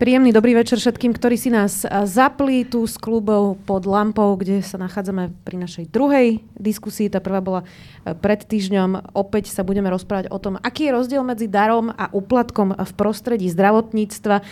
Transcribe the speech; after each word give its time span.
Príjemný 0.00 0.32
dobrý 0.32 0.56
večer 0.56 0.80
všetkým, 0.80 1.12
ktorí 1.12 1.36
si 1.36 1.52
nás 1.52 1.84
zapli 1.84 2.64
tu 2.64 2.88
s 2.88 2.96
klubov 2.96 3.60
pod 3.68 3.84
lampou, 3.84 4.32
kde 4.32 4.64
sa 4.64 4.80
nachádzame 4.80 5.28
pri 5.44 5.60
našej 5.60 5.92
druhej 5.92 6.40
diskusii. 6.56 7.12
Tá 7.12 7.20
prvá 7.20 7.44
bola 7.44 7.68
e, 8.08 8.16
pred 8.16 8.40
týždňom. 8.40 9.12
Opäť 9.12 9.52
sa 9.52 9.60
budeme 9.60 9.92
rozprávať 9.92 10.32
o 10.32 10.40
tom, 10.40 10.56
aký 10.56 10.88
je 10.88 10.96
rozdiel 10.96 11.20
medzi 11.20 11.52
darom 11.52 11.92
a 11.92 12.08
úplatkom 12.16 12.80
v 12.80 12.92
prostredí 12.96 13.52
zdravotníctva. 13.52 14.40
E, 14.40 14.44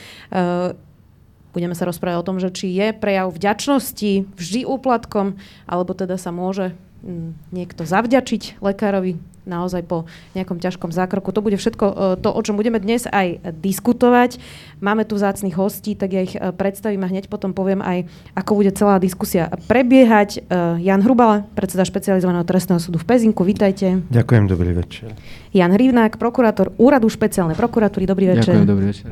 budeme 1.57 1.73
sa 1.73 1.89
rozprávať 1.89 2.21
o 2.21 2.27
tom, 2.29 2.37
že 2.45 2.53
či 2.53 2.69
je 2.69 2.93
prejav 2.93 3.33
vďačnosti 3.33 4.29
vždy 4.37 4.69
úplatkom, 4.69 5.41
alebo 5.65 5.97
teda 5.97 6.21
sa 6.21 6.29
môže 6.29 6.77
niekto 7.57 7.89
zavďačiť 7.89 8.61
lekárovi 8.61 9.17
naozaj 9.49 9.83
po 9.89 10.05
nejakom 10.37 10.61
ťažkom 10.61 10.93
zákroku. 10.93 11.33
To 11.33 11.41
bude 11.41 11.57
všetko 11.57 11.87
e, 11.89 11.95
to, 12.21 12.29
o 12.29 12.41
čom 12.45 12.61
budeme 12.61 12.77
dnes 12.79 13.09
aj 13.09 13.41
diskutovať. 13.59 14.37
Máme 14.79 15.09
tu 15.09 15.17
zácných 15.17 15.57
hostí, 15.57 15.97
tak 15.97 16.13
ja 16.13 16.23
ich 16.23 16.37
e, 16.37 16.53
predstavím 16.53 17.03
a 17.03 17.11
hneď 17.11 17.33
potom 17.33 17.57
poviem 17.57 17.81
aj, 17.81 18.05
ako 18.37 18.61
bude 18.61 18.71
celá 18.77 19.01
diskusia 19.01 19.49
prebiehať. 19.67 20.45
E, 20.45 20.85
Jan 20.85 21.01
Hrubala, 21.01 21.49
predseda 21.57 21.89
špecializovaného 21.89 22.45
trestného 22.45 22.79
súdu 22.79 23.01
v 23.01 23.09
Pezinku, 23.09 23.43
vítajte. 23.43 24.05
Ďakujem, 24.13 24.45
dobrý 24.47 24.77
večer. 24.77 25.17
Jan 25.57 25.73
Hrivnák, 25.73 26.21
prokurátor 26.21 26.77
Úradu 26.77 27.09
špeciálnej 27.09 27.57
prokuratúry, 27.57 28.05
dobrý 28.05 28.37
večer. 28.37 28.53
Ďakujem, 28.53 28.69
dobrý 28.69 28.87
večer. 28.93 29.11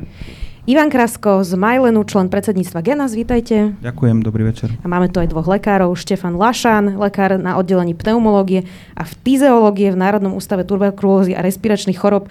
Ivan 0.67 0.91
Krasko 0.91 1.47
z 1.47 1.55
Majlenu, 1.55 2.03
člen 2.03 2.27
predsedníctva 2.27 2.83
Genas, 2.83 3.15
vítajte. 3.15 3.71
Ďakujem, 3.79 4.19
dobrý 4.19 4.51
večer. 4.51 4.75
A 4.83 4.91
máme 4.91 5.07
tu 5.07 5.23
aj 5.23 5.31
dvoch 5.31 5.47
lekárov, 5.47 5.95
Štefan 5.95 6.35
Lašan, 6.35 6.99
lekár 6.99 7.39
na 7.39 7.55
oddelení 7.55 7.95
pneumológie 7.95 8.67
a 8.91 9.07
v 9.07 9.11
fyziológie 9.23 9.95
v 9.95 9.97
Národnom 10.03 10.35
ústave 10.35 10.67
tuberkulózy 10.67 11.31
a 11.31 11.39
respiračných 11.39 11.95
chorob. 11.95 12.27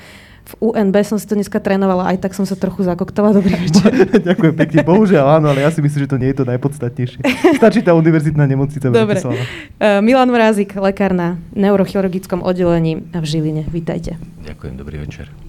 V 0.46 0.52
UNB 0.68 0.92
som 1.00 1.16
si 1.16 1.24
to 1.24 1.32
dneska 1.32 1.64
trénovala, 1.64 2.12
aj 2.12 2.28
tak 2.28 2.36
som 2.36 2.44
sa 2.44 2.60
trochu 2.60 2.84
zakoktala. 2.84 3.32
Dobrý 3.32 3.56
večer. 3.56 3.88
Ďakujem 4.28 4.52
pekne. 4.52 4.84
Bohužiaľ 4.84 5.40
áno, 5.40 5.56
ale 5.56 5.64
ja 5.64 5.72
si 5.72 5.80
myslím, 5.80 6.04
že 6.04 6.10
to 6.12 6.20
nie 6.20 6.28
je 6.36 6.36
to 6.36 6.44
najpodstatnejšie. 6.44 7.24
Stačí 7.56 7.80
tá 7.80 7.96
univerzitná 7.96 8.44
nemocnica. 8.44 8.92
Dobre. 8.92 9.16
Uh, 9.16 10.04
Milan 10.04 10.28
Mrázik, 10.28 10.76
lekár 10.76 11.16
na 11.16 11.40
neurochirurgickom 11.56 12.44
oddelení 12.44 13.00
v 13.00 13.24
Žiline. 13.24 13.64
Vítajte. 13.72 14.20
Ďakujem, 14.44 14.76
dobrý 14.76 15.00
večer. 15.00 15.45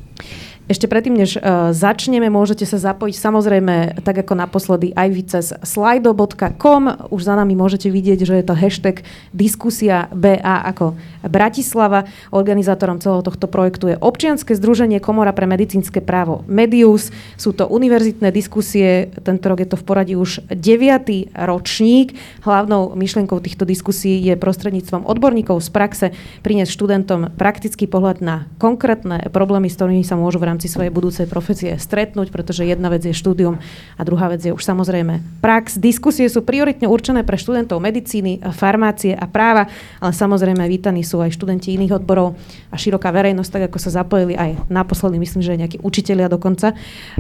Ešte 0.68 0.92
predtým, 0.92 1.16
než 1.16 1.40
uh, 1.40 1.72
začneme, 1.72 2.28
môžete 2.28 2.68
sa 2.68 2.76
zapojiť 2.76 3.16
samozrejme 3.16 4.04
tak 4.04 4.20
ako 4.20 4.36
naposledy 4.36 4.92
aj 5.00 5.08
vy 5.16 5.24
cez 5.24 5.46
slido.com. 5.64 7.08
Už 7.08 7.22
za 7.24 7.40
nami 7.40 7.56
môžete 7.56 7.88
vidieť, 7.88 8.28
že 8.28 8.36
je 8.36 8.44
to 8.44 8.52
hashtag 8.52 9.08
diskusia 9.32 10.12
BA 10.12 10.44
ako 10.44 11.00
Bratislava. 11.24 12.04
Organizátorom 12.36 13.00
celého 13.00 13.24
tohto 13.24 13.48
projektu 13.48 13.88
je 13.88 13.96
občianske 13.96 14.60
združenie 14.60 15.00
Komora 15.00 15.32
pre 15.32 15.48
medicínske 15.48 16.04
právo 16.04 16.44
Medius. 16.52 17.16
Sú 17.40 17.56
to 17.56 17.64
univerzitné 17.72 18.36
diskusie, 18.36 19.08
tento 19.24 19.48
rok 19.48 19.64
je 19.64 19.72
to 19.72 19.80
v 19.80 19.88
poradí 19.88 20.14
už 20.20 20.52
9. 20.52 21.32
ročník. 21.32 22.12
Hlavnou 22.44 22.92
myšlienkou 22.92 23.40
týchto 23.40 23.64
diskusí 23.64 24.20
je 24.20 24.36
prostredníctvom 24.36 25.08
odborníkov 25.08 25.64
z 25.64 25.70
praxe 25.72 26.06
priniesť 26.44 26.76
študentom 26.76 27.32
praktický 27.40 27.88
pohľad 27.88 28.20
na 28.20 28.52
konkrétne 28.60 29.32
problémy, 29.32 29.72
s 29.72 29.80
ktorými 29.80 30.04
sa 30.04 30.20
môžu 30.20 30.44
v 30.44 30.48
rámci 30.52 30.57
rámci 30.58 30.74
svojej 30.74 30.90
budúcej 30.90 31.30
profesie 31.30 31.78
stretnúť, 31.78 32.34
pretože 32.34 32.66
jedna 32.66 32.90
vec 32.90 33.06
je 33.06 33.14
štúdium 33.14 33.62
a 33.94 34.02
druhá 34.02 34.34
vec 34.34 34.42
je 34.42 34.50
už 34.50 34.66
samozrejme 34.66 35.22
prax. 35.38 35.78
Diskusie 35.78 36.26
sú 36.26 36.42
prioritne 36.42 36.90
určené 36.90 37.22
pre 37.22 37.38
študentov 37.38 37.78
medicíny, 37.78 38.42
farmácie 38.58 39.14
a 39.14 39.30
práva, 39.30 39.70
ale 40.02 40.18
samozrejme 40.18 40.66
vítaní 40.66 41.06
sú 41.06 41.22
aj 41.22 41.38
študenti 41.38 41.78
iných 41.78 42.02
odborov 42.02 42.34
a 42.74 42.76
široká 42.76 43.14
verejnosť, 43.14 43.54
tak 43.54 43.64
ako 43.70 43.78
sa 43.78 44.02
zapojili 44.02 44.34
aj 44.34 44.66
naposledy, 44.66 45.22
myslím, 45.22 45.46
že 45.46 45.54
aj 45.54 45.60
nejakí 45.62 45.78
učitelia 45.86 46.26
dokonca. 46.26 46.74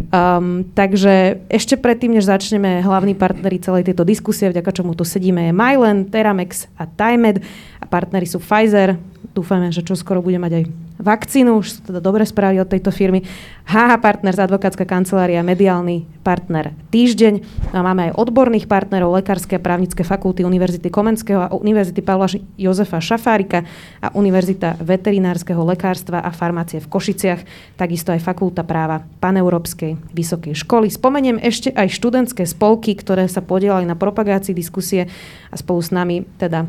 Um, 0.09 0.66
takže 0.74 1.46
ešte 1.54 1.78
predtým, 1.78 2.18
než 2.18 2.25
začneme, 2.25 2.81
hlavní 2.81 3.14
partneri 3.14 3.62
celej 3.62 3.86
tejto 3.86 4.02
diskusie, 4.02 4.50
vďaka 4.50 4.74
čomu 4.74 4.98
tu 4.98 5.06
sedíme, 5.06 5.46
je 5.46 5.54
Mylen, 5.54 6.09
Teramex 6.09 6.66
a 6.81 6.90
Timed 6.90 7.46
a 7.78 7.86
partneri 7.86 8.25
sú 8.25 8.42
Pfizer, 8.42 8.98
dúfame, 9.38 9.70
že 9.70 9.86
čo 9.86 9.94
skoro 9.94 10.26
bude 10.26 10.42
mať 10.42 10.52
aj 10.62 10.64
vakcínu, 10.98 11.62
už 11.62 11.68
sú 11.70 11.80
teda 11.86 12.02
dobré 12.02 12.26
správy 12.26 12.58
od 12.58 12.70
tejto 12.70 12.90
firmy. 12.90 13.22
HH 13.70 14.02
Partners, 14.02 14.42
advokátska 14.42 14.82
kancelária, 14.90 15.46
mediálny 15.46 16.10
partner 16.26 16.74
Týždeň. 16.90 17.46
A 17.72 17.86
máme 17.86 18.10
aj 18.10 18.18
odborných 18.18 18.66
partnerov, 18.66 19.14
lekárske 19.14 19.56
a 19.56 19.62
právnické 19.62 20.02
fakulty 20.02 20.42
Univerzity 20.42 20.90
Komenského 20.90 21.40
a 21.46 21.54
Univerzity 21.54 22.02
Pavla 22.02 22.26
Jozefa 22.58 22.98
Šafárika 22.98 23.62
a 24.02 24.10
Univerzita 24.18 24.82
veterinárskeho 24.82 25.62
lekárstva 25.62 26.26
a 26.26 26.34
farmácie 26.34 26.82
v 26.82 26.90
Košiciach, 26.90 27.42
takisto 27.78 28.10
aj 28.10 28.26
Fakulta 28.26 28.66
práva 28.66 29.06
Paneurópskej 29.22 30.02
vysokej 30.12 30.58
školy. 30.58 30.90
Spomeniem 30.90 31.38
ešte 31.38 31.70
aj 31.72 31.94
študentské 31.94 32.44
spolky, 32.50 32.98
ktoré 32.98 33.30
sa 33.30 33.46
podielali 33.46 33.86
na 33.86 33.94
propagácii 33.94 34.58
diskusie 34.58 35.06
a 35.54 35.56
spolu 35.56 35.80
s 35.86 35.94
nami 35.94 36.26
teda 36.42 36.66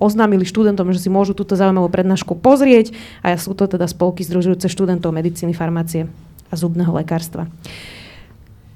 oznámili 0.00 0.48
študentom, 0.48 0.88
že 0.90 1.04
si 1.04 1.12
môžu 1.12 1.36
túto 1.36 1.54
zaujímavú 1.54 1.92
prednášku 1.92 2.40
pozrieť 2.40 2.96
a 3.20 3.36
sú 3.36 3.52
to 3.52 3.68
teda 3.68 3.84
spolky 3.84 4.24
združujúce 4.24 4.66
študentov 4.66 5.12
medicíny, 5.12 5.52
farmácie 5.52 6.08
a 6.50 6.54
zubného 6.56 6.90
lekárstva. 6.96 7.46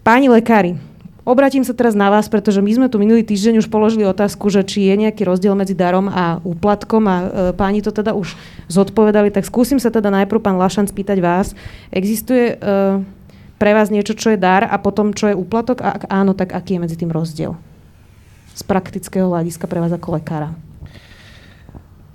Páni 0.04 0.28
lekári, 0.28 0.76
Obratím 1.24 1.64
sa 1.64 1.72
teraz 1.72 1.96
na 1.96 2.12
vás, 2.12 2.28
pretože 2.28 2.60
my 2.60 2.68
sme 2.68 2.86
tu 2.92 3.00
minulý 3.00 3.24
týždeň 3.24 3.64
už 3.64 3.72
položili 3.72 4.04
otázku, 4.04 4.52
že 4.52 4.60
či 4.60 4.92
je 4.92 5.08
nejaký 5.08 5.24
rozdiel 5.24 5.56
medzi 5.56 5.72
darom 5.72 6.12
a 6.12 6.36
úplatkom 6.44 7.00
a 7.08 7.16
e, 7.16 7.26
páni 7.56 7.80
to 7.80 7.88
teda 7.88 8.12
už 8.12 8.36
zodpovedali, 8.68 9.32
tak 9.32 9.48
skúsim 9.48 9.80
sa 9.80 9.88
teda 9.88 10.12
najprv 10.12 10.44
pán 10.44 10.60
Lašan 10.60 10.84
spýtať 10.84 11.24
vás. 11.24 11.56
Existuje 11.88 12.60
e, 12.60 13.00
pre 13.56 13.72
vás 13.72 13.88
niečo, 13.88 14.12
čo 14.12 14.36
je 14.36 14.38
dar 14.38 14.68
a 14.68 14.76
potom 14.76 15.16
čo 15.16 15.32
je 15.32 15.38
úplatok 15.38 15.80
a 15.80 15.96
ak 15.96 16.12
áno, 16.12 16.36
tak 16.36 16.52
aký 16.52 16.76
je 16.76 16.82
medzi 16.84 16.96
tým 17.00 17.08
rozdiel? 17.08 17.56
Z 18.52 18.60
praktického 18.68 19.24
hľadiska 19.24 19.64
pre 19.64 19.80
vás 19.80 19.96
ako 19.96 20.20
lekára. 20.20 20.52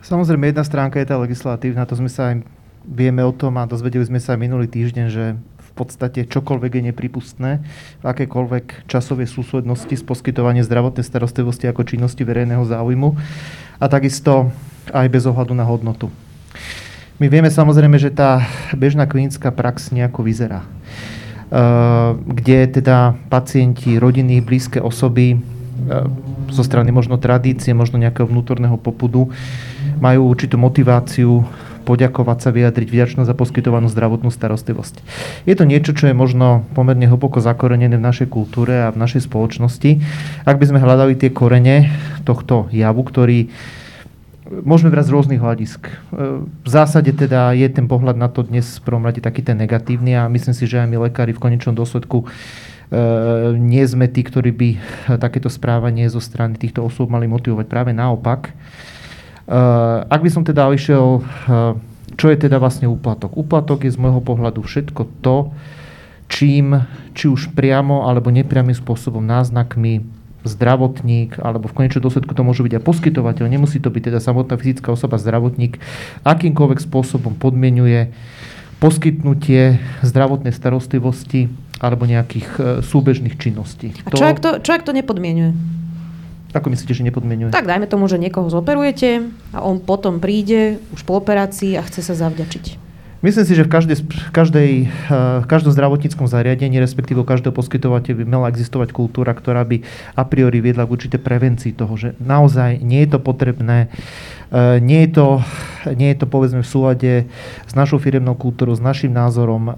Samozrejme, 0.10 0.50
jedna 0.50 0.66
stránka 0.66 0.98
je 0.98 1.06
tá 1.06 1.22
legislatívna, 1.22 1.86
to 1.86 1.94
sme 1.94 2.10
sa 2.10 2.34
aj 2.34 2.42
vieme 2.82 3.22
o 3.22 3.30
tom 3.30 3.62
a 3.62 3.70
dozvedeli 3.70 4.02
sme 4.02 4.18
sa 4.18 4.34
aj 4.34 4.42
minulý 4.42 4.66
týždeň, 4.66 5.06
že 5.06 5.38
v 5.38 5.72
podstate 5.78 6.26
čokoľvek 6.26 6.82
je 6.82 6.84
nepripustné 6.90 7.62
akékoľvek 8.02 8.90
časovej 8.90 9.30
súslednosti 9.30 9.94
s 9.94 10.02
poskytovanie 10.02 10.66
zdravotnej 10.66 11.06
starostlivosti 11.06 11.70
ako 11.70 11.86
činnosti 11.86 12.26
verejného 12.26 12.66
záujmu 12.66 13.22
a 13.78 13.86
takisto 13.86 14.50
aj 14.90 15.06
bez 15.14 15.30
ohľadu 15.30 15.54
na 15.54 15.70
hodnotu. 15.70 16.10
My 17.22 17.30
vieme 17.30 17.54
samozrejme, 17.54 18.02
že 18.02 18.10
tá 18.10 18.50
bežná 18.74 19.06
klinická 19.06 19.54
prax 19.54 19.94
nejako 19.94 20.26
vyzerá. 20.26 20.66
Kde 22.18 22.82
teda 22.82 23.14
pacienti, 23.30 24.02
rodiny, 24.02 24.42
blízke 24.42 24.82
osoby 24.82 25.38
zo 26.50 26.64
strany 26.66 26.90
možno 26.90 27.22
tradície, 27.22 27.78
možno 27.78 28.02
nejakého 28.02 28.26
vnútorného 28.26 28.76
popudu 28.76 29.30
majú 30.00 30.32
určitú 30.32 30.56
motiváciu 30.58 31.44
poďakovať 31.88 32.38
sa, 32.38 32.50
vyjadriť 32.54 32.90
vďačnosť 32.92 33.26
za 33.26 33.34
poskytovanú 33.34 33.90
zdravotnú 33.90 34.30
starostlivosť. 34.30 35.02
Je 35.50 35.56
to 35.58 35.66
niečo, 35.66 35.98
čo 35.98 36.12
je 36.12 36.14
možno 36.14 36.68
pomerne 36.78 37.10
hlboko 37.10 37.42
zakorenené 37.42 37.98
v 37.98 38.06
našej 38.06 38.30
kultúre 38.30 38.86
a 38.86 38.94
v 38.94 39.02
našej 39.02 39.26
spoločnosti. 39.26 39.98
Ak 40.46 40.62
by 40.62 40.66
sme 40.70 40.84
hľadali 40.84 41.18
tie 41.18 41.34
korene 41.34 41.90
tohto 42.30 42.70
javu, 42.70 43.02
ktorý 43.02 43.50
môžeme 44.50 44.90
brať 44.90 45.10
z 45.10 45.14
rôznych 45.14 45.42
hľadisk. 45.42 45.82
V 46.66 46.70
zásade 46.70 47.14
teda 47.14 47.54
je 47.54 47.70
ten 47.70 47.86
pohľad 47.86 48.18
na 48.18 48.30
to 48.30 48.42
dnes 48.42 48.82
v 48.82 48.86
prvom 48.86 49.06
rade 49.06 49.22
taký 49.22 49.46
ten 49.46 49.58
negatívny 49.62 50.18
a 50.18 50.26
myslím 50.26 50.58
si, 50.58 50.66
že 50.66 50.82
aj 50.82 50.90
my 50.90 50.98
lekári 51.10 51.38
v 51.38 51.42
konečnom 51.42 51.78
dôsledku 51.78 52.26
e, 52.26 52.28
nie 53.62 53.86
sme 53.86 54.10
tí, 54.10 54.26
ktorí 54.26 54.52
by 54.54 54.70
takéto 55.22 55.54
správanie 55.54 56.10
zo 56.10 56.18
strany 56.18 56.58
týchto 56.58 56.82
osôb 56.82 57.14
mali 57.14 57.30
motivovať. 57.30 57.66
Práve 57.70 57.92
naopak, 57.94 58.50
ak 60.06 60.22
by 60.22 60.30
som 60.30 60.46
teda 60.46 60.70
išiel, 60.70 61.26
eh, 61.26 61.74
čo 62.14 62.26
je 62.30 62.38
teda 62.38 62.62
vlastne 62.62 62.86
úplatok? 62.86 63.34
Úplatok 63.34 63.86
je 63.86 63.92
z 63.94 63.98
môjho 63.98 64.22
pohľadu 64.22 64.62
všetko 64.62 65.26
to, 65.26 65.50
čím, 66.30 66.86
či 67.18 67.26
už 67.26 67.58
priamo 67.58 68.06
alebo 68.06 68.30
nepriamým 68.30 68.78
spôsobom 68.78 69.26
náznakmi 69.26 70.06
zdravotník, 70.46 71.42
alebo 71.42 71.68
v 71.68 71.76
konečnom 71.76 72.06
dôsledku 72.06 72.32
to 72.32 72.48
môže 72.48 72.64
byť 72.64 72.80
aj 72.80 72.84
poskytovateľ, 72.86 73.46
nemusí 73.50 73.82
to 73.82 73.92
byť 73.92 74.14
teda 74.14 74.20
samotná 74.24 74.56
fyzická 74.56 74.94
osoba, 74.96 75.20
zdravotník, 75.20 75.82
akýmkoľvek 76.24 76.80
spôsobom 76.80 77.36
podmienuje 77.36 78.14
poskytnutie 78.80 79.84
zdravotnej 80.00 80.56
starostlivosti 80.56 81.52
alebo 81.82 82.06
nejakých 82.06 82.50
eh, 82.62 82.66
súbežných 82.86 83.36
činností. 83.36 83.98
A 84.06 84.14
čo, 84.14 84.22
to... 84.22 84.30
ak 84.30 84.38
to, 84.40 84.50
čo 84.62 84.72
ak 84.78 84.86
to 84.86 84.94
nepodmienuje? 84.94 85.79
Ako 86.50 86.74
myslíte, 86.74 86.98
že 86.98 87.06
nepodmienuje? 87.06 87.54
Tak 87.54 87.70
dajme 87.70 87.86
tomu, 87.86 88.10
že 88.10 88.18
niekoho 88.18 88.50
zoperujete 88.50 89.30
a 89.54 89.62
on 89.62 89.78
potom 89.78 90.18
príde 90.18 90.82
už 90.92 91.06
po 91.06 91.22
operácii 91.22 91.78
a 91.78 91.86
chce 91.86 92.02
sa 92.02 92.18
zavďačiť. 92.18 92.90
Myslím 93.20 93.44
si, 93.44 93.52
že 93.52 93.68
v, 93.68 93.72
každej, 93.72 93.98
v, 94.00 94.32
každej, 94.32 94.72
eh, 94.88 94.88
v 95.44 95.48
každom 95.52 95.76
zdravotníckom 95.76 96.32
zariadení, 96.32 96.80
respektíve 96.80 97.28
každého 97.28 97.52
poskytovateľa 97.52 98.16
by 98.16 98.24
mala 98.24 98.48
existovať 98.48 98.96
kultúra, 98.96 99.36
ktorá 99.36 99.68
by 99.68 99.84
a 100.16 100.24
priori 100.24 100.64
viedla 100.64 100.88
k 100.88 100.94
určitej 100.96 101.20
prevencii 101.20 101.76
toho, 101.76 102.00
že 102.00 102.16
naozaj 102.24 102.80
nie 102.80 103.04
je 103.04 103.10
to 103.12 103.20
potrebné, 103.20 103.92
eh, 104.56 104.80
nie 104.80 105.04
je 105.04 105.20
to, 105.20 105.28
nie 106.00 106.16
je 106.16 106.18
to 106.24 106.26
povedzme 106.32 106.64
v 106.64 106.72
súlade 106.72 107.14
s 107.68 107.74
našou 107.76 108.00
firemnou 108.00 108.40
kultúrou, 108.40 108.72
s 108.72 108.80
našim 108.80 109.12
názorom 109.12 109.68
eh, 109.68 109.76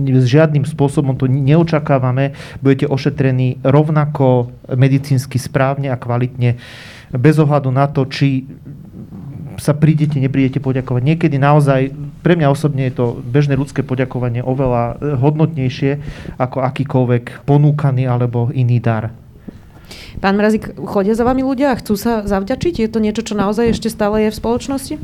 žiadnym 0.00 0.64
spôsobom 0.64 1.16
to 1.16 1.28
neočakávame. 1.28 2.32
Budete 2.64 2.88
ošetrení 2.88 3.60
rovnako 3.60 4.52
medicínsky 4.72 5.36
správne 5.36 5.92
a 5.92 6.00
kvalitne 6.00 6.56
bez 7.12 7.36
ohľadu 7.36 7.68
na 7.68 7.88
to, 7.88 8.08
či 8.08 8.48
sa 9.60 9.76
prídete, 9.76 10.16
neprídete 10.16 10.64
poďakovať. 10.64 11.02
Niekedy 11.04 11.36
naozaj, 11.36 11.92
pre 12.24 12.40
mňa 12.40 12.48
osobne 12.48 12.88
je 12.88 12.96
to 12.96 13.20
bežné 13.20 13.52
ľudské 13.52 13.84
poďakovanie 13.84 14.40
oveľa 14.40 14.96
hodnotnejšie 15.20 16.00
ako 16.40 16.64
akýkoľvek 16.64 17.44
ponúkaný 17.44 18.08
alebo 18.08 18.48
iný 18.56 18.80
dar. 18.80 19.12
Pán 20.24 20.40
Mrazik, 20.40 20.72
chodia 20.88 21.12
za 21.12 21.28
vami 21.28 21.44
ľudia 21.44 21.76
a 21.76 21.78
chcú 21.78 22.00
sa 22.00 22.24
zavďačiť? 22.24 22.80
Je 22.80 22.88
to 22.88 22.96
niečo, 22.96 23.28
čo 23.28 23.36
naozaj 23.36 23.76
ešte 23.76 23.92
stále 23.92 24.24
je 24.24 24.32
v 24.32 24.40
spoločnosti? 24.40 24.94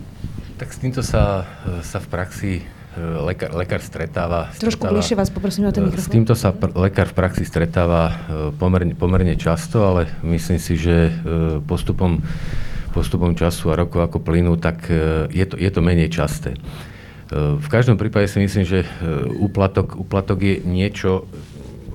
Tak 0.57 0.69
s 0.73 0.79
týmto 0.81 1.05
sa, 1.05 1.45
sa 1.85 1.99
v 2.01 2.07
praxi 2.09 2.53
lekár, 2.99 3.51
lekár 3.55 3.81
stretáva. 3.81 4.51
Trošku 4.59 4.85
stretáva, 4.85 4.95
bližšie 4.99 5.17
vás 5.17 5.31
poprosím 5.31 5.69
o 5.69 5.73
ten 5.73 5.85
e, 5.85 5.93
mikrofón. 5.93 6.11
S 6.11 6.15
týmto 6.15 6.35
sa 6.35 6.51
pr- 6.51 6.75
lekár 6.75 7.09
v 7.11 7.15
praxi 7.17 7.45
stretáva 7.47 8.03
e, 8.09 8.15
pomerne, 8.57 8.95
pomerne 8.99 9.35
často, 9.39 9.87
ale 9.87 10.11
myslím 10.27 10.59
si, 10.59 10.75
že 10.75 11.15
postupom, 11.65 12.21
postupom 12.93 13.33
času 13.33 13.71
a 13.71 13.79
rokov 13.79 14.03
ako 14.03 14.19
plynú, 14.21 14.59
tak 14.59 14.91
je 15.31 15.45
to, 15.47 15.55
je 15.55 15.71
to 15.71 15.81
menej 15.81 16.11
časté. 16.11 16.59
V 17.35 17.69
každom 17.69 18.01
prípade 18.01 18.25
si 18.25 18.41
myslím, 18.41 18.65
že 18.65 18.89
úplatok, 19.37 20.01
úplatok 20.01 20.41
je 20.41 20.65
niečo, 20.65 21.29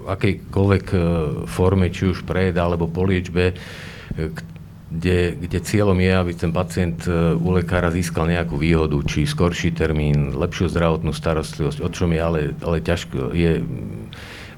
v 0.03 0.11
akejkoľvek 0.13 0.85
forme, 1.47 1.87
či 1.89 2.11
už 2.11 2.27
pred 2.27 2.53
alebo 2.53 2.85
po 2.85 3.07
liečbe, 3.07 3.57
kde, 4.93 5.33
kde 5.41 5.59
cieľom 5.65 5.97
je, 5.97 6.11
aby 6.13 6.31
ten 6.37 6.53
pacient 6.53 7.09
e, 7.09 7.33
u 7.33 7.49
lekára 7.49 7.89
získal 7.89 8.29
nejakú 8.29 8.61
výhodu, 8.61 8.93
či 9.09 9.25
skorší 9.25 9.73
termín, 9.73 10.37
lepšiu 10.37 10.69
zdravotnú 10.69 11.09
starostlivosť, 11.09 11.81
o 11.81 11.89
čom 11.89 12.13
je 12.13 12.21
ale, 12.21 12.41
ale 12.61 12.77
ťažko, 12.77 13.33
je, 13.33 13.65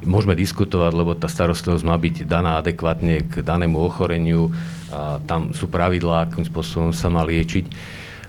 môžeme 0.04 0.36
diskutovať, 0.36 0.92
lebo 0.92 1.16
tá 1.16 1.32
starostlivosť 1.32 1.84
má 1.88 1.96
byť 1.96 2.16
daná 2.28 2.60
adekvátne 2.60 3.32
k 3.32 3.34
danému 3.40 3.80
ochoreniu 3.80 4.52
a 4.92 5.24
tam 5.24 5.56
sú 5.56 5.72
pravidlá, 5.72 6.28
akým 6.28 6.44
spôsobom 6.44 6.92
sa 6.92 7.08
má 7.08 7.24
liečiť. 7.24 7.66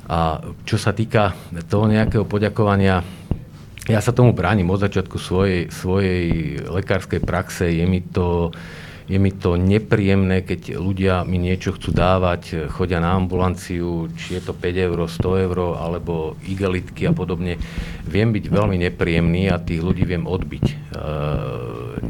A 0.07 0.39
čo 0.63 0.79
sa 0.79 0.95
týka 0.95 1.35
toho 1.67 1.91
nejakého 1.91 2.23
poďakovania, 2.23 3.03
ja 3.91 3.99
sa 3.99 4.15
tomu 4.15 4.31
bránim 4.31 4.67
od 4.71 4.79
začiatku 4.79 5.19
svojej, 5.19 5.71
svojej 5.75 6.23
lekárskej 6.71 7.19
praxe, 7.23 7.71
je 7.71 7.85
mi 7.87 7.99
to 8.03 8.55
je 9.07 9.19
mi 9.23 9.31
to 9.31 9.55
nepríjemné, 9.55 10.43
keď 10.43 10.83
ľudia 10.83 11.23
mi 11.23 11.39
niečo 11.39 11.79
chcú 11.79 11.95
dávať, 11.95 12.67
chodia 12.75 12.99
na 12.99 13.15
ambulanciu, 13.15 14.11
či 14.19 14.39
je 14.39 14.43
to 14.43 14.51
5 14.51 14.87
eur, 14.91 14.99
100 15.07 15.47
eur, 15.47 15.59
alebo 15.79 16.35
igelitky 16.43 17.07
a 17.07 17.15
podobne. 17.15 17.55
Viem 18.03 18.35
byť 18.35 18.45
veľmi 18.51 18.77
nepríjemný 18.91 19.47
a 19.47 19.63
tých 19.63 19.79
ľudí 19.79 20.03
viem 20.03 20.27
odbiť. 20.27 20.67
E, 20.67 20.75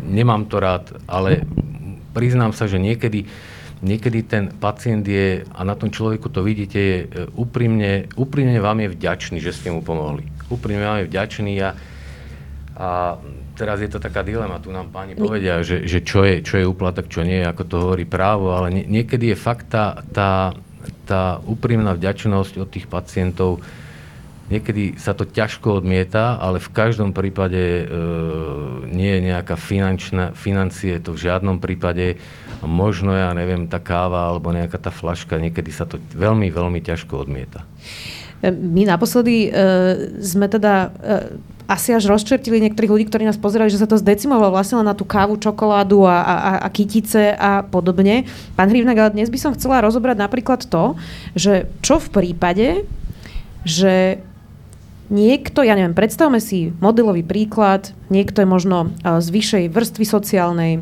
nemám 0.08 0.48
to 0.48 0.56
rád, 0.56 0.96
ale 1.04 1.44
priznám 2.16 2.56
sa, 2.56 2.64
že 2.64 2.80
niekedy, 2.80 3.28
niekedy 3.84 4.24
ten 4.24 4.48
pacient 4.56 5.04
je, 5.04 5.44
a 5.52 5.60
na 5.68 5.76
tom 5.76 5.92
človeku 5.92 6.32
to 6.32 6.40
vidíte, 6.40 6.80
je 6.80 6.98
e, 7.04 7.06
úprimne, 7.36 8.08
úprimne 8.16 8.56
vám 8.56 8.80
je 8.80 8.96
vďačný, 8.96 9.36
že 9.44 9.52
ste 9.52 9.68
mu 9.68 9.84
pomohli. 9.84 10.24
Úprimne 10.48 10.88
vám 10.88 10.98
je 11.04 11.10
vďačný 11.12 11.52
a, 11.60 11.76
a 12.72 12.88
teraz 13.56 13.80
je 13.80 13.88
to 13.88 13.98
taká 13.98 14.20
dilema, 14.20 14.60
tu 14.60 14.68
nám 14.68 14.92
páni 14.92 15.16
povedia, 15.16 15.64
že, 15.64 15.88
že 15.88 16.04
čo, 16.04 16.22
je, 16.22 16.44
čo 16.44 16.60
je 16.60 16.68
úplatok, 16.68 17.08
čo 17.08 17.24
nie, 17.24 17.40
ako 17.40 17.62
to 17.64 17.76
hovorí 17.80 18.04
právo, 18.04 18.52
ale 18.52 18.68
nie, 18.70 18.84
niekedy 18.84 19.32
je 19.32 19.36
fakt 19.40 19.72
tá, 19.72 20.04
tá, 20.12 20.52
tá 21.08 21.40
úprimná 21.48 21.96
vďačnosť 21.96 22.54
od 22.60 22.68
tých 22.68 22.86
pacientov, 22.86 23.64
niekedy 24.52 25.00
sa 25.00 25.16
to 25.16 25.26
ťažko 25.26 25.82
odmieta, 25.82 26.38
ale 26.38 26.62
v 26.62 26.70
každom 26.70 27.10
prípade 27.10 27.58
e, 27.58 27.84
nie 28.92 29.18
je 29.18 29.20
nejaká 29.32 29.58
finančná, 29.58 30.36
financie, 30.38 31.02
to 31.02 31.16
v 31.16 31.26
žiadnom 31.26 31.58
prípade, 31.58 32.20
možno, 32.62 33.16
ja 33.16 33.34
neviem, 33.34 33.66
tá 33.66 33.82
káva 33.82 34.30
alebo 34.30 34.54
nejaká 34.54 34.78
tá 34.78 34.92
flaška, 34.94 35.40
niekedy 35.40 35.74
sa 35.74 35.88
to 35.88 35.98
veľmi, 36.14 36.52
veľmi 36.52 36.78
ťažko 36.84 37.26
odmieta. 37.26 37.66
My 38.44 38.84
naposledy 38.84 39.48
e, 39.48 39.50
sme 40.20 40.46
teda 40.46 40.92
e, 40.92 41.55
asi 41.66 41.90
až 41.90 42.06
rozčertili 42.06 42.62
niektorých 42.62 42.92
ľudí, 42.94 43.04
ktorí 43.10 43.26
nás 43.26 43.38
pozerali, 43.38 43.74
že 43.74 43.82
sa 43.82 43.90
to 43.90 43.98
zdecimovalo 43.98 44.54
vlastne 44.54 44.78
na 44.86 44.94
tú 44.94 45.02
kávu, 45.02 45.34
čokoládu 45.34 46.06
a, 46.06 46.22
a, 46.22 46.36
a 46.62 46.68
kytice 46.70 47.34
a 47.34 47.66
podobne. 47.66 48.22
Pán 48.54 48.70
Hrivnak, 48.70 48.98
ale 48.98 49.14
dnes 49.18 49.30
by 49.30 49.38
som 49.38 49.54
chcela 49.58 49.82
rozobrať 49.82 50.16
napríklad 50.18 50.62
to, 50.70 50.94
že 51.34 51.66
čo 51.82 51.98
v 51.98 52.08
prípade, 52.14 52.86
že 53.66 54.22
niekto, 55.10 55.66
ja 55.66 55.74
neviem, 55.74 55.94
predstavme 55.94 56.38
si 56.38 56.70
modelový 56.78 57.26
príklad, 57.26 57.90
niekto 58.14 58.42
je 58.42 58.48
možno 58.48 58.94
z 59.02 59.26
vyššej 59.26 59.64
vrstvy 59.74 60.04
sociálnej, 60.06 60.72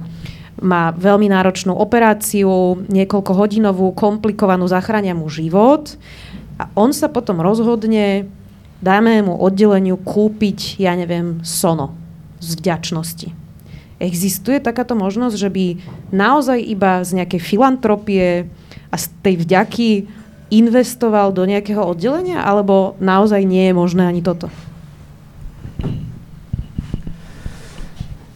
má 0.61 0.95
veľmi 0.95 1.27
náročnú 1.33 1.75
operáciu, 1.75 2.79
niekoľko 2.87 3.33
hodinovú, 3.35 3.91
komplikovanú, 3.97 4.69
zachránia 4.71 5.17
mu 5.17 5.27
život 5.27 5.97
a 6.61 6.71
on 6.79 6.95
sa 6.95 7.11
potom 7.11 7.43
rozhodne 7.43 8.31
dáme 8.85 9.25
mu 9.25 9.41
oddeleniu 9.41 9.97
kúpiť, 9.97 10.77
ja 10.77 10.93
neviem, 10.93 11.41
sono 11.41 11.97
z 12.45 12.61
vďačnosti. 12.61 13.33
Existuje 13.97 14.61
takáto 14.61 14.93
možnosť, 14.93 15.37
že 15.41 15.49
by 15.49 15.67
naozaj 16.13 16.61
iba 16.61 17.01
z 17.01 17.25
nejakej 17.25 17.41
filantropie 17.41 18.45
a 18.93 18.97
z 19.01 19.07
tej 19.25 19.41
vďaky 19.41 19.91
investoval 20.53 21.33
do 21.33 21.49
nejakého 21.49 21.81
oddelenia, 21.81 22.45
alebo 22.45 23.01
naozaj 23.01 23.41
nie 23.49 23.73
je 23.73 23.75
možné 23.75 24.05
ani 24.05 24.21
toto? 24.21 24.53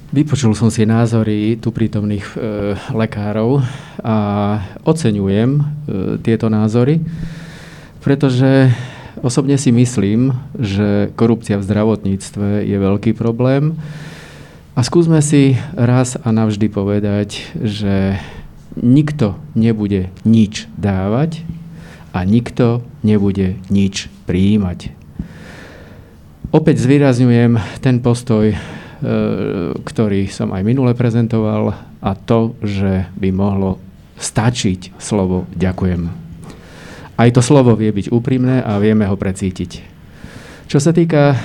Vypočul 0.08 0.56
som 0.56 0.72
si 0.72 0.88
názory 0.88 1.60
tu 1.60 1.68
prítomných 1.68 2.24
e, 2.32 2.36
lekárov 2.96 3.60
a 4.00 4.16
oceňujem 4.88 5.50
e, 5.52 5.62
tieto 6.24 6.48
názory, 6.48 7.04
pretože 8.00 8.72
Osobne 9.18 9.58
si 9.58 9.74
myslím, 9.74 10.30
že 10.54 11.10
korupcia 11.18 11.58
v 11.58 11.66
zdravotníctve 11.66 12.62
je 12.62 12.76
veľký 12.78 13.18
problém 13.18 13.74
a 14.78 14.80
skúsme 14.86 15.18
si 15.18 15.58
raz 15.74 16.14
a 16.14 16.28
navždy 16.30 16.70
povedať, 16.70 17.42
že 17.58 18.22
nikto 18.78 19.34
nebude 19.58 20.14
nič 20.22 20.70
dávať 20.78 21.42
a 22.14 22.22
nikto 22.22 22.86
nebude 23.02 23.58
nič 23.74 24.06
prijímať. 24.30 24.94
Opäť 26.54 26.80
zvýrazňujem 26.80 27.58
ten 27.82 27.98
postoj, 28.00 28.54
e, 28.54 28.58
ktorý 29.76 30.30
som 30.30 30.54
aj 30.54 30.62
minule 30.62 30.94
prezentoval 30.94 31.74
a 31.98 32.10
to, 32.14 32.54
že 32.62 33.10
by 33.18 33.28
mohlo 33.34 33.82
stačiť 34.16 34.96
slovo 34.96 35.44
ďakujem. 35.58 36.27
Aj 37.18 37.28
to 37.34 37.42
slovo 37.42 37.74
vie 37.74 37.90
byť 37.90 38.14
úprimné 38.14 38.62
a 38.62 38.78
vieme 38.78 39.02
ho 39.02 39.18
precítiť. 39.18 39.98
Čo 40.70 40.78
sa 40.78 40.94
týka 40.94 41.34
e, 41.34 41.36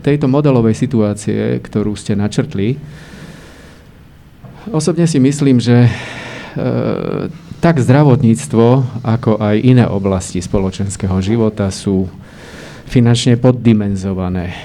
tejto 0.00 0.24
modelovej 0.24 0.72
situácie, 0.72 1.60
ktorú 1.60 1.92
ste 1.98 2.16
načrtli, 2.16 2.80
osobne 4.72 5.04
si 5.04 5.20
myslím, 5.20 5.60
že 5.60 5.84
e, 5.84 5.90
tak 7.60 7.76
zdravotníctvo, 7.76 8.66
ako 9.04 9.36
aj 9.36 9.56
iné 9.60 9.84
oblasti 9.84 10.40
spoločenského 10.40 11.20
života 11.20 11.68
sú 11.68 12.08
finančne 12.88 13.36
poddimenzované. 13.36 14.48
E, 14.48 14.56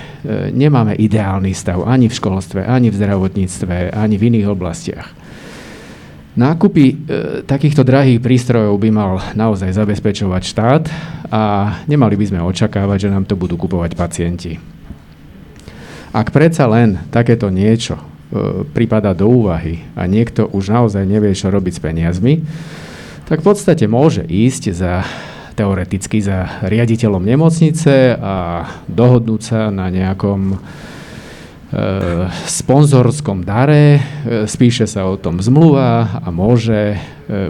nemáme 0.55 0.95
ideálny 0.95 1.51
stav 1.51 1.83
ani 1.83 2.07
v 2.07 2.15
školstve, 2.15 2.63
ani 2.63 2.87
v 2.87 2.95
zdravotníctve, 2.95 3.91
ani 3.91 4.15
v 4.15 4.25
iných 4.31 4.47
oblastiach. 4.47 5.24
Nákupy 6.35 6.85
e, 6.91 6.95
takýchto 7.47 7.87
drahých 7.87 8.19
prístrojov 8.19 8.75
by 8.75 8.89
mal 8.91 9.23
naozaj 9.39 9.71
zabezpečovať 9.71 10.43
štát 10.43 10.83
a 11.31 11.43
nemali 11.87 12.19
by 12.19 12.25
sme 12.27 12.39
očakávať, 12.43 13.07
že 13.07 13.13
nám 13.15 13.23
to 13.23 13.39
budú 13.39 13.55
kupovať 13.55 13.95
pacienti. 13.95 14.59
Ak 16.11 16.35
predsa 16.35 16.67
len 16.67 16.99
takéto 17.07 17.47
niečo 17.47 17.95
e, 17.95 18.03
prípada 18.67 19.15
do 19.15 19.31
úvahy 19.31 19.87
a 19.95 20.11
niekto 20.11 20.51
už 20.51 20.75
naozaj 20.75 21.07
nevie, 21.07 21.31
čo 21.31 21.47
robiť 21.47 21.73
s 21.79 21.83
peniazmi, 21.83 22.43
tak 23.31 23.39
v 23.39 23.55
podstate 23.55 23.87
môže 23.87 24.27
ísť 24.27 24.63
za 24.75 25.07
teoreticky 25.55 26.19
za 26.19 26.67
riaditeľom 26.67 27.23
nemocnice 27.23 28.19
a 28.19 28.67
dohodnúť 28.91 29.41
sa 29.41 29.59
na 29.71 29.87
nejakom 29.87 30.59
sponzorskom 32.47 33.43
dare, 33.43 33.99
eh, 33.99 34.01
spíše 34.47 34.87
sa 34.87 35.05
o 35.07 35.19
tom 35.19 35.43
zmluva 35.43 36.21
a 36.23 36.27
môže 36.31 36.95
eh, 36.95 36.99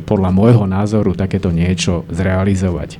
podľa 0.01 0.29
môjho 0.33 0.65
názoru 0.65 1.13
takéto 1.13 1.53
niečo 1.53 2.03
zrealizovať. 2.09 2.97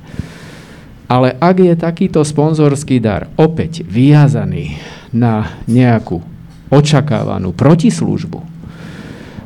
Ale 1.06 1.38
ak 1.38 1.56
je 1.62 1.74
takýto 1.78 2.26
sponzorský 2.26 2.98
dar 2.98 3.30
opäť 3.38 3.86
vyjazaný 3.86 4.78
na 5.14 5.54
nejakú 5.70 6.18
očakávanú 6.66 7.54
protislužbu, 7.54 8.42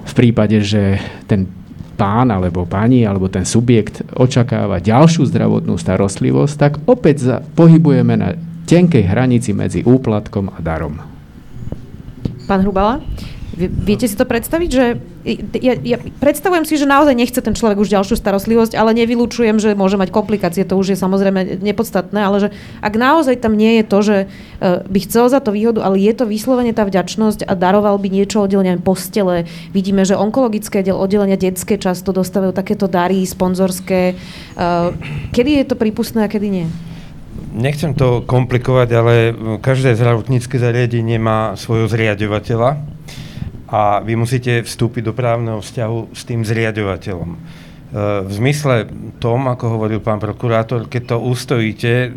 v 0.00 0.12
prípade, 0.16 0.64
že 0.64 0.98
ten 1.28 1.44
pán 2.00 2.32
alebo 2.32 2.64
pani 2.64 3.04
alebo 3.04 3.28
ten 3.28 3.44
subjekt 3.44 4.00
očakáva 4.16 4.80
ďalšiu 4.80 5.28
zdravotnú 5.28 5.76
starostlivosť, 5.76 6.54
tak 6.56 6.72
opäť 6.88 7.44
pohybujeme 7.52 8.14
na 8.16 8.28
tenkej 8.64 9.04
hranici 9.04 9.52
medzi 9.52 9.84
úplatkom 9.84 10.48
a 10.56 10.58
darom. 10.64 11.09
Pán 12.46 12.60
Hrubala? 12.62 13.00
Viete 13.60 14.06
si 14.06 14.16
to 14.16 14.24
predstaviť, 14.24 14.70
že 14.70 14.84
ja, 15.60 15.74
ja 15.76 15.98
predstavujem 16.22 16.64
si, 16.64 16.80
že 16.80 16.88
naozaj 16.88 17.12
nechce 17.12 17.40
ten 17.42 17.52
človek 17.52 17.82
už 17.82 17.92
ďalšiu 17.92 18.16
starostlivosť, 18.16 18.72
ale 18.72 18.96
nevylučujem, 18.96 19.60
že 19.60 19.76
môže 19.76 20.00
mať 20.00 20.14
komplikácie, 20.14 20.64
to 20.64 20.78
už 20.80 20.94
je 20.94 20.96
samozrejme 20.96 21.60
nepodstatné, 21.60 22.20
ale 22.24 22.36
že 22.40 22.48
ak 22.80 22.94
naozaj 22.96 23.36
tam 23.42 23.58
nie 23.58 23.82
je 23.82 23.84
to, 23.84 23.98
že 24.00 24.16
e, 24.22 24.26
by 24.86 24.98
chcel 25.04 25.28
za 25.28 25.44
to 25.44 25.52
výhodu, 25.52 25.84
ale 25.84 26.00
je 26.00 26.14
to 26.16 26.24
vyslovene 26.24 26.72
tá 26.72 26.88
vďačnosť 26.88 27.44
a 27.44 27.52
daroval 27.52 28.00
by 28.00 28.08
niečo 28.08 28.40
oddelenia 28.46 28.80
postele. 28.80 29.44
Vidíme, 29.76 30.08
že 30.08 30.16
onkologické 30.16 30.80
oddelenia 30.88 31.36
detské 31.36 31.76
často 31.76 32.16
dostávajú 32.16 32.56
takéto 32.56 32.88
dary 32.88 33.26
sponzorské. 33.28 34.14
E, 34.14 34.64
kedy 35.36 35.50
je 35.60 35.64
to 35.68 35.76
prípustné 35.76 36.24
a 36.24 36.32
kedy 36.32 36.48
nie? 36.48 36.66
Nechcem 37.50 37.94
to 37.94 38.22
komplikovať, 38.26 38.88
ale 38.94 39.14
každé 39.58 39.98
zdravotnícke 39.98 40.58
zariadenie 40.58 41.18
má 41.18 41.58
svojho 41.58 41.90
zriadovateľa 41.90 42.78
a 43.70 44.02
vy 44.02 44.18
musíte 44.18 44.66
vstúpiť 44.66 45.02
do 45.06 45.14
právneho 45.14 45.62
vzťahu 45.62 46.14
s 46.14 46.22
tým 46.26 46.42
zriadovateľom. 46.42 47.30
E, 47.30 47.38
v 48.26 48.30
zmysle 48.30 48.90
tom, 49.22 49.46
ako 49.46 49.78
hovoril 49.78 50.02
pán 50.02 50.18
prokurátor, 50.18 50.90
keď 50.90 51.14
to 51.14 51.16
ustojíte, 51.22 52.10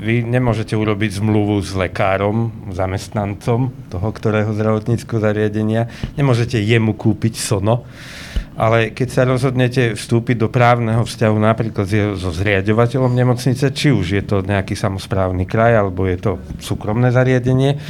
vy 0.00 0.26
nemôžete 0.26 0.74
urobiť 0.74 1.22
zmluvu 1.22 1.62
s 1.62 1.74
lekárom, 1.74 2.50
zamestnancom 2.74 3.70
toho, 3.90 4.08
ktorého 4.10 4.50
zdravotníckého 4.54 5.22
zariadenia, 5.22 5.90
nemôžete 6.14 6.58
jemu 6.58 6.94
kúpiť 6.94 7.38
sono, 7.38 7.86
ale 8.60 8.92
keď 8.92 9.08
sa 9.08 9.22
rozhodnete 9.24 9.96
vstúpiť 9.96 10.36
do 10.36 10.52
právneho 10.52 11.08
vzťahu 11.08 11.36
napríklad 11.40 11.88
so 12.20 12.28
zriadovateľom 12.28 13.16
nemocnice, 13.16 13.72
či 13.72 13.88
už 13.88 14.20
je 14.20 14.20
to 14.20 14.44
nejaký 14.44 14.76
samozprávny 14.76 15.48
kraj, 15.48 15.80
alebo 15.80 16.04
je 16.04 16.20
to 16.20 16.32
súkromné 16.60 17.08
zariadenie, 17.08 17.80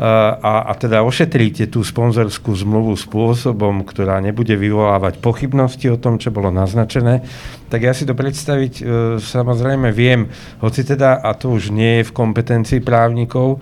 a, 0.00 0.64
a 0.64 0.72
teda 0.80 1.04
ošetríte 1.04 1.68
tú 1.68 1.84
sponzorskú 1.84 2.56
zmluvu 2.56 2.96
spôsobom, 2.96 3.84
ktorá 3.84 4.16
nebude 4.24 4.56
vyvolávať 4.56 5.20
pochybnosti 5.20 5.92
o 5.92 6.00
tom, 6.00 6.16
čo 6.16 6.32
bolo 6.32 6.48
naznačené, 6.48 7.20
tak 7.68 7.84
ja 7.84 7.92
si 7.92 8.08
to 8.08 8.16
predstaviť 8.16 8.74
e, 8.80 8.82
samozrejme 9.20 9.92
viem, 9.92 10.32
hoci 10.64 10.88
teda, 10.88 11.20
a 11.20 11.36
to 11.36 11.52
už 11.52 11.68
nie 11.68 12.00
je 12.00 12.08
v 12.08 12.16
kompetencii 12.16 12.80
právnikov, 12.80 13.60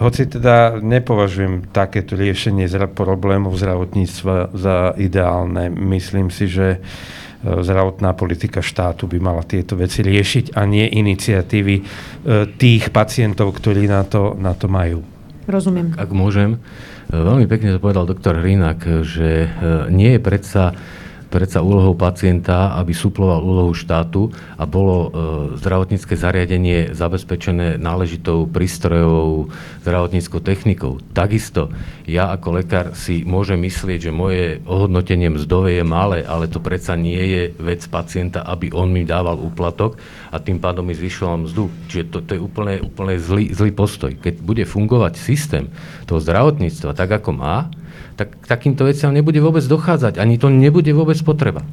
hoci 0.00 0.24
teda 0.24 0.80
nepovažujem 0.80 1.68
takéto 1.68 2.16
riešenie 2.16 2.64
problémov 2.96 3.52
zdravotníctva 3.52 4.56
za 4.56 4.96
ideálne. 4.96 5.68
Myslím 5.68 6.32
si, 6.32 6.48
že 6.48 6.66
e, 6.74 6.78
zdravotná 7.44 8.16
politika 8.16 8.64
štátu 8.64 9.04
by 9.04 9.20
mala 9.20 9.44
tieto 9.44 9.76
veci 9.76 10.00
riešiť 10.00 10.56
a 10.56 10.64
nie 10.64 10.88
iniciatívy 10.88 11.74
tých 12.56 12.88
pacientov, 12.88 13.52
ktorí 13.60 13.84
na 13.84 14.00
to, 14.08 14.32
na 14.40 14.56
to 14.56 14.64
majú. 14.64 15.13
Rozumiem. 15.44 15.92
Ak, 15.94 16.08
ak 16.08 16.10
môžem, 16.16 16.60
veľmi 17.12 17.44
pekne 17.44 17.76
to 17.76 17.82
povedal 17.82 18.08
doktor 18.08 18.40
Hrinak, 18.40 18.80
že 19.04 19.46
e, 19.46 19.48
nie 19.92 20.16
je 20.16 20.20
predsa 20.20 20.72
predsa 21.34 21.66
úlohou 21.66 21.98
pacienta, 21.98 22.78
aby 22.78 22.94
suploval 22.94 23.42
úlohu 23.42 23.74
štátu 23.74 24.30
a 24.54 24.62
bolo 24.70 24.96
e, 24.96 25.08
zdravotnícke 25.58 26.14
zariadenie 26.14 26.94
zabezpečené 26.94 27.74
náležitou 27.82 28.46
prístrojovou 28.46 29.50
zdravotníckou 29.82 30.38
technikou. 30.38 31.02
Takisto 31.10 31.74
ja 32.06 32.30
ako 32.30 32.62
lekár 32.62 32.86
si 32.94 33.26
môžem 33.26 33.58
myslieť, 33.66 34.06
že 34.06 34.12
moje 34.14 34.62
ohodnotenie 34.62 35.34
mzdové 35.34 35.82
je 35.82 35.84
malé, 35.84 36.22
ale 36.22 36.46
to 36.46 36.62
predsa 36.62 36.94
nie 36.94 37.18
je 37.18 37.42
vec 37.58 37.82
pacienta, 37.90 38.46
aby 38.46 38.70
on 38.70 38.94
mi 38.94 39.02
dával 39.02 39.34
úplatok 39.34 39.98
a 40.30 40.38
tým 40.38 40.62
pádom 40.62 40.86
mi 40.86 40.94
zvyšoval 40.94 41.50
mzdu. 41.50 41.66
Čiže 41.90 42.04
to, 42.14 42.18
to 42.22 42.30
je 42.38 42.40
úplne, 42.40 42.78
úplne 42.78 43.18
zlý, 43.18 43.50
zlý 43.50 43.74
postoj. 43.74 44.14
Keď 44.14 44.38
bude 44.38 44.62
fungovať 44.62 45.18
systém 45.18 45.66
toho 46.06 46.22
zdravotníctva 46.22 46.94
tak, 46.94 47.10
ako 47.10 47.34
má, 47.34 47.74
tak 48.14 48.34
k 48.34 48.46
takýmto 48.46 48.86
veciam 48.86 49.10
nebude 49.10 49.38
vôbec 49.42 49.62
dochádzať. 49.66 50.22
Ani 50.22 50.38
to 50.38 50.50
nebude 50.50 50.90
vôbec 50.94 51.18
potreba. 51.22 51.66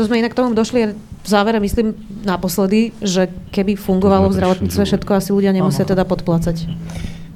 To 0.00 0.08
sme 0.08 0.20
inak 0.20 0.32
k 0.32 0.38
tomu 0.40 0.56
došli 0.56 0.96
v 0.96 1.28
závere, 1.28 1.60
myslím, 1.60 1.92
naposledy, 2.24 2.96
že 3.04 3.28
keby 3.52 3.76
fungovalo 3.76 4.32
v 4.32 4.36
zdravotníctve 4.40 4.82
všetko, 4.88 5.10
asi 5.12 5.36
ľudia 5.36 5.52
nemusia 5.52 5.84
teda 5.84 6.08
podplácať. 6.08 6.64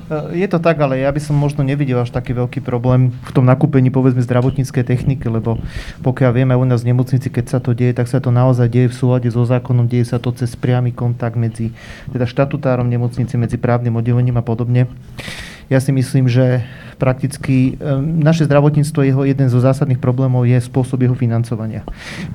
E, 0.08 0.40
je 0.40 0.48
to 0.48 0.56
tak, 0.56 0.80
ale 0.80 1.00
ja 1.00 1.12
by 1.12 1.20
som 1.20 1.36
možno 1.36 1.60
nevidel 1.60 2.00
až 2.00 2.08
taký 2.08 2.32
veľký 2.32 2.64
problém 2.64 3.12
v 3.12 3.30
tom 3.36 3.44
nakúpení 3.44 3.92
povedzme 3.92 4.24
zdravotníckej 4.24 4.80
techniky, 4.80 5.28
lebo 5.28 5.60
pokiaľ 6.00 6.30
vieme 6.32 6.54
u 6.56 6.64
nás 6.64 6.84
v 6.84 6.96
nemocnici, 6.96 7.28
keď 7.28 7.44
sa 7.52 7.58
to 7.60 7.76
deje, 7.76 7.92
tak 7.92 8.08
sa 8.08 8.20
to 8.20 8.32
naozaj 8.32 8.68
deje 8.68 8.88
v 8.88 8.96
súlade 8.96 9.28
so 9.28 9.44
zákonom, 9.44 9.84
deje 9.84 10.08
sa 10.08 10.16
to 10.16 10.32
cez 10.32 10.56
priamy 10.56 10.92
kontakt 10.92 11.36
medzi 11.36 11.72
teda 12.12 12.24
štatutárom 12.24 12.88
nemocnici, 12.88 13.36
medzi 13.36 13.60
právnym 13.60 13.96
oddelením 13.96 14.40
a 14.40 14.44
podobne. 14.44 14.88
Ja 15.72 15.80
si 15.80 15.96
myslím, 15.96 16.28
že 16.28 16.64
prakticky 16.96 17.76
naše 18.00 18.44
zdravotníctvo, 18.44 19.00
jeho 19.04 19.22
jeden 19.24 19.48
zo 19.48 19.60
zásadných 19.62 20.02
problémov 20.02 20.44
je 20.44 20.58
spôsob 20.60 21.00
jeho 21.06 21.16
financovania. 21.16 21.86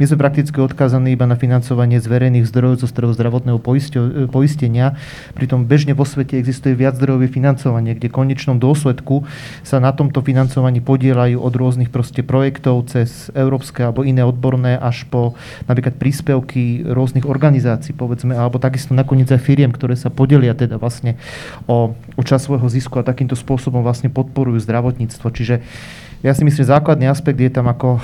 My 0.01 0.07
sme 0.09 0.17
prakticky 0.17 0.57
odkázaní 0.57 1.13
iba 1.13 1.29
na 1.29 1.37
financovanie 1.37 2.01
z 2.01 2.09
verejných 2.09 2.49
zdrojov 2.49 2.81
zo 2.81 2.87
zdrojov 2.89 3.13
zdravotného 3.19 3.59
poistenia, 4.33 4.97
pritom 5.37 5.69
bežne 5.69 5.93
vo 5.93 6.07
svete 6.07 6.39
existuje 6.41 6.73
viac 6.73 6.97
zdrojové 6.97 7.29
financovanie, 7.29 7.93
kde 7.93 8.09
v 8.09 8.17
konečnom 8.25 8.57
dôsledku 8.57 9.29
sa 9.61 9.77
na 9.77 9.93
tomto 9.93 10.25
financovaní 10.25 10.81
podielajú 10.81 11.37
od 11.37 11.53
rôznych 11.53 11.93
proste 11.93 12.25
projektov 12.25 12.89
cez 12.89 13.29
európske 13.37 13.85
alebo 13.85 14.01
iné 14.01 14.25
odborné 14.25 14.75
až 14.79 15.05
po 15.05 15.37
napríklad 15.69 16.01
príspevky 16.01 16.81
rôznych 16.89 17.29
organizácií, 17.29 17.93
povedzme, 17.93 18.33
alebo 18.33 18.57
takisto 18.57 18.97
nakoniec 18.97 19.29
aj 19.29 19.41
firiem, 19.45 19.69
ktoré 19.69 19.93
sa 19.93 20.09
podelia 20.09 20.57
teda 20.57 20.81
vlastne 20.81 21.21
o, 21.69 21.93
o 22.17 22.21
čas 22.25 22.49
svojho 22.49 22.65
zisku 22.65 22.97
a 22.97 23.05
takýmto 23.05 23.37
spôsobom 23.37 23.85
vlastne 23.85 24.09
podporujú 24.09 24.48
podporujú 24.49 24.65
zdravotníctvo. 24.65 25.27
Čiže 25.29 25.55
ja 26.19 26.35
si 26.35 26.43
myslím, 26.43 26.67
že 26.67 26.73
základný 26.75 27.07
aspekt 27.07 27.39
je 27.39 27.47
tam, 27.47 27.71
ako 27.71 27.95
uh, 27.95 28.01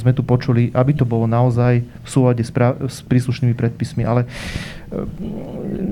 sme 0.00 0.16
tu 0.16 0.24
počuli, 0.24 0.72
aby 0.72 0.96
to 0.96 1.04
bolo 1.04 1.28
naozaj 1.28 1.84
v 1.84 2.08
súlade 2.08 2.40
s, 2.40 2.48
pra- 2.48 2.78
s 2.88 3.04
príslušnými 3.04 3.52
predpismi. 3.52 4.00
Ale 4.00 4.24
uh, 4.24 5.04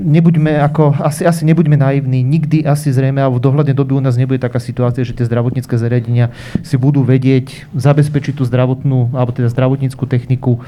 nebuďme 0.01 0.57
ako, 0.65 0.97
asi, 0.97 1.29
asi 1.29 1.45
nebuďme 1.45 1.77
naivní, 1.77 2.25
nikdy 2.25 2.65
asi 2.65 2.89
zrejme, 2.89 3.21
alebo 3.21 3.37
v 3.37 3.53
dohľadnej 3.53 3.77
doby 3.77 3.93
u 3.93 4.01
nás 4.01 4.17
nebude 4.17 4.41
taká 4.41 4.57
situácia, 4.57 5.05
že 5.05 5.13
tie 5.13 5.29
zdravotnícke 5.29 5.77
zariadenia 5.77 6.33
si 6.65 6.81
budú 6.81 7.05
vedieť 7.05 7.69
zabezpečiť 7.77 8.41
tú 8.41 8.49
zdravotnú, 8.49 9.13
alebo 9.13 9.37
teda 9.37 9.53
zdravotníckú 9.53 10.09
techniku 10.09 10.65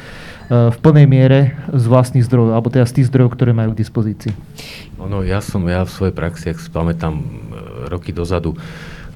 v 0.49 0.77
plnej 0.81 1.05
miere 1.05 1.55
z 1.71 1.85
vlastných 1.85 2.25
zdrojov, 2.25 2.57
alebo 2.57 2.73
teda 2.73 2.89
z 2.89 3.01
tých 3.01 3.09
zdrojov, 3.13 3.37
ktoré 3.37 3.53
majú 3.53 3.77
k 3.77 3.85
dispozícii. 3.85 4.33
Ono, 4.97 5.21
ja 5.21 5.45
som, 5.45 5.61
ja 5.69 5.85
v 5.85 5.93
svojej 5.93 6.15
praxi, 6.17 6.51
ak 6.51 6.59
si 6.59 6.73
pamätám 6.73 7.21
roky 7.93 8.17
dozadu, 8.17 8.57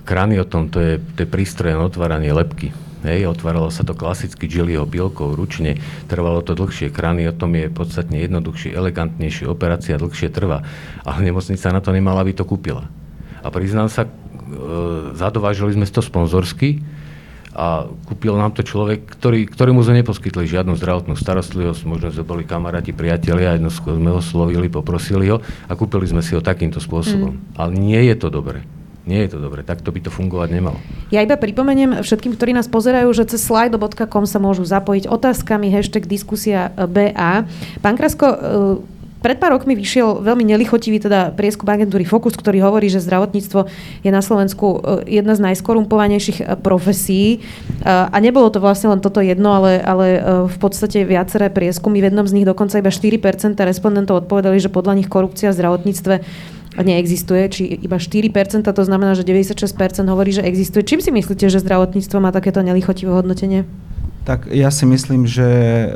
Kraniotom 0.02 0.66
to 0.66 0.82
je, 0.82 0.94
to 1.14 1.22
je 1.22 1.28
prístroje 1.30 1.78
na 1.78 1.86
otváranie 1.86 2.34
lepky. 2.34 2.74
Hej, 3.02 3.26
otváralo 3.34 3.70
sa 3.70 3.82
to 3.82 3.98
klasicky 3.98 4.46
Gilliho 4.46 4.86
pilkou 4.86 5.34
ručne, 5.34 5.78
trvalo 6.06 6.38
to 6.38 6.54
dlhšie, 6.54 6.94
kraniotom 6.94 7.50
je 7.58 7.66
podstatne 7.66 8.14
jednoduchšie, 8.22 8.78
elegantnejšie, 8.78 9.50
operácia 9.50 9.98
dlhšie 9.98 10.30
trvá, 10.30 10.62
ale 11.02 11.26
nemocnica 11.26 11.74
na 11.74 11.82
to 11.82 11.90
nemala, 11.90 12.22
aby 12.22 12.30
to 12.30 12.46
kúpila. 12.46 12.86
A 13.42 13.50
priznám 13.50 13.90
sa, 13.90 14.06
e, 14.06 14.10
zadovážili 15.18 15.74
sme 15.74 15.86
to 15.90 15.98
sponzorsky 15.98 16.78
a 17.52 17.84
kúpil 18.08 18.32
nám 18.32 18.56
to 18.56 18.64
človek, 18.64 19.04
ktorý, 19.04 19.44
ktorému 19.44 19.84
sme 19.84 20.00
neposkytli 20.00 20.48
žiadnu 20.48 20.72
zdravotnú 20.80 21.14
starostlivosť, 21.20 21.84
možno 21.84 22.08
sme 22.08 22.24
boli 22.24 22.44
kamaráti, 22.48 22.96
priatelia, 22.96 23.56
jedno 23.56 23.68
sme 23.68 24.08
ho 24.08 24.24
slovili, 24.24 24.72
poprosili 24.72 25.28
ho 25.28 25.44
a 25.68 25.72
kúpili 25.76 26.08
sme 26.08 26.24
si 26.24 26.32
ho 26.32 26.40
takýmto 26.40 26.80
spôsobom. 26.80 27.36
Mm. 27.36 27.42
Ale 27.60 27.70
nie 27.76 28.00
je 28.08 28.16
to 28.16 28.32
dobré. 28.32 28.64
Nie 29.02 29.26
je 29.26 29.34
to 29.34 29.42
dobre, 29.42 29.66
takto 29.66 29.90
by 29.90 29.98
to 29.98 30.14
fungovať 30.14 30.48
nemalo. 30.54 30.78
Ja 31.10 31.26
iba 31.26 31.34
pripomeniem 31.34 32.06
všetkým, 32.06 32.38
ktorí 32.38 32.54
nás 32.54 32.70
pozerajú, 32.70 33.10
že 33.10 33.26
cez 33.26 33.42
slido.com 33.42 34.30
sa 34.30 34.38
môžu 34.38 34.62
zapojiť 34.62 35.10
otázkami 35.10 35.74
hashtag 35.74 36.06
diskusia 36.06 36.70
BA. 36.70 37.42
Pán 37.82 37.98
Krasko, 37.98 38.26
pred 39.22 39.38
pár 39.38 39.54
rokmi 39.54 39.78
vyšiel 39.78 40.20
veľmi 40.20 40.42
nelichotivý 40.42 40.98
teda 40.98 41.30
prieskum 41.32 41.70
agentúry 41.70 42.02
Focus, 42.02 42.34
ktorý 42.34 42.60
hovorí, 42.66 42.90
že 42.90 42.98
zdravotníctvo 42.98 43.70
je 44.02 44.10
na 44.10 44.18
Slovensku 44.18 44.82
e, 45.06 45.22
jedna 45.22 45.38
z 45.38 45.46
najskorumpovanejších 45.46 46.38
e, 46.42 46.44
profesí. 46.58 47.40
A 47.82 48.14
nebolo 48.22 48.46
to 48.50 48.62
vlastne 48.62 48.94
len 48.94 49.02
toto 49.02 49.18
jedno, 49.18 49.58
ale, 49.58 49.82
ale 49.82 50.06
v 50.46 50.56
podstate 50.58 51.02
viaceré 51.02 51.50
prieskumy. 51.50 51.98
V 51.98 52.10
jednom 52.10 52.26
z 52.26 52.34
nich 52.38 52.46
dokonca 52.46 52.78
iba 52.78 52.94
4% 52.94 53.58
respondentov 53.58 54.22
odpovedali, 54.26 54.58
že 54.62 54.70
podľa 54.70 55.02
nich 55.02 55.10
korupcia 55.10 55.50
v 55.50 55.58
zdravotníctve 55.58 56.14
neexistuje, 56.80 57.42
či 57.52 57.62
iba 57.84 58.00
4%, 58.00 58.64
to 58.64 58.82
znamená, 58.86 59.12
že 59.12 59.28
96% 59.28 60.08
hovorí, 60.08 60.32
že 60.32 60.40
existuje. 60.40 60.80
Čím 60.80 61.04
si 61.04 61.12
myslíte, 61.12 61.52
že 61.52 61.60
zdravotníctvo 61.60 62.16
má 62.16 62.32
takéto 62.32 62.64
nelichotivé 62.64 63.12
hodnotenie? 63.12 63.68
Tak 64.24 64.48
ja 64.48 64.72
si 64.72 64.88
myslím, 64.88 65.28
že 65.28 65.44
e, 65.44 65.86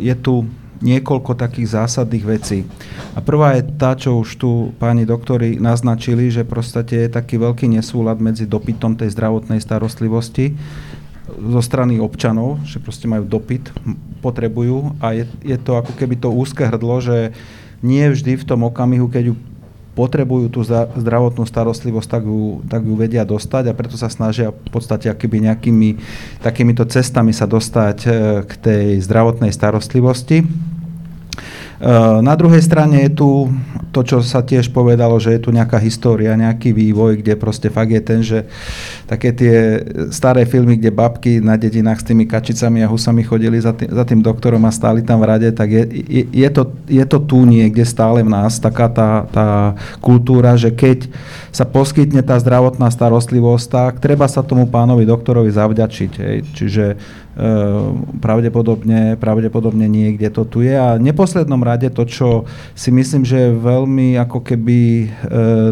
je 0.00 0.14
tu 0.18 0.48
niekoľko 0.84 1.32
takých 1.32 1.80
zásadných 1.80 2.24
vecí. 2.28 2.68
A 3.16 3.24
prvá 3.24 3.56
je 3.56 3.64
tá, 3.80 3.96
čo 3.96 4.20
už 4.20 4.36
tu 4.36 4.50
páni 4.76 5.08
doktori 5.08 5.56
naznačili, 5.56 6.28
že 6.28 6.44
proste 6.44 6.84
je 6.84 7.08
taký 7.08 7.40
veľký 7.40 7.72
nesúlad 7.72 8.20
medzi 8.20 8.44
dopytom 8.44 9.00
tej 9.00 9.08
zdravotnej 9.16 9.64
starostlivosti 9.64 10.52
zo 11.24 11.60
strany 11.64 11.96
občanov, 11.96 12.60
že 12.68 12.78
proste 12.78 13.08
majú 13.08 13.24
dopyt, 13.24 13.72
potrebujú 14.20 15.00
a 15.00 15.16
je, 15.16 15.24
je 15.40 15.56
to 15.56 15.80
ako 15.80 15.96
keby 15.96 16.20
to 16.20 16.28
úzke 16.28 16.60
hrdlo, 16.60 17.00
že 17.00 17.32
nie 17.80 18.04
vždy 18.12 18.36
v 18.36 18.44
tom 18.44 18.64
okamihu, 18.68 19.08
keď 19.08 19.32
ju 19.32 19.34
potrebujú 19.94 20.50
tú 20.50 20.60
zdravotnú 20.98 21.46
starostlivosť, 21.46 22.08
tak 22.10 22.22
ju, 22.26 22.66
tak 22.66 22.82
ju 22.82 22.94
vedia 22.98 23.22
dostať 23.22 23.70
a 23.70 23.76
preto 23.78 23.94
sa 23.94 24.10
snažia 24.10 24.50
v 24.50 24.70
podstate 24.74 25.06
akýby 25.06 25.46
nejakými 25.46 25.88
takýmito 26.42 26.82
cestami 26.90 27.30
sa 27.30 27.46
dostať 27.46 27.98
e, 28.02 28.08
k 28.42 28.52
tej 28.58 28.84
zdravotnej 29.06 29.54
starostlivosti. 29.54 30.42
Eh, 31.74 32.18
na 32.22 32.38
druhej 32.38 32.62
strane 32.62 33.02
je 33.02 33.10
tu 33.18 33.50
to, 33.90 34.06
čo 34.06 34.18
sa 34.22 34.42
tiež 34.42 34.70
povedalo, 34.74 35.18
že 35.18 35.34
je 35.38 35.40
tu 35.42 35.50
nejaká 35.54 35.78
história, 35.78 36.34
nejaký 36.34 36.74
vývoj, 36.74 37.22
kde 37.22 37.34
proste 37.38 37.70
fakt 37.70 37.90
je 37.90 38.02
ten, 38.02 38.20
že 38.22 38.46
také 39.06 39.30
tie 39.30 39.82
staré 40.10 40.46
filmy, 40.46 40.78
kde 40.78 40.90
babky 40.90 41.38
na 41.38 41.54
dedinách 41.54 42.02
s 42.02 42.06
tými 42.06 42.26
kačicami 42.26 42.82
a 42.82 42.90
husami 42.90 43.22
chodili 43.22 43.58
za 43.58 43.70
tým, 43.70 43.90
za 43.90 44.02
tým 44.02 44.22
doktorom 44.22 44.62
a 44.66 44.74
stáli 44.74 45.02
tam 45.02 45.22
v 45.22 45.30
rade, 45.30 45.50
tak 45.54 45.70
je, 45.70 45.82
je, 46.10 46.22
je, 46.30 46.48
to, 46.50 46.62
je 46.90 47.04
to 47.06 47.18
tu 47.22 47.46
niekde 47.46 47.86
stále 47.86 48.22
v 48.26 48.30
nás, 48.30 48.58
taká 48.58 48.90
tá, 48.90 49.26
tá 49.30 49.48
kultúra, 50.02 50.58
že 50.58 50.74
keď 50.74 51.06
sa 51.54 51.62
poskytne 51.62 52.22
tá 52.26 52.34
zdravotná 52.38 52.90
starostlivosť, 52.90 53.66
tak 53.70 53.92
treba 54.02 54.26
sa 54.26 54.42
tomu 54.42 54.66
pánovi 54.66 55.06
doktorovi 55.06 55.54
zavďačiť. 55.54 56.12
Hej. 56.18 56.36
Čiže 56.50 56.84
pravdepodobne, 58.22 59.18
pravdepodobne 59.18 59.90
niekde 59.90 60.30
to 60.30 60.46
tu 60.46 60.62
je. 60.62 60.70
A 60.70 60.94
v 60.94 61.10
neposlednom 61.10 61.58
rade 61.66 61.90
to, 61.90 62.06
čo 62.06 62.28
si 62.78 62.94
myslím, 62.94 63.26
že 63.26 63.50
je 63.50 63.58
veľmi 63.58 64.14
ako 64.22 64.38
keby 64.38 64.78
e, 64.78 65.06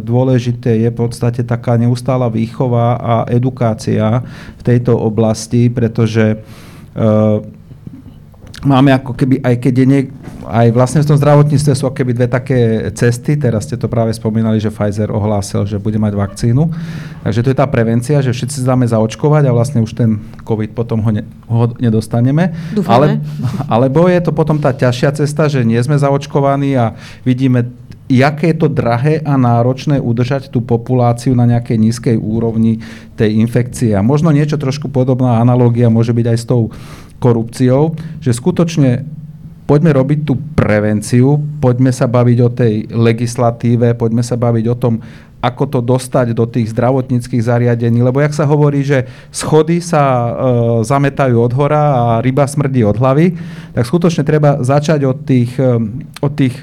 dôležité, 0.02 0.82
je 0.82 0.90
v 0.90 0.98
podstate 0.98 1.46
taká 1.46 1.78
neustála 1.78 2.26
výchova 2.26 2.98
a 2.98 3.14
edukácia 3.30 4.26
v 4.58 4.62
tejto 4.62 4.98
oblasti, 4.98 5.70
pretože 5.70 6.34
e, 6.34 6.36
máme 8.62 8.94
ako 8.94 9.12
keby, 9.18 9.42
aj 9.42 9.54
keď 9.58 9.74
je 9.74 9.86
niek- 9.86 10.12
aj 10.46 10.68
vlastne 10.74 11.02
v 11.02 11.08
tom 11.14 11.18
zdravotníctve 11.18 11.72
sú 11.74 11.84
ako 11.90 11.96
keby 12.02 12.12
dve 12.14 12.28
také 12.30 12.58
cesty, 12.94 13.34
teraz 13.34 13.66
ste 13.66 13.74
to 13.78 13.90
práve 13.90 14.14
spomínali, 14.14 14.58
že 14.62 14.70
Pfizer 14.70 15.10
ohlásil, 15.10 15.66
že 15.66 15.82
bude 15.82 15.98
mať 15.98 16.14
vakcínu, 16.14 16.70
takže 17.26 17.42
to 17.42 17.50
je 17.50 17.58
tá 17.58 17.66
prevencia, 17.66 18.22
že 18.22 18.30
všetci 18.30 18.62
sa 18.62 18.74
dáme 18.74 18.86
zaočkovať 18.86 19.50
a 19.50 19.54
vlastne 19.54 19.82
už 19.82 19.92
ten 19.94 20.22
COVID 20.46 20.74
potom 20.74 21.02
ho, 21.02 21.10
ne, 21.10 21.22
ho 21.50 21.70
nedostaneme. 21.78 22.54
Ale, 22.86 23.18
alebo 23.66 24.06
je 24.06 24.20
to 24.22 24.30
potom 24.34 24.58
tá 24.58 24.70
ťažšia 24.70 25.10
cesta, 25.18 25.50
že 25.50 25.66
nie 25.66 25.78
sme 25.82 25.98
zaočkovaní 25.98 26.74
a 26.78 26.94
vidíme 27.26 27.66
jaké 28.12 28.52
je 28.52 28.56
to 28.60 28.68
drahé 28.68 29.24
a 29.24 29.40
náročné 29.40 29.96
udržať 29.96 30.52
tú 30.52 30.60
populáciu 30.60 31.32
na 31.32 31.48
nejakej 31.48 31.78
nízkej 31.80 32.16
úrovni 32.20 32.84
tej 33.16 33.40
infekcie. 33.40 33.96
A 33.96 34.04
možno 34.04 34.28
niečo 34.28 34.60
trošku 34.60 34.92
podobná 34.92 35.40
analogia 35.40 35.88
môže 35.88 36.12
byť 36.12 36.26
aj 36.28 36.38
s 36.38 36.44
tou 36.44 36.68
korupciou, 37.22 37.94
že 38.18 38.34
skutočne 38.34 39.06
poďme 39.70 39.94
robiť 39.94 40.26
tú 40.26 40.34
prevenciu, 40.58 41.38
poďme 41.62 41.94
sa 41.94 42.10
baviť 42.10 42.38
o 42.42 42.50
tej 42.50 42.74
legislatíve, 42.90 43.94
poďme 43.94 44.26
sa 44.26 44.34
baviť 44.34 44.64
o 44.66 44.76
tom, 44.76 44.98
ako 45.42 45.64
to 45.66 45.80
dostať 45.82 46.38
do 46.38 46.46
tých 46.46 46.70
zdravotníckých 46.70 47.42
zariadení, 47.42 47.98
lebo 47.98 48.22
jak 48.22 48.30
sa 48.30 48.46
hovorí, 48.46 48.86
že 48.86 49.10
schody 49.34 49.82
sa 49.82 50.02
e, 50.02 50.30
zametajú 50.86 51.34
od 51.34 51.52
hora 51.58 51.82
a 51.82 52.02
ryba 52.22 52.46
smrdí 52.46 52.86
od 52.86 52.94
hlavy, 52.94 53.34
tak 53.74 53.82
skutočne 53.82 54.22
treba 54.22 54.62
začať 54.62 55.02
od 55.02 55.18
tých, 55.26 55.58
e, 55.58 55.82
od 56.22 56.32
tých, 56.38 56.54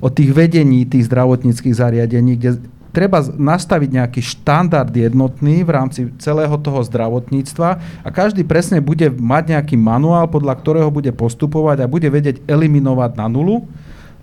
od 0.00 0.12
tých 0.16 0.32
vedení 0.32 0.88
tých 0.88 1.12
zdravotníckých 1.12 1.76
zariadení, 1.76 2.40
kde 2.40 2.50
treba 2.92 3.24
nastaviť 3.24 3.90
nejaký 3.90 4.20
štandard 4.20 4.92
jednotný 4.92 5.64
v 5.64 5.70
rámci 5.72 6.00
celého 6.20 6.54
toho 6.60 6.84
zdravotníctva 6.84 7.68
a 8.04 8.08
každý 8.12 8.44
presne 8.44 8.84
bude 8.84 9.08
mať 9.08 9.56
nejaký 9.56 9.76
manuál, 9.80 10.28
podľa 10.28 10.60
ktorého 10.60 10.92
bude 10.92 11.10
postupovať 11.10 11.82
a 11.82 11.90
bude 11.90 12.06
vedieť 12.12 12.44
eliminovať 12.44 13.16
na 13.16 13.26
nulu 13.32 13.64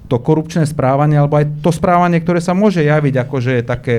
to 0.10 0.18
korupčné 0.18 0.66
správanie 0.66 1.22
alebo 1.22 1.38
aj 1.38 1.62
to 1.62 1.70
správanie, 1.70 2.18
ktoré 2.22 2.42
sa 2.42 2.58
môže 2.58 2.82
javiť 2.82 3.16
ako, 3.26 3.36
že 3.42 3.52
je 3.62 3.64
také 3.66 3.96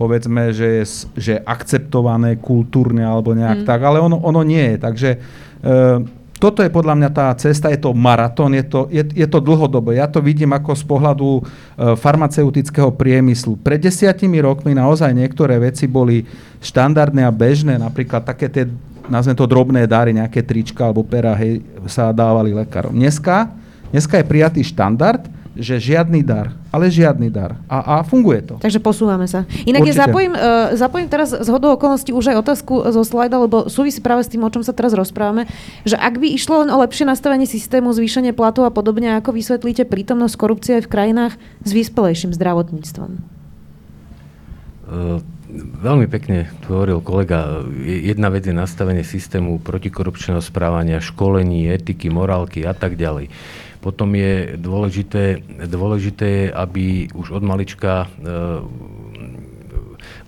povedzme, 0.00 0.56
že 0.56 0.80
je, 0.80 0.84
že 1.20 1.30
je 1.36 1.44
akceptované 1.44 2.40
kultúrne 2.40 3.04
alebo 3.04 3.36
nejak 3.36 3.64
mm. 3.64 3.68
tak, 3.68 3.84
ale 3.84 4.00
ono, 4.00 4.16
ono 4.16 4.40
nie 4.40 4.72
je. 4.72 4.76
Takže 4.80 5.10
e, 5.12 5.18
toto 6.40 6.64
je 6.64 6.72
podľa 6.72 6.96
mňa 6.96 7.10
tá 7.12 7.28
cesta, 7.36 7.68
je 7.68 7.76
to 7.76 7.92
maratón, 7.92 8.56
je 8.56 8.64
to, 8.64 8.88
je, 8.88 9.04
je 9.12 9.28
to 9.28 9.44
dlhodobé. 9.44 10.00
Ja 10.00 10.08
to 10.08 10.24
vidím 10.24 10.56
ako 10.56 10.72
z 10.72 10.84
pohľadu 10.88 11.28
e, 11.36 11.42
farmaceutického 12.00 12.88
priemyslu. 12.96 13.60
Pred 13.60 13.84
desiatimi 13.84 14.40
rokmi 14.40 14.72
naozaj 14.72 15.12
niektoré 15.12 15.60
veci 15.60 15.84
boli 15.84 16.24
štandardné 16.64 17.28
a 17.28 17.30
bežné, 17.30 17.76
napríklad 17.76 18.24
také 18.24 18.48
tie, 18.48 18.64
nazvem 19.12 19.36
to 19.36 19.44
drobné 19.44 19.84
dary, 19.84 20.16
nejaké 20.16 20.40
trička 20.40 20.88
alebo 20.88 21.04
pera, 21.04 21.36
hej, 21.36 21.60
sa 21.84 22.08
dávali 22.08 22.56
lekárom. 22.56 22.96
Dneska, 22.96 23.52
dneska 23.92 24.16
je 24.16 24.24
prijatý 24.24 24.60
štandard, 24.64 25.20
že 25.60 25.76
žiadny 25.76 26.24
dar, 26.24 26.56
ale 26.72 26.88
žiadny 26.88 27.28
dar. 27.28 27.60
A, 27.68 28.00
a 28.00 28.02
funguje 28.02 28.40
to. 28.42 28.54
Takže 28.58 28.80
posúvame 28.80 29.28
sa. 29.28 29.44
Inak 29.68 29.84
ja 29.84 30.08
zapojím, 30.08 30.32
uh, 30.32 30.72
zapojím 30.74 31.06
teraz 31.12 31.36
z 31.36 31.48
hodou 31.52 31.76
okolností 31.76 32.10
už 32.16 32.32
aj 32.32 32.36
otázku 32.40 32.88
zo 32.90 33.04
slajda, 33.04 33.36
lebo 33.36 33.68
súvisí 33.68 34.00
práve 34.00 34.24
s 34.24 34.32
tým, 34.32 34.40
o 34.40 34.50
čom 34.50 34.64
sa 34.64 34.72
teraz 34.72 34.96
rozprávame, 34.96 35.44
že 35.84 36.00
ak 36.00 36.16
by 36.16 36.32
išlo 36.32 36.64
len 36.64 36.72
o 36.72 36.80
lepšie 36.80 37.04
nastavenie 37.04 37.44
systému, 37.44 37.92
zvýšenie 37.92 38.32
platov 38.32 38.64
a 38.64 38.72
podobne, 38.72 39.20
ako 39.20 39.36
vysvetlíte 39.36 39.84
prítomnosť 39.84 40.34
korupcie 40.40 40.72
aj 40.80 40.88
v 40.88 40.92
krajinách 40.92 41.34
s 41.62 41.70
vyspelejším 41.76 42.32
zdravotníctvom? 42.32 43.10
Uh, 44.90 45.22
veľmi 45.82 46.06
pekne 46.06 46.50
tu 46.62 46.74
hovoril 46.74 47.02
kolega. 47.02 47.62
Jedna 47.84 48.30
vec 48.30 48.46
je 48.46 48.54
nastavenie 48.54 49.02
systému 49.02 49.58
protikorupčného 49.62 50.38
správania, 50.42 51.02
školení, 51.02 51.70
etiky, 51.70 52.10
morálky 52.10 52.62
a 52.66 52.74
tak 52.74 52.94
ďalej. 52.98 53.30
Potom 53.80 54.12
je 54.12 54.60
dôležité, 54.60 55.40
dôležité 55.64 56.52
aby 56.52 57.08
už 57.16 57.40
od 57.40 57.42
malička 57.44 58.04
e, 58.04 58.08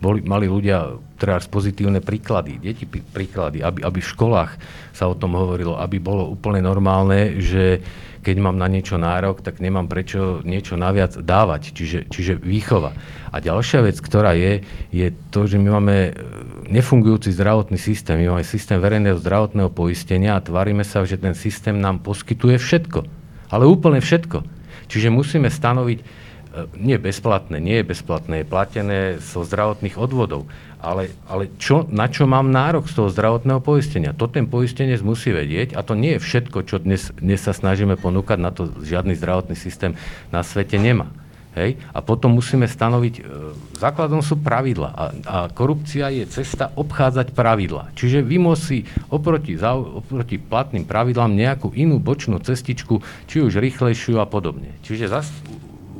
boli, 0.02 0.24
mali 0.24 0.48
ľudia 0.48 0.98
teraz 1.20 1.46
pozitívne 1.46 2.02
príklady, 2.02 2.58
deti 2.58 2.88
príklady, 2.88 3.62
aby, 3.62 3.86
aby 3.86 3.98
v 4.02 4.12
školách 4.12 4.58
sa 4.90 5.06
o 5.06 5.14
tom 5.14 5.38
hovorilo, 5.38 5.78
aby 5.78 6.02
bolo 6.02 6.26
úplne 6.26 6.58
normálne, 6.58 7.38
že 7.38 7.78
keď 8.22 8.36
mám 8.38 8.58
na 8.58 8.70
niečo 8.70 8.98
nárok, 8.98 9.42
tak 9.42 9.58
nemám 9.58 9.90
prečo 9.90 10.42
niečo 10.46 10.78
naviac 10.78 11.14
dávať, 11.18 11.74
čiže, 11.74 12.00
čiže 12.10 12.38
výchova. 12.38 12.94
A 13.34 13.42
ďalšia 13.42 13.82
vec, 13.82 13.98
ktorá 13.98 14.34
je, 14.34 14.62
je 14.94 15.10
to, 15.30 15.46
že 15.46 15.58
my 15.58 15.68
máme 15.78 15.96
nefungujúci 16.70 17.34
zdravotný 17.34 17.78
systém, 17.78 18.18
my 18.22 18.38
máme 18.38 18.44
systém 18.46 18.78
verejného 18.78 19.18
zdravotného 19.18 19.70
poistenia 19.74 20.38
a 20.38 20.44
tvárime 20.44 20.86
sa, 20.86 21.02
že 21.02 21.18
ten 21.18 21.34
systém 21.34 21.78
nám 21.78 22.02
poskytuje 22.02 22.58
všetko 22.58 23.21
ale 23.52 23.68
úplne 23.68 24.00
všetko. 24.00 24.40
Čiže 24.88 25.12
musíme 25.12 25.52
stanoviť, 25.52 25.98
e, 26.00 26.04
nie 26.80 26.96
bezplatné, 26.96 27.60
nie 27.60 27.84
je 27.84 27.88
bezplatné, 27.92 28.42
je 28.42 28.50
platené 28.50 28.98
zo 29.20 29.44
zdravotných 29.44 30.00
odvodov, 30.00 30.48
ale, 30.82 31.14
ale 31.30 31.52
čo, 31.62 31.86
na 31.86 32.10
čo 32.10 32.26
mám 32.26 32.50
nárok 32.50 32.90
z 32.90 32.98
toho 32.98 33.08
zdravotného 33.12 33.62
poistenia? 33.62 34.16
To 34.16 34.26
ten 34.26 34.50
poistenec 34.50 34.98
musí 35.04 35.30
vedieť 35.30 35.78
a 35.78 35.86
to 35.86 35.94
nie 35.94 36.18
je 36.18 36.24
všetko, 36.24 36.58
čo 36.66 36.82
dnes, 36.82 37.14
dnes 37.14 37.38
sa 37.38 37.54
snažíme 37.54 37.94
ponúkať, 37.94 38.38
na 38.40 38.50
to 38.50 38.66
žiadny 38.82 39.14
zdravotný 39.14 39.54
systém 39.54 39.94
na 40.34 40.42
svete 40.42 40.80
nemá. 40.80 41.12
Hej? 41.54 41.76
A 41.92 42.00
potom 42.00 42.34
musíme 42.34 42.66
stanoviť, 42.66 43.14
e, 43.20 43.22
základom 43.82 44.22
sú 44.22 44.38
pravidla 44.38 44.90
a, 44.94 45.04
a 45.26 45.36
korupcia 45.50 46.06
je 46.14 46.24
cesta 46.30 46.70
obchádzať 46.78 47.34
pravidla. 47.34 47.90
Čiže 47.98 48.22
vy 48.22 48.38
musí 48.38 48.86
oproti, 49.10 49.58
oproti 49.58 50.38
platným 50.38 50.86
pravidlám 50.86 51.34
nejakú 51.34 51.74
inú 51.74 51.98
bočnú 51.98 52.38
cestičku, 52.38 53.02
či 53.26 53.42
už 53.42 53.58
rýchlejšiu 53.58 54.22
a 54.22 54.26
podobne. 54.30 54.70
Čiže 54.86 55.10
zas, 55.10 55.26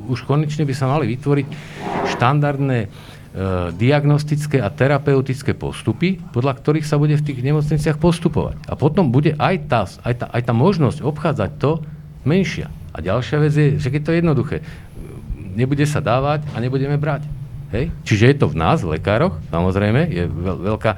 už 0.07 0.23
konečne 0.23 0.63
by 0.63 0.73
sa 0.75 0.87
mali 0.87 1.11
vytvoriť 1.11 1.47
štandardné 2.15 2.79
e, 2.83 2.87
diagnostické 3.75 4.63
a 4.63 4.71
terapeutické 4.71 5.51
postupy, 5.51 6.23
podľa 6.31 6.59
ktorých 6.59 6.87
sa 6.87 6.95
bude 6.95 7.19
v 7.19 7.25
tých 7.27 7.39
nemocniciach 7.43 7.99
postupovať. 7.99 8.63
A 8.71 8.79
potom 8.79 9.11
bude 9.11 9.35
aj 9.35 9.55
tá, 9.67 9.83
aj 10.07 10.13
tá, 10.23 10.25
aj 10.31 10.41
tá 10.47 10.53
možnosť 10.55 11.03
obchádzať 11.03 11.51
to 11.59 11.83
menšia. 12.23 12.71
A 12.95 13.03
ďalšia 13.03 13.37
vec 13.43 13.53
je, 13.55 13.67
že 13.81 13.91
keď 13.91 14.01
to 14.05 14.11
je 14.13 14.19
jednoduché, 14.21 14.57
nebude 15.53 15.83
sa 15.83 15.99
dávať 15.99 16.45
a 16.53 16.57
nebudeme 16.61 16.95
brať. 16.95 17.42
Hej? 17.73 17.89
Čiže 18.05 18.23
je 18.29 18.35
to 18.37 18.47
v 18.53 18.55
nás, 18.61 18.85
v 18.85 18.95
lekároch, 18.95 19.41
samozrejme, 19.49 20.05
je 20.05 20.23
veľká, 20.29 20.91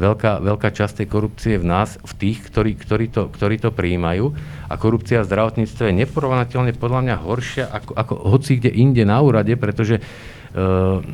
veľká, 0.00 0.32
veľká 0.40 0.68
časť 0.72 1.04
tej 1.04 1.08
korupcie 1.12 1.54
v 1.60 1.68
nás, 1.68 2.00
v 2.00 2.12
tých, 2.16 2.48
ktorí, 2.48 2.72
ktorí, 2.80 3.06
to, 3.12 3.28
ktorí 3.28 3.60
to 3.60 3.68
prijímajú. 3.68 4.32
A 4.72 4.74
korupcia 4.80 5.20
v 5.20 5.28
zdravotníctve 5.28 5.92
je 5.92 6.00
neporovnateľne 6.02 6.72
podľa 6.80 7.00
mňa 7.04 7.16
horšia 7.20 7.64
ako, 7.68 7.92
ako 7.92 8.14
hoci 8.32 8.56
kde 8.56 8.72
inde 8.72 9.04
na 9.04 9.20
úrade, 9.20 9.52
pretože 9.60 10.00
uh, 10.00 11.04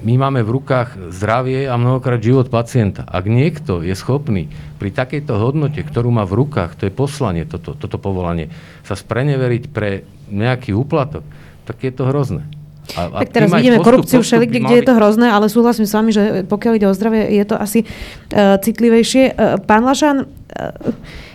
my 0.00 0.14
máme 0.16 0.40
v 0.40 0.54
rukách 0.56 1.12
zdravie 1.12 1.68
a 1.68 1.76
mnohokrát 1.76 2.22
život 2.22 2.48
pacienta. 2.48 3.04
Ak 3.04 3.28
niekto 3.28 3.84
je 3.84 3.92
schopný 3.92 4.48
pri 4.80 4.94
takejto 4.94 5.36
hodnote, 5.36 5.84
ktorú 5.84 6.08
má 6.08 6.24
v 6.24 6.40
rukách, 6.40 6.80
to 6.80 6.88
je 6.88 6.92
poslanie, 6.94 7.44
toto, 7.44 7.76
toto 7.76 8.00
povolanie, 8.00 8.48
sa 8.86 8.96
spreneveriť 8.96 9.64
pre 9.68 10.08
nejaký 10.32 10.72
úplatok, 10.72 11.26
tak 11.68 11.84
je 11.84 11.92
to 11.92 12.08
hrozné. 12.08 12.48
A, 12.96 13.12
a 13.12 13.18
tak 13.24 13.36
teraz 13.36 13.52
vidíme 13.52 13.82
postup, 13.82 13.88
korupciu 13.92 14.20
všelikde, 14.24 14.64
kde 14.64 14.76
je 14.80 14.84
to 14.88 14.96
hrozné, 14.96 15.28
ale 15.28 15.52
súhlasím 15.52 15.84
s 15.84 15.92
vami, 15.92 16.10
že 16.14 16.46
pokiaľ 16.48 16.72
ide 16.78 16.86
o 16.88 16.96
zdravie, 16.96 17.28
je 17.36 17.44
to 17.44 17.56
asi 17.60 17.84
uh, 17.84 18.56
citlivejšie. 18.56 19.36
Uh, 19.36 19.60
pán 19.60 19.84
Lašan, 19.84 20.24
uh, 20.24 21.26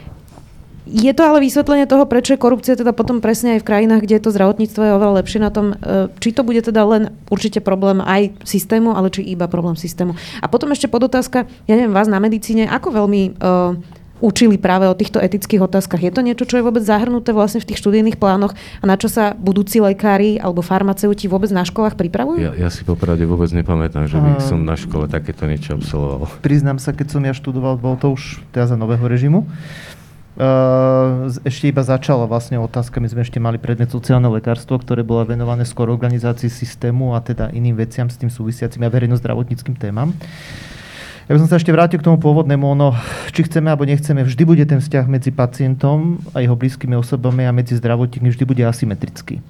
Je 0.84 1.16
to 1.16 1.24
ale 1.24 1.40
vysvetlenie 1.40 1.88
toho, 1.88 2.04
prečo 2.04 2.36
je 2.36 2.44
korupcia 2.44 2.76
teda 2.76 2.92
potom 2.92 3.24
presne 3.24 3.56
aj 3.56 3.64
v 3.64 3.68
krajinách, 3.72 4.04
kde 4.04 4.20
je 4.20 4.24
to 4.28 4.36
zdravotníctvo 4.36 4.82
je 4.84 4.92
oveľa 5.00 5.14
lepšie 5.24 5.40
na 5.40 5.48
tom. 5.48 5.72
E, 5.80 6.12
či 6.20 6.36
to 6.36 6.44
bude 6.44 6.60
teda 6.60 6.84
len 6.84 7.16
určite 7.32 7.64
problém 7.64 8.04
aj 8.04 8.36
systému, 8.44 8.92
ale 8.92 9.08
či 9.08 9.24
iba 9.24 9.48
problém 9.48 9.80
systému. 9.80 10.12
A 10.44 10.46
potom 10.52 10.76
ešte 10.76 10.92
podotázka, 10.92 11.48
ja 11.72 11.74
neviem, 11.80 11.96
vás 11.96 12.12
na 12.12 12.20
medicíne, 12.20 12.68
ako 12.68 13.00
veľmi 13.00 13.22
uh, 13.32 13.80
učili 14.24 14.56
práve 14.56 14.88
o 14.88 14.96
týchto 14.96 15.20
etických 15.20 15.68
otázkach. 15.68 16.00
Je 16.00 16.16
to 16.16 16.24
niečo, 16.24 16.48
čo 16.48 16.56
je 16.56 16.64
vôbec 16.64 16.80
zahrnuté 16.80 17.36
vlastne 17.36 17.60
v 17.60 17.68
tých 17.68 17.84
študijných 17.84 18.16
plánoch 18.16 18.56
a 18.56 18.84
na 18.88 18.96
čo 18.96 19.12
sa 19.12 19.36
budúci 19.36 19.84
lekári 19.84 20.40
alebo 20.40 20.64
farmaceuti 20.64 21.28
vôbec 21.28 21.52
na 21.52 21.68
školách 21.68 22.00
pripravujú? 22.00 22.40
Ja, 22.40 22.56
ja 22.56 22.70
si 22.72 22.88
popravde 22.88 23.28
vôbec 23.28 23.52
nepamätám, 23.52 24.08
že 24.08 24.16
by 24.16 24.40
som 24.40 24.64
na 24.64 24.80
škole 24.80 25.12
takéto 25.12 25.44
niečo 25.44 25.76
absolvoval. 25.76 26.32
Priznám 26.40 26.80
sa, 26.80 26.96
keď 26.96 27.08
som 27.12 27.22
ja 27.28 27.36
študoval, 27.36 27.76
bol 27.76 28.00
to 28.00 28.16
už 28.16 28.40
teda 28.56 28.72
za 28.72 28.80
nového 28.80 29.04
režimu. 29.04 29.44
Uh, 30.34 31.30
ešte 31.46 31.70
iba 31.70 31.86
začala 31.86 32.26
vlastne 32.26 32.58
otázka, 32.58 32.98
my 32.98 33.06
sme 33.06 33.22
ešte 33.22 33.38
mali 33.38 33.62
predmet 33.62 33.94
sociálne 33.94 34.26
lekárstvo, 34.34 34.82
ktoré 34.82 35.06
bolo 35.06 35.22
venované 35.30 35.62
skôr 35.62 35.94
organizácii 35.94 36.50
systému 36.50 37.14
a 37.14 37.22
teda 37.22 37.54
iným 37.54 37.78
veciam 37.78 38.10
s 38.10 38.18
tým 38.18 38.34
súvisiacim 38.34 38.82
a 38.82 38.90
verejno-zdravotníckým 38.90 39.78
témam. 39.78 40.10
Ja 41.34 41.42
by 41.42 41.50
som 41.50 41.58
sa 41.58 41.58
ešte 41.58 41.74
vrátil 41.74 41.98
k 41.98 42.06
tomu 42.06 42.22
pôvodnému, 42.22 42.62
ono, 42.78 42.94
či 43.34 43.50
chceme 43.50 43.74
alebo 43.74 43.90
nechceme, 43.90 44.22
vždy 44.22 44.46
bude 44.46 44.62
ten 44.70 44.78
vzťah 44.78 45.10
medzi 45.10 45.34
pacientom 45.34 46.22
a 46.30 46.46
jeho 46.46 46.54
blízkymi 46.54 46.94
osobami 46.94 47.50
a 47.50 47.50
medzi 47.50 47.74
zdravotníkmi 47.74 48.30
vždy 48.30 48.46
bude 48.46 48.62
asymetrický. 48.62 49.42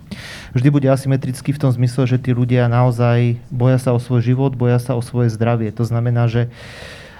Vždy 0.55 0.69
bude 0.71 0.87
asymetrický 0.87 1.51
v 1.51 1.59
tom 1.59 1.75
zmysle, 1.75 2.07
že 2.07 2.23
tí 2.23 2.31
ľudia 2.31 2.71
naozaj 2.71 3.35
boja 3.51 3.83
sa 3.83 3.91
o 3.91 3.99
svoj 3.99 4.23
život, 4.23 4.55
boja 4.55 4.79
sa 4.79 4.95
o 4.95 5.03
svoje 5.03 5.27
zdravie. 5.35 5.75
To 5.75 5.83
znamená, 5.83 6.31
že 6.31 6.47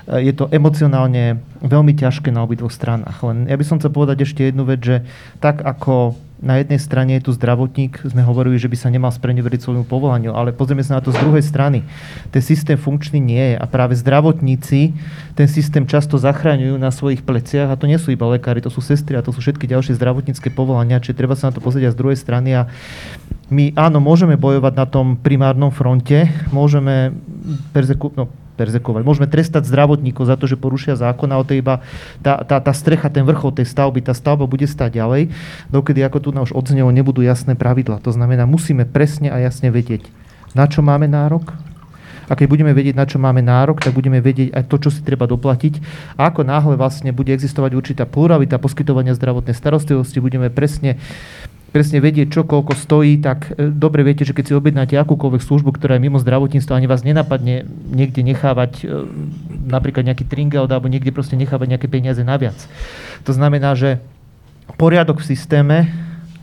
je 0.08 0.34
to 0.36 0.52
emocionálne 0.52 1.40
veľmi 1.64 1.96
ťažké 1.96 2.28
na 2.32 2.44
obidvoch 2.44 2.76
stranách. 2.76 3.24
Len 3.24 3.48
ja 3.48 3.56
by 3.56 3.64
som 3.64 3.80
chcel 3.80 3.96
povedať 3.96 4.28
ešte 4.28 4.44
jednu 4.44 4.68
vec, 4.68 4.84
že 4.84 4.98
tak 5.40 5.64
ako 5.64 6.20
na 6.44 6.60
jednej 6.60 6.76
strane 6.76 7.16
je 7.16 7.24
tu 7.24 7.32
zdravotník, 7.32 8.04
sme 8.04 8.20
hovorili, 8.20 8.60
že 8.60 8.68
by 8.68 8.76
sa 8.76 8.92
nemal 8.92 9.16
spreneveriť 9.16 9.64
svojmu 9.64 9.88
povolaniu, 9.88 10.36
ale 10.36 10.52
pozrieme 10.52 10.84
sa 10.84 11.00
na 11.00 11.02
to 11.02 11.16
z 11.16 11.24
druhej 11.24 11.40
strany. 11.40 11.88
Ten 12.36 12.44
systém 12.44 12.76
funkčný 12.76 13.24
nie 13.24 13.56
je 13.56 13.56
a 13.56 13.64
práve 13.64 13.96
zdravotníci 13.96 14.92
ten 15.40 15.48
systém 15.48 15.88
často 15.88 16.20
zachraňujú 16.20 16.76
na 16.76 16.92
svojich 16.92 17.24
pleciach 17.24 17.72
a 17.72 17.80
to 17.80 17.88
nie 17.88 17.96
sú 17.96 18.12
iba 18.12 18.28
lekári, 18.28 18.60
to 18.60 18.68
sú 18.68 18.84
sestry 18.84 19.16
a 19.16 19.24
to 19.24 19.32
sú 19.32 19.40
všetky 19.40 19.72
ďalšie 19.72 19.96
zdravotnícke 19.96 20.52
povolania, 20.52 21.00
čiže 21.00 21.16
treba 21.16 21.40
sa 21.40 21.48
na 21.48 21.56
to 21.56 21.64
pozrieť 21.64 21.90
aj 21.90 21.94
z 21.96 22.00
druhej 22.04 22.20
strany 22.20 22.50
a 22.60 22.68
my 23.48 23.72
áno, 23.80 24.04
môžeme 24.04 24.36
bojovať 24.36 24.74
na 24.76 24.84
tom 24.84 25.16
primárnom 25.16 25.72
fronte, 25.72 26.28
môžeme 26.52 27.16
perzeku- 27.72 28.12
no, 28.20 28.28
perzekovať. 28.54 29.02
Môžeme 29.02 29.28
trestať 29.28 29.66
zdravotníkov 29.68 30.30
za 30.30 30.36
to, 30.38 30.46
že 30.46 30.58
porušia 30.58 30.96
zákon, 30.96 31.30
ale 31.30 31.44
to 31.44 31.54
je 31.58 31.62
iba 31.62 31.82
tá, 32.22 32.42
tá, 32.46 32.62
tá 32.62 32.74
strecha, 32.74 33.10
ten 33.10 33.26
vrchol 33.26 33.54
tej 33.54 33.68
stavby. 33.70 34.06
Tá 34.06 34.14
stavba 34.14 34.46
bude 34.46 34.70
stať 34.70 35.02
ďalej, 35.02 35.34
dokedy, 35.74 36.00
ako 36.06 36.18
tu 36.22 36.30
už 36.34 36.54
odznelo, 36.54 36.94
nebudú 36.94 37.26
jasné 37.26 37.58
pravidla. 37.58 38.02
To 38.06 38.14
znamená, 38.14 38.46
musíme 38.46 38.86
presne 38.86 39.34
a 39.34 39.38
jasne 39.42 39.74
vedieť, 39.74 40.08
na 40.54 40.70
čo 40.70 40.86
máme 40.86 41.10
nárok, 41.10 41.54
a 42.32 42.40
keď 42.40 42.48
budeme 42.48 42.72
vedieť, 42.72 42.96
na 42.96 43.04
čo 43.04 43.20
máme 43.20 43.44
nárok, 43.44 43.84
tak 43.84 43.92
budeme 43.92 44.24
vedieť 44.24 44.56
aj 44.56 44.64
to, 44.72 44.88
čo 44.88 44.90
si 44.96 45.04
treba 45.04 45.28
doplatiť. 45.28 45.84
A 46.16 46.32
ako 46.32 46.48
náhle 46.48 46.80
vlastne 46.80 47.12
bude 47.12 47.36
existovať 47.36 47.76
určitá 47.76 48.04
pluralita 48.08 48.56
poskytovania 48.60 49.12
zdravotnej 49.12 49.56
starostlivosti, 49.56 50.24
budeme 50.24 50.48
presne 50.48 50.96
presne 51.74 51.98
vedieť, 51.98 52.30
čo 52.30 52.42
koľko 52.46 52.78
stojí, 52.78 53.18
tak 53.18 53.58
e, 53.58 53.74
dobre 53.74 54.06
viete, 54.06 54.22
že 54.22 54.38
keď 54.38 54.46
si 54.46 54.54
objednáte 54.54 54.94
akúkoľvek 54.94 55.42
službu, 55.42 55.74
ktorá 55.74 55.98
je 55.98 56.06
mimo 56.06 56.22
zdravotníctva, 56.22 56.78
ani 56.78 56.86
vás 56.86 57.02
nenapadne 57.02 57.66
niekde 57.90 58.22
nechávať 58.22 58.86
e, 58.86 59.10
napríklad 59.66 60.06
nejaký 60.06 60.30
tringel 60.30 60.70
alebo 60.70 60.86
niekde 60.86 61.10
proste 61.10 61.34
nechávať 61.34 61.74
nejaké 61.74 61.90
peniaze 61.90 62.22
naviac. 62.22 62.56
To 63.26 63.34
znamená, 63.34 63.74
že 63.74 63.98
poriadok 64.78 65.26
v 65.26 65.34
systéme 65.34 65.78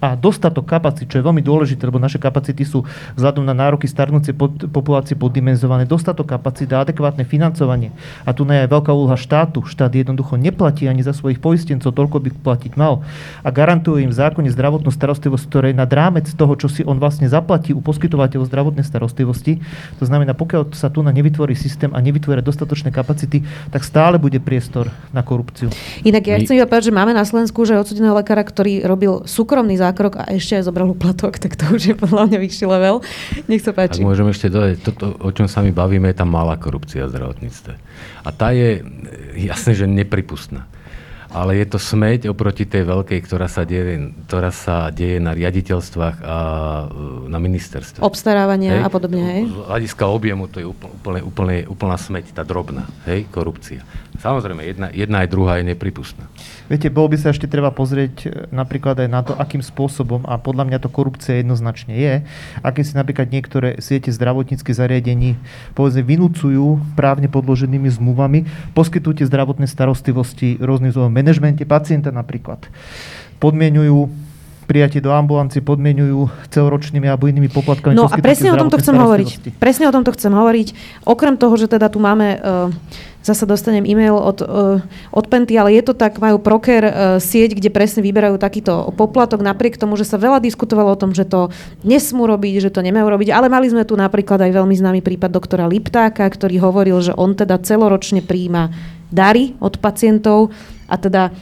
a 0.01 0.17
dostatok 0.17 0.65
kapacít, 0.65 1.13
čo 1.13 1.21
je 1.21 1.27
veľmi 1.29 1.45
dôležité, 1.45 1.85
lebo 1.85 2.01
naše 2.01 2.17
kapacity 2.17 2.65
sú 2.65 2.89
vzhľadom 3.21 3.45
na 3.45 3.53
nároky 3.53 3.85
starnúcej 3.85 4.33
pod, 4.33 4.67
populácie 4.73 5.13
poddimenzované, 5.15 5.85
dostatok 5.85 6.33
kapacít 6.33 6.73
a 6.73 6.83
adekvátne 6.83 7.29
financovanie. 7.29 7.93
A 8.25 8.33
tu 8.33 8.49
je 8.49 8.57
aj 8.57 8.73
veľká 8.73 8.91
úloha 8.91 9.21
štátu. 9.21 9.63
Štát 9.69 9.93
jednoducho 9.93 10.41
neplatí 10.41 10.89
ani 10.89 11.05
za 11.05 11.13
svojich 11.13 11.39
poistencov, 11.39 11.93
toľko 11.93 12.17
by 12.25 12.29
platiť 12.41 12.73
mal. 12.81 13.05
A 13.45 13.49
garantuje 13.53 14.09
im 14.09 14.11
v 14.11 14.19
zákone 14.19 14.49
zdravotnú 14.49 14.89
starostlivosť, 14.89 15.45
ktoré 15.47 15.67
je 15.71 15.81
nad 15.81 15.91
rámec 15.93 16.27
toho, 16.33 16.57
čo 16.57 16.73
si 16.73 16.83
on 16.83 16.97
vlastne 16.97 17.29
zaplatí 17.29 17.77
u 17.77 17.85
poskytovateľov 17.85 18.49
zdravotnej 18.49 18.89
starostlivosti. 18.89 19.61
To 20.01 20.05
znamená, 20.09 20.33
pokiaľ 20.33 20.73
sa 20.73 20.89
tu 20.89 21.05
na 21.05 21.13
nevytvorí 21.13 21.53
systém 21.53 21.93
a 21.93 22.01
nevytvoria 22.01 22.41
dostatočné 22.41 22.89
kapacity, 22.89 23.45
tak 23.69 23.85
stále 23.85 24.17
bude 24.17 24.41
priestor 24.41 24.89
na 25.13 25.21
korupciu. 25.21 25.69
Inak 26.09 26.25
ja 26.25 26.41
chcem 26.41 26.57
iba 26.57 26.65
povedať, 26.65 26.89
že 26.89 26.97
máme 26.97 27.13
na 27.13 27.29
Slovensku 27.29 27.63
že 27.69 27.77
odsudeného 27.77 28.17
lekára, 28.17 28.41
ktorý 28.41 28.89
robil 28.89 29.29
súkromný 29.29 29.77
zákon 29.77 29.90
zákrok 29.91 30.23
a 30.23 30.31
ešte 30.31 30.63
aj 30.63 30.71
zobral 30.71 30.87
úplatok, 30.95 31.43
tak 31.43 31.59
to 31.59 31.67
už 31.75 31.83
je 31.91 31.95
podľa 31.99 32.31
mňa 32.31 32.39
vyšší 32.39 32.65
level. 32.71 33.03
Nech 33.51 33.67
sa 33.67 33.75
páči. 33.75 34.01
Ak 34.01 34.07
môžem 34.07 34.31
ešte 34.31 34.47
dodať, 34.47 34.79
toto, 34.87 35.19
o 35.19 35.31
čom 35.35 35.51
sa 35.51 35.67
my 35.67 35.75
bavíme, 35.75 36.07
je 36.15 36.17
tá 36.23 36.27
malá 36.27 36.55
korupcia 36.55 37.11
v 37.11 37.13
zdravotníctve. 37.19 37.73
A 38.23 38.29
tá 38.31 38.55
je 38.55 38.87
jasne, 39.35 39.75
že 39.75 39.91
nepripustná 39.91 40.71
ale 41.31 41.63
je 41.63 41.67
to 41.71 41.79
smeť 41.79 42.27
oproti 42.27 42.67
tej 42.67 42.91
veľkej, 42.91 43.19
ktorá 43.23 43.47
sa 43.47 43.63
deje, 43.63 44.11
ktorá 44.27 44.51
sa 44.51 44.91
deje 44.91 45.23
na 45.23 45.31
riaditeľstvách 45.31 46.17
a 46.27 46.37
e, 46.37 47.31
na 47.31 47.39
ministerstve. 47.39 48.03
Obstarávanie 48.03 48.75
hej? 48.75 48.83
a 48.83 48.91
podobne, 48.91 49.23
hej? 49.23 49.43
Z 49.47 49.55
hľadiska 49.71 50.05
objemu 50.11 50.51
to 50.51 50.59
je 50.59 50.67
úplne, 50.67 51.23
úplne, 51.23 51.57
úplná 51.71 51.95
smeť, 51.95 52.35
tá 52.35 52.43
drobná, 52.43 52.91
hej, 53.07 53.31
korupcia. 53.31 53.87
Samozrejme, 54.19 54.67
jedna, 54.67 54.91
jedna 54.91 55.23
aj 55.23 55.29
druhá 55.31 55.63
je 55.63 55.71
nepripustná. 55.71 56.27
Viete, 56.71 56.87
bolo 56.87 57.11
by 57.11 57.19
sa 57.19 57.35
ešte 57.35 57.51
treba 57.51 57.75
pozrieť 57.75 58.15
e, 58.23 58.29
napríklad 58.55 58.95
aj 59.03 59.09
na 59.11 59.27
to, 59.27 59.35
akým 59.35 59.59
spôsobom, 59.59 60.23
a 60.31 60.39
podľa 60.39 60.71
mňa 60.71 60.79
to 60.79 60.87
korupcia 60.87 61.43
jednoznačne 61.43 61.99
je, 61.99 62.23
aké 62.63 62.87
si 62.87 62.95
napríklad 62.95 63.35
niektoré 63.35 63.83
siete 63.83 64.15
zdravotníckých 64.15 64.79
zariadení 64.79 65.35
povedzme 65.75 66.07
vynúcujú 66.07 66.79
právne 66.95 67.27
podloženými 67.27 67.91
zmluvami, 67.91 68.47
poskytujte 68.79 69.27
zdravotné 69.27 69.67
starostlivosti 69.67 70.63
rôznym 70.63 70.95
manažmente 71.11 71.67
pacienta 71.67 72.15
napríklad. 72.15 72.63
Podmienujú 73.43 74.30
prijatie 74.71 75.03
do 75.03 75.11
ambulancie 75.11 75.59
podmienujú 75.59 76.31
celoročnými 76.55 77.11
alebo 77.11 77.27
inými 77.27 77.51
poplatkami. 77.51 77.99
No 77.99 78.07
a 78.07 78.15
presne 78.23 78.55
o 78.55 78.57
tomto 78.63 78.79
chcem 78.79 78.95
hovoriť. 78.95 79.59
Presne 79.59 79.91
o 79.91 79.93
tomto 79.93 80.15
chcem 80.15 80.31
hovoriť. 80.31 80.69
Okrem 81.03 81.35
toho, 81.35 81.59
že 81.59 81.67
teda 81.67 81.91
tu 81.91 81.99
máme, 81.99 82.39
uh, 82.39 82.71
zasa 83.27 83.51
dostanem 83.51 83.83
e-mail 83.83 84.15
od, 84.15 84.39
uh, 84.47 84.79
od 85.11 85.25
Penty, 85.27 85.59
ale 85.59 85.75
je 85.75 85.91
to 85.91 85.99
tak, 85.99 86.23
majú 86.23 86.39
Proker 86.39 86.83
uh, 86.87 86.93
sieť, 87.19 87.59
kde 87.59 87.75
presne 87.75 88.07
vyberajú 88.07 88.39
takýto 88.39 88.95
poplatok, 88.95 89.43
napriek 89.43 89.75
tomu, 89.75 89.99
že 89.99 90.07
sa 90.07 90.23
veľa 90.23 90.39
diskutovalo 90.39 90.95
o 90.95 91.01
tom, 91.01 91.11
že 91.11 91.27
to 91.27 91.51
nesmú 91.83 92.31
robiť, 92.31 92.63
že 92.63 92.71
to 92.71 92.87
nemajú 92.87 93.11
robiť, 93.11 93.35
ale 93.35 93.51
mali 93.51 93.67
sme 93.67 93.83
tu 93.83 93.99
napríklad 93.99 94.39
aj 94.39 94.55
veľmi 94.55 94.75
známy 94.79 95.01
prípad 95.03 95.35
doktora 95.35 95.67
Liptáka, 95.67 96.23
ktorý 96.31 96.63
hovoril, 96.63 97.03
že 97.03 97.13
on 97.19 97.35
teda 97.35 97.59
celoročne 97.59 98.23
príjma 98.23 98.71
dary 99.11 99.59
od 99.59 99.75
pacientov 99.83 100.55
a 100.91 100.97
teda 100.99 101.31
e, 101.31 101.33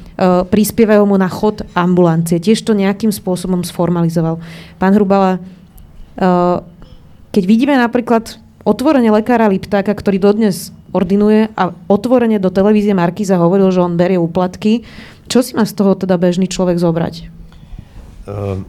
prispievajú 0.45 1.09
mu 1.09 1.17
na 1.17 1.33
chod 1.33 1.65
ambulancie. 1.73 2.37
Tiež 2.37 2.61
to 2.61 2.77
nejakým 2.77 3.09
spôsobom 3.09 3.65
sformalizoval. 3.65 4.37
Pán 4.77 4.93
Hrubala, 4.93 5.41
e, 5.41 6.31
keď 7.33 7.43
vidíme 7.49 7.75
napríklad 7.81 8.37
otvorenie 8.69 9.09
lekára 9.09 9.49
Liptáka, 9.49 9.97
ktorý 9.97 10.21
dodnes 10.21 10.77
ordinuje 10.93 11.49
a 11.57 11.73
otvorene 11.89 12.37
do 12.37 12.53
televízie 12.53 12.93
Markíza 12.93 13.41
hovoril, 13.41 13.73
že 13.73 13.81
on 13.81 13.97
berie 13.97 14.21
úplatky, 14.21 14.85
čo 15.29 15.45
si 15.45 15.53
má 15.57 15.65
z 15.69 15.77
toho 15.77 15.93
teda 15.97 16.17
bežný 16.17 16.49
človek 16.49 16.81
zobrať? 16.81 17.15
Uh, 18.29 18.65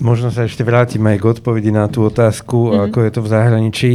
možno 0.00 0.32
sa 0.32 0.48
ešte 0.48 0.64
vrátim 0.64 1.04
aj 1.04 1.20
k 1.20 1.28
odpovedi 1.28 1.70
na 1.70 1.86
tú 1.86 2.08
otázku, 2.08 2.56
mm-hmm. 2.56 2.82
ako 2.88 2.98
je 3.04 3.10
to 3.12 3.20
v 3.20 3.28
zahraničí. 3.30 3.92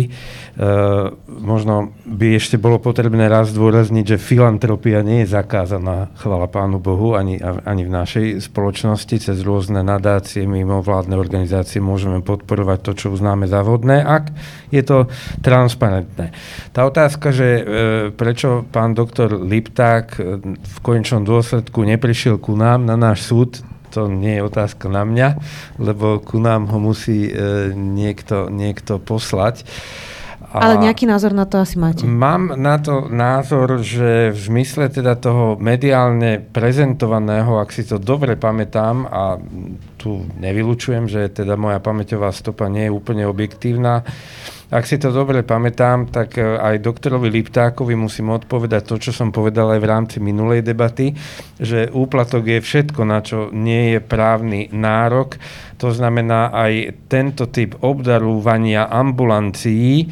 Uh, 0.56 1.12
možno 1.28 1.92
by 2.08 2.40
ešte 2.40 2.56
bolo 2.56 2.80
potrebné 2.80 3.28
raz 3.28 3.52
zdôrazniť, 3.52 4.16
že 4.16 4.24
filantropia 4.24 5.04
nie 5.04 5.28
je 5.28 5.36
zakázaná, 5.36 6.16
chvala 6.16 6.48
Pánu 6.48 6.80
Bohu, 6.80 7.20
ani, 7.20 7.42
ani 7.44 7.84
v 7.84 7.92
našej 7.92 8.28
spoločnosti. 8.40 9.20
Cez 9.20 9.44
rôzne 9.44 9.84
nadácie, 9.84 10.48
mimovládne 10.48 11.20
organizácie 11.20 11.84
môžeme 11.84 12.24
podporovať 12.24 12.80
to, 12.88 12.92
čo 12.96 13.08
uznáme 13.12 13.52
za 13.52 13.68
vhodné, 13.68 14.00
ak 14.00 14.32
je 14.72 14.80
to 14.80 15.12
transparentné. 15.44 16.32
Tá 16.72 16.88
otázka, 16.88 17.36
že 17.36 17.48
uh, 17.60 17.64
prečo 18.16 18.64
pán 18.72 18.96
doktor 18.96 19.36
Lipták 19.36 20.16
v 20.56 20.78
konečnom 20.80 21.28
dôsledku 21.28 21.84
neprišiel 21.84 22.40
ku 22.40 22.56
nám 22.56 22.88
na 22.88 22.96
náš 22.96 23.28
súd, 23.28 23.60
to 23.96 24.12
nie 24.12 24.36
je 24.38 24.44
otázka 24.44 24.92
na 24.92 25.08
mňa, 25.08 25.40
lebo 25.80 26.20
ku 26.20 26.36
nám 26.44 26.68
ho 26.68 26.78
musí 26.84 27.32
e, 27.32 27.72
niekto, 27.72 28.52
niekto 28.52 29.00
poslať. 29.00 29.64
A 30.56 30.72
Ale 30.72 30.88
nejaký 30.88 31.04
názor 31.04 31.36
na 31.36 31.44
to 31.44 31.60
asi 31.60 31.76
máte? 31.76 32.08
Mám 32.08 32.56
na 32.56 32.80
to 32.80 33.12
názor, 33.12 33.84
že 33.84 34.32
v 34.32 34.40
zmysle 34.40 34.88
teda 34.88 35.20
toho 35.20 35.60
mediálne 35.60 36.40
prezentovaného, 36.40 37.60
ak 37.60 37.76
si 37.76 37.84
to 37.84 38.00
dobre 38.00 38.40
pamätám, 38.40 39.04
a 39.04 39.36
tu 40.00 40.24
nevylučujem, 40.40 41.12
že 41.12 41.28
teda 41.28 41.60
moja 41.60 41.84
pamäťová 41.84 42.32
stopa 42.32 42.72
nie 42.72 42.88
je 42.88 42.96
úplne 42.96 43.28
objektívna. 43.28 44.08
Ak 44.74 44.90
si 44.90 44.98
to 44.98 45.14
dobre 45.14 45.46
pamätám, 45.46 46.10
tak 46.10 46.38
e, 46.38 46.46
aj 46.46 46.82
doktorovi 46.82 47.30
Liptákovi 47.30 47.94
musím 47.94 48.34
odpovedať 48.34 48.84
to, 48.86 48.96
čo 48.98 49.12
som 49.14 49.30
povedal 49.30 49.78
aj 49.78 49.80
v 49.82 49.90
rámci 49.90 50.18
minulej 50.18 50.66
debaty, 50.66 51.14
že 51.62 51.90
úplatok 51.94 52.50
je 52.50 52.60
všetko, 52.62 53.02
na 53.06 53.22
čo 53.22 53.54
nie 53.54 53.98
je 53.98 54.00
právny 54.02 54.74
nárok. 54.74 55.38
To 55.78 55.94
znamená 55.94 56.50
aj 56.56 56.98
tento 57.12 57.52
typ 57.52 57.78
obdarúvania 57.84 58.90
ambulancií, 58.90 60.10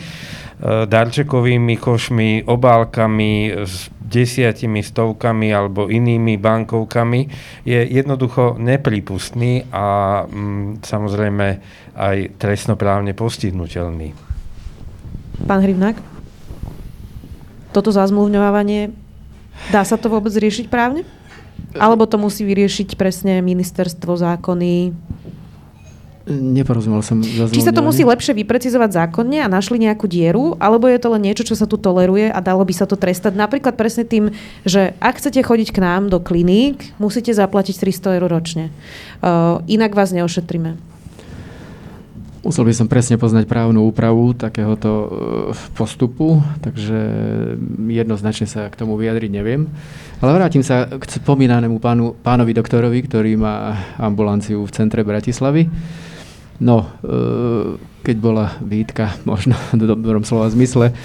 E, 0.64 0.88
darčekovými 0.88 1.76
košmi, 1.76 2.48
obálkami, 2.48 3.52
s 3.68 3.92
desiatimi 4.00 4.80
stovkami 4.80 5.52
alebo 5.52 5.92
inými 5.92 6.40
bankovkami 6.40 7.22
je 7.68 7.82
jednoducho 7.84 8.56
nepripustný 8.62 9.68
a 9.74 10.22
mm, 10.24 10.86
samozrejme 10.86 11.48
aj 12.00 12.18
trestnoprávne 12.40 13.12
postihnutelný. 13.12 14.33
Pán 15.44 15.60
Hrivnák, 15.60 16.00
toto 17.76 17.92
zazmluvňovanie, 17.92 18.96
dá 19.76 19.84
sa 19.84 20.00
to 20.00 20.08
vôbec 20.08 20.32
riešiť 20.32 20.72
právne? 20.72 21.04
Alebo 21.76 22.06
to 22.06 22.22
musí 22.22 22.46
vyriešiť 22.46 22.96
presne 22.96 23.42
ministerstvo, 23.42 24.14
zákony, 24.14 24.94
Neporozumel 26.24 27.04
som. 27.04 27.20
Či 27.20 27.68
sa 27.68 27.76
to 27.76 27.84
musí 27.84 28.08
lepšie 28.08 28.32
vyprecizovať 28.32 28.96
zákonne 28.96 29.44
a 29.44 29.52
našli 29.52 29.76
nejakú 29.76 30.08
dieru, 30.08 30.56
alebo 30.56 30.88
je 30.88 30.96
to 30.96 31.12
len 31.12 31.28
niečo, 31.28 31.44
čo 31.44 31.60
sa 31.60 31.68
tu 31.68 31.76
toleruje 31.76 32.32
a 32.32 32.40
dalo 32.40 32.64
by 32.64 32.72
sa 32.72 32.88
to 32.88 32.96
trestať 32.96 33.36
napríklad 33.36 33.76
presne 33.76 34.08
tým, 34.08 34.32
že 34.64 34.96
ak 35.04 35.20
chcete 35.20 35.44
chodiť 35.44 35.76
k 35.76 35.84
nám 35.84 36.08
do 36.08 36.24
kliník, 36.24 36.96
musíte 36.96 37.36
zaplatiť 37.36 37.76
300 37.76 38.24
eur 38.24 38.32
ročne. 38.32 38.72
Uh, 39.20 39.60
inak 39.68 39.92
vás 39.92 40.16
neošetríme. 40.16 40.93
Musel 42.44 42.68
by 42.68 42.74
som 42.76 42.92
presne 42.92 43.16
poznať 43.16 43.48
právnu 43.48 43.88
úpravu 43.88 44.36
takéhoto 44.36 44.92
uh, 44.92 45.10
postupu, 45.80 46.44
takže 46.60 47.00
jednoznačne 47.88 48.52
sa 48.52 48.68
k 48.68 48.76
tomu 48.76 49.00
vyjadriť 49.00 49.32
neviem. 49.32 49.72
Ale 50.20 50.36
vrátim 50.36 50.60
sa 50.60 50.88
k 50.88 51.04
spomínanému 51.08 51.80
pánu, 51.80 52.20
pánovi 52.20 52.52
doktorovi, 52.52 53.00
ktorý 53.08 53.40
má 53.40 53.80
ambulanciu 53.96 54.64
v 54.68 54.76
centre 54.76 55.04
Bratislavy. 55.04 55.72
No, 56.64 56.86
e, 56.86 56.86
keď 58.08 58.16
bola 58.24 58.56
výtka, 58.64 59.20
možno 59.30 59.60
v 59.76 59.84
dobrom 59.84 60.24
slova 60.24 60.48
zmysle, 60.48 60.96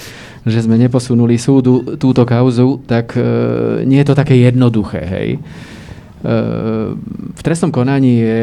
že 0.47 0.63
sme 0.63 0.79
neposunuli 0.79 1.35
súdu 1.35 1.99
túto 1.99 2.23
kauzu, 2.23 2.79
tak 2.87 3.19
e, 3.19 3.23
nie 3.83 3.99
je 3.99 4.07
to 4.07 4.15
také 4.15 4.39
jednoduché, 4.39 5.03
hej. 5.03 5.29
E, 6.19 6.35
v 7.35 7.41
trestnom 7.43 7.71
konaní 7.71 8.19
je 8.19 8.41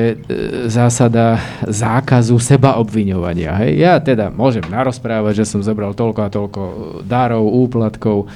zásada 0.72 1.40
zákazu 1.68 2.40
seba 2.40 2.80
obviňovania. 2.80 3.52
Hej. 3.66 3.72
Ja 3.80 3.94
teda 4.00 4.32
môžem 4.32 4.64
narozprávať, 4.68 5.44
že 5.44 5.50
som 5.50 5.66
zobral 5.66 5.92
toľko 5.92 6.20
a 6.24 6.34
toľko 6.34 6.62
dárov, 7.04 7.44
úplatkov, 7.44 8.32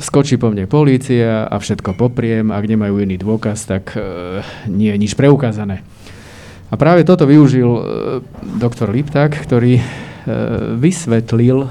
skočí 0.00 0.40
po 0.40 0.48
mne 0.48 0.64
polícia 0.64 1.44
a 1.44 1.60
všetko 1.60 1.92
popriem, 1.92 2.48
ak 2.48 2.64
nemajú 2.64 3.04
iný 3.04 3.20
dôkaz, 3.20 3.68
tak 3.68 3.92
nie 4.64 4.88
je 4.88 4.96
nič 4.96 5.12
preukázané. 5.12 5.84
A 6.70 6.78
práve 6.78 7.02
toto 7.02 7.26
využil 7.26 7.66
e, 7.66 7.82
doktor 8.62 8.94
Lipták, 8.94 9.34
ktorý 9.34 9.82
e, 9.82 9.84
vysvetlil 10.78 11.66
e, 11.66 11.68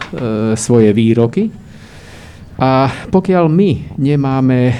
svoje 0.59 0.91
výroky. 0.91 1.47
A 2.59 2.91
pokiaľ 3.07 3.47
my 3.47 3.95
nemáme 3.95 4.59
e, 4.67 4.73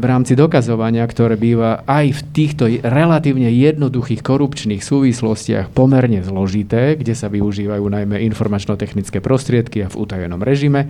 v 0.00 0.04
rámci 0.08 0.32
dokazovania, 0.32 1.04
ktoré 1.04 1.36
býva 1.36 1.84
aj 1.84 2.16
v 2.16 2.20
týchto 2.32 2.64
relatívne 2.80 3.52
jednoduchých 3.52 4.24
korupčných 4.24 4.80
súvislostiach 4.80 5.68
pomerne 5.68 6.24
zložité, 6.24 6.96
kde 6.96 7.12
sa 7.12 7.28
využívajú 7.28 7.84
najmä 7.84 8.24
informačno-technické 8.32 9.20
prostriedky 9.20 9.84
a 9.84 9.92
v 9.92 9.98
utajenom 10.00 10.40
režime, 10.40 10.88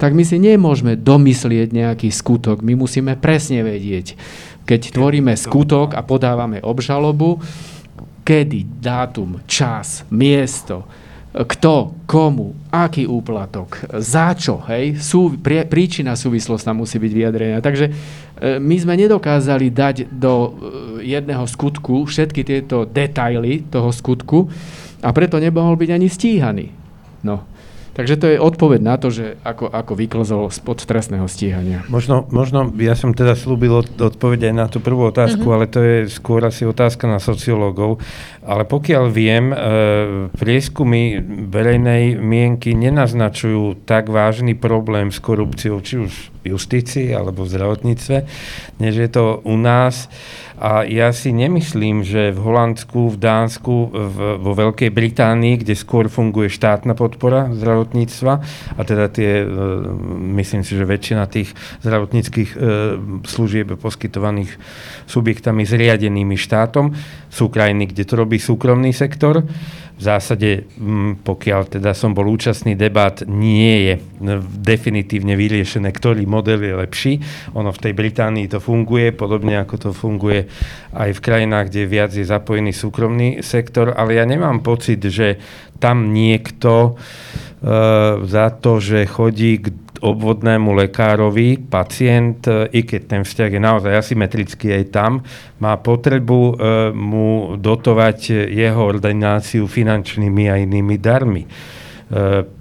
tak 0.00 0.16
my 0.16 0.24
si 0.24 0.40
nemôžeme 0.40 0.96
domyslieť 0.96 1.76
nejaký 1.76 2.08
skutok. 2.08 2.64
My 2.64 2.72
musíme 2.72 3.20
presne 3.20 3.60
vedieť, 3.60 4.16
keď 4.64 4.96
tvoríme 4.96 5.36
skutok 5.36 5.92
a 5.92 6.00
podávame 6.00 6.64
obžalobu, 6.64 7.36
kedy, 8.24 8.80
dátum, 8.80 9.44
čas, 9.44 10.08
miesto, 10.08 10.88
kto, 11.30 11.94
komu, 12.10 12.58
aký 12.74 13.06
úplatok, 13.06 13.86
za 14.02 14.34
čo, 14.34 14.58
hej, 14.66 14.98
sú, 14.98 15.38
prie, 15.38 15.62
príčina, 15.62 16.18
súvislosť 16.18 16.74
musí 16.74 16.98
byť 16.98 17.12
vyjadrená. 17.14 17.58
Takže 17.62 17.86
e, 17.86 17.92
my 18.58 18.76
sme 18.82 18.98
nedokázali 18.98 19.70
dať 19.70 20.10
do 20.10 20.34
e, 20.34 20.50
jedného 21.06 21.46
skutku 21.46 22.02
všetky 22.02 22.42
tieto 22.42 22.82
detaily 22.82 23.62
toho 23.70 23.94
skutku 23.94 24.50
a 25.06 25.14
preto 25.14 25.38
nemohol 25.38 25.78
byť 25.78 25.90
ani 25.94 26.08
stíhaný. 26.10 26.66
No. 27.22 27.46
Takže 28.00 28.16
to 28.16 28.26
je 28.32 28.38
odpoveď 28.40 28.80
na 28.80 28.96
to, 28.96 29.12
že 29.12 29.36
ako, 29.44 29.68
ako 29.68 29.92
vyklzol 29.92 30.48
spod 30.48 30.88
trestného 30.88 31.28
stíhania. 31.28 31.84
Možno, 31.92 32.24
možno 32.32 32.72
ja 32.80 32.96
som 32.96 33.12
teda 33.12 33.36
slúbil 33.36 33.84
od, 33.84 33.92
odpoveď 33.92 34.48
aj 34.48 34.54
na 34.56 34.66
tú 34.72 34.80
prvú 34.80 35.12
otázku, 35.12 35.44
mm-hmm. 35.44 35.56
ale 35.60 35.68
to 35.68 35.84
je 35.84 35.96
skôr 36.08 36.40
asi 36.40 36.64
otázka 36.64 37.04
na 37.04 37.20
sociológov. 37.20 38.00
Ale 38.40 38.64
pokiaľ 38.64 39.04
viem, 39.12 39.52
e, 39.52 39.56
prieskumy 40.32 41.20
verejnej 41.52 42.16
mienky 42.16 42.72
nenaznačujú 42.72 43.84
tak 43.84 44.08
vážny 44.08 44.56
problém 44.56 45.12
s 45.12 45.20
korupciou, 45.20 45.84
či 45.84 46.00
už 46.00 46.12
v 46.40 46.56
justícii 46.56 47.12
alebo 47.12 47.44
v 47.44 47.52
zdravotníctve, 47.52 48.16
než 48.80 48.94
je 48.96 49.08
to 49.12 49.44
u 49.44 49.60
nás. 49.60 50.08
A 50.60 50.84
ja 50.84 51.08
si 51.16 51.32
nemyslím, 51.32 52.04
že 52.04 52.36
v 52.36 52.38
Holandsku, 52.44 53.08
v 53.08 53.16
Dánsku, 53.16 53.88
v, 53.88 54.16
vo 54.36 54.52
Veľkej 54.52 54.92
Británii, 54.92 55.56
kde 55.56 55.72
skôr 55.72 56.12
funguje 56.12 56.52
štátna 56.52 56.92
podpora 56.92 57.48
zdravotníctva, 57.48 58.32
a 58.76 58.80
teda 58.84 59.08
tie, 59.08 59.40
e, 59.40 59.44
myslím 60.36 60.60
si, 60.60 60.76
že 60.76 60.84
väčšina 60.84 61.24
tých 61.32 61.56
zdravotníckých 61.80 62.50
e, 62.52 62.56
služieb 63.24 63.72
poskytovaných 63.80 64.52
subjektami 65.08 65.64
zriadenými 65.64 66.36
štátom, 66.36 66.92
sú 67.32 67.48
krajiny, 67.48 67.88
kde 67.88 68.04
to 68.04 68.20
robí 68.20 68.36
súkromný 68.36 68.92
sektor 68.92 69.40
v 70.00 70.02
zásade, 70.02 70.64
mm, 70.80 71.20
pokiaľ 71.28 71.76
teda 71.76 71.92
som 71.92 72.16
bol 72.16 72.24
účastný 72.32 72.72
debat, 72.72 73.12
nie 73.28 73.84
je 73.84 73.94
definitívne 74.56 75.36
vyriešené, 75.36 75.92
ktorý 75.92 76.24
model 76.24 76.64
je 76.64 76.74
lepší. 76.80 77.12
Ono 77.52 77.68
v 77.68 77.82
tej 77.84 77.92
Británii 77.92 78.48
to 78.48 78.64
funguje, 78.64 79.12
podobne 79.12 79.60
ako 79.60 79.76
to 79.76 79.90
funguje 79.92 80.48
aj 80.96 81.12
v 81.12 81.20
krajinách, 81.20 81.68
kde 81.68 81.84
viac 81.84 82.16
je 82.16 82.24
zapojený 82.24 82.72
súkromný 82.72 83.44
sektor, 83.44 83.92
ale 83.92 84.16
ja 84.16 84.24
nemám 84.24 84.64
pocit, 84.64 85.04
že 85.04 85.36
tam 85.76 86.16
niekto 86.16 86.96
uh, 86.96 88.24
za 88.24 88.56
to, 88.56 88.80
že 88.80 89.04
chodí 89.04 89.60
k 89.60 89.68
obvodnému 90.00 90.72
lekárovi 90.72 91.60
pacient, 91.68 92.48
e, 92.48 92.68
i 92.72 92.80
keď 92.82 93.00
ten 93.06 93.22
vzťah 93.22 93.50
je 93.52 93.60
naozaj 93.60 93.92
asymetrický 93.92 94.72
aj 94.72 94.84
tam, 94.88 95.12
má 95.60 95.76
potrebu 95.76 96.40
e, 96.40 96.52
mu 96.96 97.54
dotovať 97.60 98.48
jeho 98.48 98.80
ordináciu 98.80 99.68
finančnými 99.68 100.44
a 100.48 100.56
inými 100.56 100.96
darmi. 100.96 101.44
E, 101.44 101.48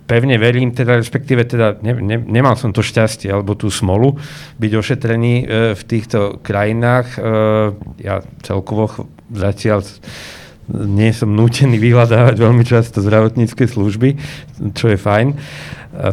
pevne 0.03 0.35
verím, 0.35 0.75
teda 0.75 0.99
respektíve 0.99 1.47
teda 1.47 1.79
ne, 1.79 1.93
ne, 1.95 2.17
nemal 2.19 2.59
som 2.59 2.75
to 2.75 2.83
šťastie 2.83 3.31
alebo 3.31 3.55
tú 3.55 3.71
smolu 3.71 4.19
byť 4.59 4.71
ošetrený 4.73 5.33
v 5.77 5.83
týchto 5.85 6.41
krajinách. 6.41 7.21
Ja 8.01 8.17
celkovo 8.41 9.05
zatiaľ 9.29 9.85
nie 10.65 11.13
som 11.13 11.37
nútený 11.37 11.77
vyhľadávať 11.77 12.41
veľmi 12.41 12.65
často 12.65 13.05
zdravotnícke 13.05 13.69
služby, 13.69 14.17
čo 14.73 14.89
je 14.89 14.97
fajn 14.97 15.27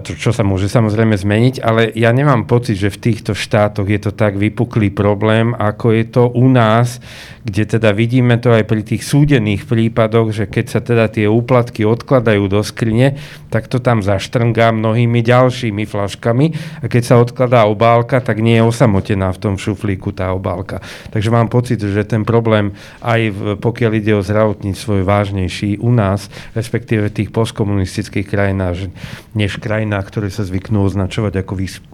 čo, 0.01 0.33
sa 0.33 0.41
môže 0.41 0.73
samozrejme 0.73 1.21
zmeniť, 1.21 1.61
ale 1.61 1.93
ja 1.93 2.09
nemám 2.09 2.49
pocit, 2.49 2.81
že 2.81 2.89
v 2.89 3.13
týchto 3.13 3.37
štátoch 3.37 3.85
je 3.85 4.01
to 4.01 4.09
tak 4.09 4.41
vypuklý 4.41 4.89
problém, 4.89 5.53
ako 5.53 5.93
je 5.93 6.05
to 6.09 6.33
u 6.33 6.49
nás, 6.49 6.97
kde 7.45 7.77
teda 7.77 7.93
vidíme 7.93 8.41
to 8.41 8.57
aj 8.57 8.65
pri 8.65 8.81
tých 8.81 9.05
súdených 9.05 9.69
prípadoch, 9.69 10.33
že 10.33 10.45
keď 10.49 10.65
sa 10.65 10.81
teda 10.81 11.13
tie 11.13 11.29
úplatky 11.29 11.85
odkladajú 11.85 12.49
do 12.49 12.65
skrine, 12.65 13.21
tak 13.53 13.69
to 13.69 13.77
tam 13.77 14.01
zaštrngá 14.01 14.73
mnohými 14.73 15.21
ďalšími 15.21 15.85
flaškami 15.85 16.47
a 16.81 16.89
keď 16.89 17.03
sa 17.05 17.21
odkladá 17.21 17.69
obálka, 17.69 18.25
tak 18.25 18.41
nie 18.41 18.57
je 18.57 18.65
osamotená 18.65 19.29
v 19.37 19.41
tom 19.45 19.55
šuflíku 19.61 20.09
tá 20.17 20.33
obálka. 20.33 20.81
Takže 21.13 21.29
mám 21.29 21.53
pocit, 21.53 21.85
že 21.85 22.09
ten 22.09 22.25
problém 22.25 22.73
aj 23.05 23.29
pokiaľ 23.61 23.93
ide 23.93 24.17
o 24.17 24.25
zdravotníctvo 24.25 25.05
je 25.05 25.05
vážnejší 25.05 25.71
u 25.85 25.93
nás, 25.93 26.33
respektíve 26.57 27.13
v 27.13 27.17
tých 27.23 27.31
postkomunistických 27.31 28.25
krajinách, 28.25 28.89
než 29.37 29.61
krajinách, 29.61 29.76
ktoré 29.85 30.33
sa 30.33 30.47
zvyknú 30.47 30.81
označovať 30.87 31.45
ako 31.45 31.53
vys- 31.59 31.85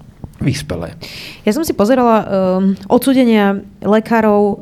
vyspelé. 0.42 0.98
Ja 1.46 1.54
som 1.54 1.62
si 1.62 1.72
pozerala 1.72 2.16
uh, 2.22 2.26
odsudenia 2.90 3.62
lekárov, 3.82 4.42
uh, 4.42 4.56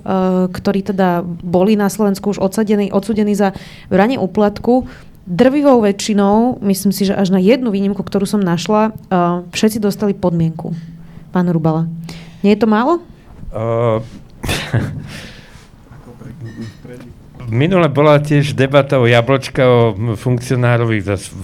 ktorí 0.52 0.85
teda 0.85 1.24
boli 1.24 1.74
na 1.74 1.88
Slovensku 1.88 2.37
už 2.37 2.38
odsadení, 2.40 2.92
odsudení 2.92 3.33
za 3.33 3.56
vranie 3.88 4.20
úplatku. 4.20 4.88
Drvivou 5.30 5.85
väčšinou, 5.85 6.61
myslím 6.64 6.92
si, 6.92 7.09
že 7.09 7.16
až 7.16 7.33
na 7.33 7.40
jednu 7.40 7.72
výnimku, 7.72 8.00
ktorú 8.00 8.28
som 8.28 8.40
našla, 8.40 8.92
uh, 8.92 9.44
všetci 9.52 9.80
dostali 9.80 10.12
podmienku. 10.12 10.76
Pán 11.33 11.48
Rubala. 11.48 11.88
Nie 12.44 12.56
je 12.56 12.61
to 12.61 12.68
málo? 12.68 13.00
Uh, 13.52 14.04
minule 17.50 17.90
bola 17.90 18.22
tiež 18.22 18.54
debata 18.54 19.02
o 19.02 19.04
Jablčka, 19.04 19.62
o 19.66 19.80
funkcionárovi, 20.16 21.02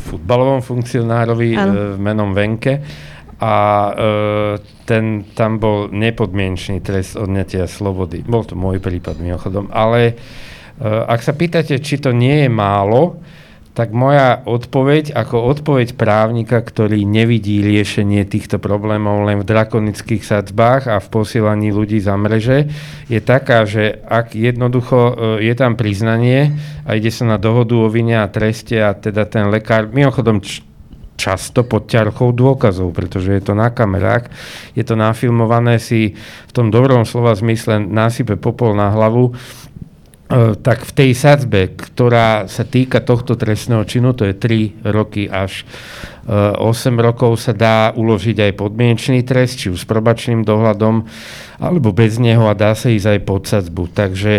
futbalovom 0.08 0.62
funkcionárovi 0.62 1.50
ano. 1.58 1.72
E, 1.74 1.82
menom 1.98 2.30
Venke 2.32 2.80
a 3.42 3.56
e, 3.92 4.10
ten, 4.88 5.26
tam 5.36 5.60
bol 5.60 5.92
nepodmienečný 5.92 6.80
trest 6.80 7.20
odňatia 7.20 7.68
slobody. 7.68 8.24
Bol 8.24 8.48
to 8.48 8.56
môj 8.56 8.80
prípad 8.80 9.20
mimochodom, 9.20 9.68
ale 9.74 10.00
e, 10.08 10.14
ak 10.86 11.20
sa 11.20 11.36
pýtate, 11.36 11.76
či 11.82 12.00
to 12.00 12.14
nie 12.14 12.46
je 12.46 12.50
málo, 12.50 13.20
tak 13.76 13.92
moja 13.92 14.40
odpoveď 14.48 15.12
ako 15.12 15.52
odpoveď 15.52 16.00
právnika, 16.00 16.64
ktorý 16.64 17.04
nevidí 17.04 17.60
riešenie 17.60 18.24
týchto 18.24 18.56
problémov 18.56 19.28
len 19.28 19.44
v 19.44 19.48
drakonických 19.52 20.24
sadzbách 20.24 20.88
a 20.88 20.96
v 20.96 21.06
posielaní 21.12 21.76
ľudí 21.76 22.00
za 22.00 22.16
mreže, 22.16 22.72
je 23.12 23.20
taká, 23.20 23.68
že 23.68 24.00
ak 24.08 24.32
jednoducho 24.32 24.96
e, 24.96 25.12
je 25.44 25.52
tam 25.52 25.76
priznanie 25.76 26.56
a 26.88 26.96
ide 26.96 27.12
sa 27.12 27.28
na 27.28 27.36
dohodu 27.36 27.76
o 27.76 27.92
vine 27.92 28.16
a 28.16 28.32
treste 28.32 28.80
a 28.80 28.96
teda 28.96 29.28
ten 29.28 29.52
lekár, 29.52 29.92
mimochodom 29.92 30.40
často 31.20 31.64
pod 31.64 31.88
ťarchou 31.88 32.32
dôkazov, 32.32 32.92
pretože 32.96 33.32
je 33.32 33.42
to 33.44 33.56
na 33.56 33.72
kamerách, 33.72 34.28
je 34.72 34.84
to 34.84 34.96
nafilmované 34.96 35.80
si 35.80 36.16
v 36.48 36.52
tom 36.52 36.68
dobrom 36.72 37.04
slova 37.08 37.36
zmysle 37.36 37.80
násype 37.80 38.40
popol 38.40 38.76
na 38.76 38.92
hlavu, 38.92 39.36
tak 40.62 40.82
v 40.82 40.92
tej 40.92 41.10
sadzbe, 41.14 41.70
ktorá 41.78 42.50
sa 42.50 42.66
týka 42.66 42.98
tohto 42.98 43.38
trestného 43.38 43.86
činu, 43.86 44.10
to 44.10 44.26
je 44.26 44.34
3 44.34 44.90
roky 44.90 45.30
až 45.30 45.62
8 46.26 46.58
e, 46.58 46.98
rokov, 46.98 47.38
sa 47.38 47.54
dá 47.54 47.94
uložiť 47.94 48.50
aj 48.50 48.52
podmienečný 48.58 49.22
trest, 49.22 49.62
či 49.62 49.70
už 49.70 49.86
s 49.86 49.86
probačným 49.86 50.42
dohľadom, 50.42 51.06
alebo 51.62 51.94
bez 51.94 52.18
neho 52.18 52.50
a 52.50 52.58
dá 52.58 52.74
sa 52.74 52.90
ísť 52.90 53.06
aj 53.14 53.20
pod 53.22 53.42
sadzbu. 53.46 53.84
Takže 53.94 54.34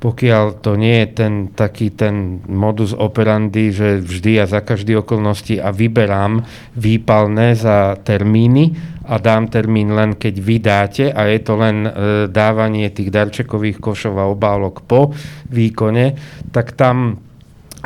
pokiaľ 0.00 0.64
to 0.64 0.80
nie 0.80 1.04
je 1.04 1.08
ten 1.12 1.34
taký 1.52 1.92
ten 1.92 2.40
modus 2.48 2.96
operandi, 2.96 3.72
že 3.72 4.00
vždy 4.00 4.40
a 4.40 4.44
za 4.48 4.64
každý 4.64 4.96
okolnosti 4.96 5.60
a 5.60 5.72
vyberám 5.72 6.44
výpalné 6.76 7.52
za 7.52 8.00
termíny, 8.00 8.96
a 9.06 9.22
dám 9.22 9.46
termín 9.46 9.94
len 9.94 10.18
keď 10.18 10.34
vydáte 10.42 11.04
a 11.14 11.30
je 11.30 11.38
to 11.38 11.54
len 11.54 11.86
e, 11.86 11.90
dávanie 12.26 12.90
tých 12.90 13.14
darčekových 13.14 13.78
košov 13.78 14.18
a 14.18 14.26
obálok 14.26 14.82
po 14.82 15.14
výkone, 15.46 16.18
tak 16.50 16.74
tam 16.74 17.25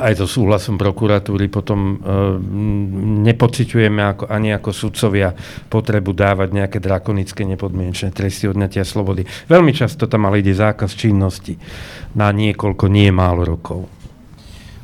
aj 0.00 0.24
so 0.24 0.26
súhlasom 0.26 0.80
prokuratúry 0.80 1.52
potom 1.52 1.78
e, 1.78 1.94
nepociťujeme 3.28 4.00
ako, 4.16 4.24
ani 4.32 4.56
ako 4.56 4.70
sudcovia 4.72 5.36
potrebu 5.68 6.16
dávať 6.16 6.48
nejaké 6.56 6.78
drakonické 6.80 7.44
nepodmienečné 7.44 8.10
tresty 8.16 8.48
odňatia 8.48 8.88
slobody. 8.88 9.28
Veľmi 9.46 9.76
často 9.76 10.08
tam 10.08 10.24
ale 10.26 10.40
ide 10.40 10.56
zákaz 10.56 10.96
činnosti 10.96 11.60
na 12.16 12.32
niekoľko, 12.32 12.88
nie 12.88 13.12
málo 13.12 13.44
rokov. 13.44 13.86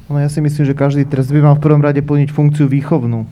No 0.07 0.23
ja 0.23 0.31
si 0.31 0.39
myslím, 0.39 0.69
že 0.71 0.79
každý 0.79 1.03
trest 1.03 1.35
by 1.35 1.43
mal 1.43 1.59
v 1.59 1.65
prvom 1.67 1.83
rade 1.83 1.99
plniť 1.99 2.31
funkciu 2.31 2.71
výchovnú. 2.71 3.27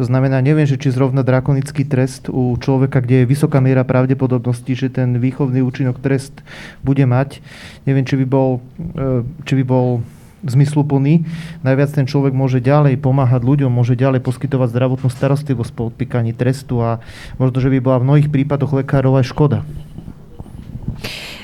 To 0.00 0.08
znamená, 0.08 0.40
neviem, 0.40 0.64
že 0.64 0.80
či 0.80 0.88
zrovna 0.88 1.20
drakonický 1.20 1.84
trest 1.84 2.32
u 2.32 2.56
človeka, 2.56 3.04
kde 3.04 3.22
je 3.22 3.30
vysoká 3.30 3.60
miera 3.60 3.84
pravdepodobnosti, 3.84 4.72
že 4.72 4.88
ten 4.88 5.20
výchovný 5.20 5.60
účinok 5.60 6.00
trest 6.00 6.32
bude 6.80 7.04
mať, 7.04 7.44
neviem, 7.84 8.02
či 8.02 8.16
by 8.16 8.26
bol, 8.26 8.64
e, 8.96 9.20
či 9.44 9.52
by 9.60 9.64
bol 9.68 10.00
zmysluplný. 10.42 11.24
Najviac 11.62 11.90
ten 11.94 12.06
človek 12.06 12.34
môže 12.34 12.58
ďalej 12.58 12.98
pomáhať 12.98 13.42
ľuďom, 13.46 13.70
môže 13.70 13.94
ďalej 13.94 14.22
poskytovať 14.26 14.74
zdravotnú 14.74 15.08
starostlivosť 15.08 15.72
po 15.74 15.88
odpíkaní 15.90 16.34
trestu 16.34 16.82
a 16.82 16.98
možno, 17.38 17.62
že 17.62 17.70
by 17.70 17.78
bola 17.78 18.00
v 18.02 18.06
mnohých 18.10 18.28
prípadoch 18.30 18.82
lekárov 18.82 19.22
aj 19.22 19.30
škoda. 19.30 19.62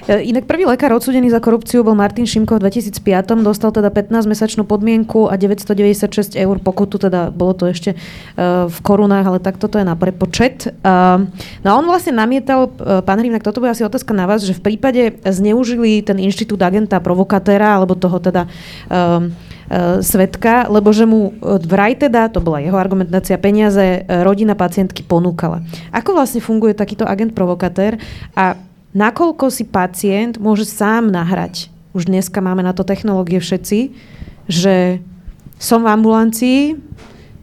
E, 0.09 0.25
inak 0.33 0.49
prvý 0.49 0.65
lekár 0.65 0.97
odsudený 0.97 1.29
za 1.29 1.37
korupciu 1.37 1.85
bol 1.85 1.93
Martin 1.93 2.25
Šimko 2.25 2.57
v 2.57 2.73
2005. 2.73 3.45
Dostal 3.45 3.77
teda 3.77 3.93
15-mesačnú 3.93 4.65
podmienku 4.65 5.29
a 5.29 5.37
996 5.37 6.33
eur 6.33 6.57
pokutu, 6.65 6.97
teda 6.97 7.29
bolo 7.29 7.53
to 7.53 7.69
ešte 7.69 7.93
uh, 7.93 8.65
v 8.73 8.79
korunách, 8.81 9.29
ale 9.29 9.39
tak 9.39 9.61
toto 9.61 9.77
je 9.77 9.85
na 9.85 9.93
prepočet. 10.01 10.73
Uh, 10.81 11.29
no 11.61 11.69
a 11.69 11.75
on 11.77 11.85
vlastne 11.85 12.17
namietal, 12.17 12.73
pán 13.05 13.21
Hrivnak, 13.21 13.45
toto 13.45 13.61
bude 13.61 13.77
asi 13.77 13.85
otázka 13.85 14.17
na 14.17 14.25
vás, 14.25 14.41
že 14.41 14.57
v 14.57 14.65
prípade 14.65 15.21
zneužili 15.29 16.01
ten 16.01 16.17
inštitút 16.17 16.65
agenta 16.65 16.97
provokatéra, 17.05 17.77
alebo 17.77 17.93
toho 17.93 18.17
teda 18.17 18.49
svetka, 20.01 20.65
lebo 20.73 20.89
že 20.97 21.05
mu 21.05 21.37
vraj 21.45 21.93
teda, 22.01 22.33
to 22.33 22.41
bola 22.41 22.65
jeho 22.65 22.81
argumentácia, 22.81 23.37
peniaze 23.37 24.09
rodina 24.25 24.57
pacientky 24.57 25.05
ponúkala. 25.05 25.61
Ako 25.93 26.17
vlastne 26.17 26.41
funguje 26.41 26.73
takýto 26.73 27.05
agent 27.05 27.37
provokatér 27.37 28.01
a 28.33 28.57
nakoľko 28.93 29.53
si 29.53 29.65
pacient 29.69 30.41
môže 30.41 30.69
sám 30.69 31.13
nahrať. 31.13 31.73
Už 31.97 32.07
dneska 32.07 32.39
máme 32.45 32.63
na 32.63 32.77
to 32.77 32.85
technológie 32.85 33.41
všetci, 33.41 33.93
že 34.49 35.01
som 35.59 35.83
v 35.83 35.91
ambulancii, 35.91 36.61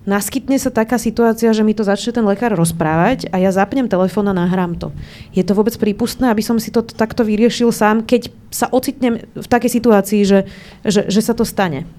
naskytne 0.05 0.55
sa 0.61 0.69
taká 0.69 0.95
situácia, 1.01 1.51
že 1.51 1.65
mi 1.65 1.73
to 1.73 1.83
začne 1.83 2.13
ten 2.15 2.25
lekár 2.25 2.53
rozprávať 2.53 3.27
a 3.33 3.41
ja 3.41 3.49
zapnem 3.49 3.89
telefón 3.89 4.29
a 4.29 4.37
nahrám 4.37 4.77
to. 4.77 4.93
Je 5.33 5.41
to 5.41 5.57
vôbec 5.57 5.75
prípustné, 5.75 6.29
aby 6.29 6.45
som 6.45 6.61
si 6.61 6.69
to 6.69 6.85
takto 6.85 7.25
vyriešil 7.25 7.73
sám, 7.73 8.05
keď 8.05 8.29
sa 8.53 8.69
ocitnem 8.69 9.25
v 9.33 9.47
takej 9.49 9.71
situácii, 9.81 10.21
že, 10.23 10.39
že, 10.85 11.09
že 11.09 11.21
sa 11.25 11.33
to 11.33 11.43
stane? 11.43 11.89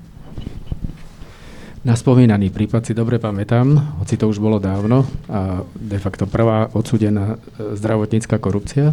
Na 1.86 1.94
spomínaný 1.94 2.50
prípad 2.50 2.82
si 2.82 2.98
dobre 2.98 3.22
pamätám, 3.22 4.02
hoci 4.02 4.18
to 4.18 4.26
už 4.26 4.42
bolo 4.42 4.58
dávno 4.58 5.06
a 5.30 5.62
de 5.78 5.98
facto 6.02 6.26
prvá 6.26 6.66
odsudená 6.74 7.38
e, 7.38 7.78
zdravotnícka 7.78 8.42
korupcia. 8.42 8.90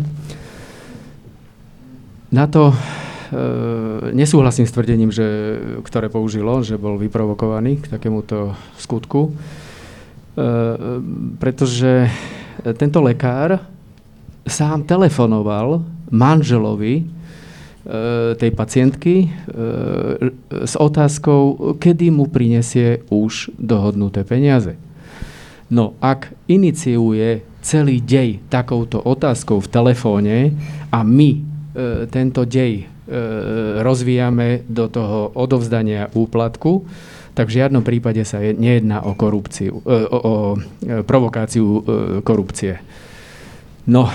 Na 2.34 2.50
to 2.50 2.74
e, 2.74 2.76
nesúhlasím 4.18 4.66
s 4.66 4.74
tvrdením, 4.74 5.14
že, 5.14 5.26
ktoré 5.86 6.10
použilo, 6.10 6.66
že 6.66 6.82
bol 6.82 6.98
vyprovokovaný 6.98 7.78
k 7.78 7.94
takémuto 7.94 8.58
skutku, 8.82 9.30
e, 9.30 9.32
pretože 11.38 12.10
tento 12.74 13.06
lekár 13.06 13.62
sám 14.50 14.82
telefonoval 14.90 15.86
manželovi 16.10 16.96
e, 16.98 17.04
tej 18.34 18.52
pacientky 18.58 19.16
e, 19.24 19.28
s 20.66 20.74
otázkou, 20.74 21.78
kedy 21.78 22.10
mu 22.10 22.34
prinesie 22.34 23.06
už 23.14 23.54
dohodnuté 23.62 24.26
peniaze. 24.26 24.74
No 25.70 25.94
ak 26.02 26.34
iniciuje 26.50 27.46
celý 27.62 28.02
dej 28.02 28.42
takouto 28.50 29.06
otázkou 29.06 29.62
v 29.62 29.72
telefóne 29.72 30.38
a 30.90 31.06
my 31.06 31.53
tento 32.10 32.46
dej 32.46 32.74
e, 32.82 32.86
rozvíjame 33.82 34.62
do 34.70 34.86
toho 34.90 35.34
odovzdania 35.34 36.10
úplatku, 36.14 36.86
tak 37.34 37.50
v 37.50 37.56
žiadnom 37.62 37.82
prípade 37.82 38.22
sa 38.26 38.38
nejedná 38.38 39.02
o 39.06 39.18
korupciu, 39.18 39.82
e, 39.82 39.96
o, 40.06 40.18
o 40.18 40.34
provokáciu 41.04 41.66
korupcie. 42.22 42.78
No, 43.90 44.08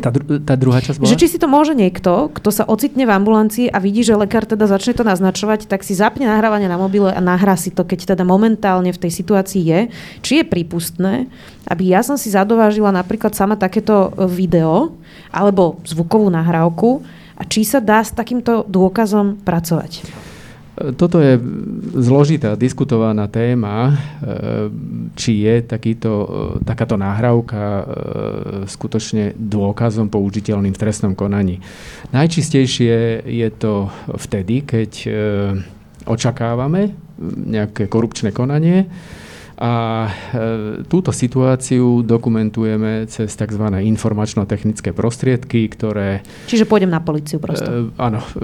tá, 0.00 0.10
dru- 0.10 0.40
tá 0.40 0.56
druhá 0.56 0.80
časť 0.80 0.96
bola? 0.96 1.12
Že 1.12 1.20
či 1.20 1.26
si 1.30 1.38
to 1.38 1.46
môže 1.46 1.76
niekto, 1.76 2.32
kto 2.32 2.48
sa 2.48 2.64
ocitne 2.64 3.04
v 3.04 3.12
ambulancii 3.12 3.66
a 3.68 3.78
vidí, 3.78 4.00
že 4.00 4.16
lekár 4.16 4.48
teda 4.48 4.64
začne 4.64 4.96
to 4.96 5.04
naznačovať, 5.04 5.68
tak 5.68 5.84
si 5.84 5.92
zapne 5.92 6.24
nahrávanie 6.24 6.66
na 6.66 6.80
mobile 6.80 7.12
a 7.12 7.20
nahrá 7.20 7.54
si 7.60 7.68
to, 7.68 7.84
keď 7.84 8.16
teda 8.16 8.24
momentálne 8.24 8.90
v 8.90 8.98
tej 8.98 9.12
situácii 9.12 9.62
je. 9.62 9.80
Či 10.24 10.32
je 10.40 10.44
prípustné, 10.48 11.28
aby 11.68 11.92
ja 11.92 12.00
som 12.00 12.16
si 12.16 12.32
zadovážila 12.32 12.88
napríklad 12.90 13.36
sama 13.36 13.60
takéto 13.60 14.10
e, 14.16 14.24
video 14.24 14.96
alebo 15.28 15.78
zvukovú 15.84 16.32
nahrávku 16.32 17.04
a 17.36 17.42
či 17.44 17.68
sa 17.68 17.78
dá 17.78 18.00
s 18.00 18.16
takýmto 18.16 18.64
dôkazom 18.64 19.40
pracovať? 19.44 20.29
Toto 20.80 21.20
je 21.20 21.36
zložitá, 21.92 22.56
diskutovaná 22.56 23.28
téma, 23.28 23.92
e, 23.92 23.94
či 25.12 25.44
je 25.44 25.60
takýto, 25.60 26.10
e, 26.10 26.28
takáto 26.64 26.96
náhrávka 26.96 27.60
e, 27.60 27.84
skutočne 28.64 29.36
dôkazom 29.36 30.08
použiteľným 30.08 30.72
v 30.72 30.80
trestnom 30.80 31.12
konaní. 31.12 31.60
Najčistejšie 32.16 33.28
je 33.28 33.48
to 33.60 33.92
vtedy, 34.16 34.64
keď 34.64 34.92
očakávame 36.08 36.96
nejaké 37.44 37.84
korupčné 37.84 38.32
konanie, 38.32 38.88
a 39.60 40.08
e, 40.08 40.10
túto 40.88 41.12
situáciu 41.12 42.00
dokumentujeme 42.00 43.04
cez 43.12 43.28
tzv. 43.36 43.60
informačno-technické 43.84 44.96
prostriedky, 44.96 45.68
ktoré... 45.68 46.24
Čiže 46.48 46.64
pôjdem 46.64 46.88
na 46.88 47.04
policiu 47.04 47.36
prosto. 47.36 47.68
E, 47.68 47.92
áno, 48.00 48.24
e, 48.24 48.40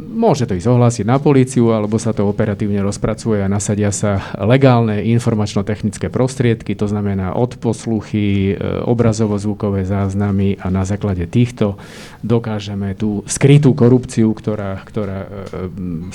môže 0.00 0.48
to 0.48 0.56
ísť 0.56 0.72
ohlásiť 0.72 1.04
na 1.04 1.20
policiu, 1.20 1.68
alebo 1.76 2.00
sa 2.00 2.16
to 2.16 2.24
operatívne 2.24 2.80
rozpracuje 2.80 3.44
a 3.44 3.52
nasadia 3.52 3.92
sa 3.92 4.24
legálne 4.40 5.04
informačno-technické 5.12 6.08
prostriedky, 6.08 6.72
to 6.72 6.88
znamená 6.88 7.36
odposluchy, 7.36 8.56
obrazovo-zvukové 8.88 9.84
záznamy 9.84 10.56
a 10.64 10.72
na 10.72 10.88
základe 10.88 11.28
týchto 11.28 11.76
dokážeme 12.24 12.96
tú 12.96 13.20
skrytú 13.28 13.76
korupciu, 13.76 14.32
ktorá, 14.32 14.80
ktorá 14.80 15.28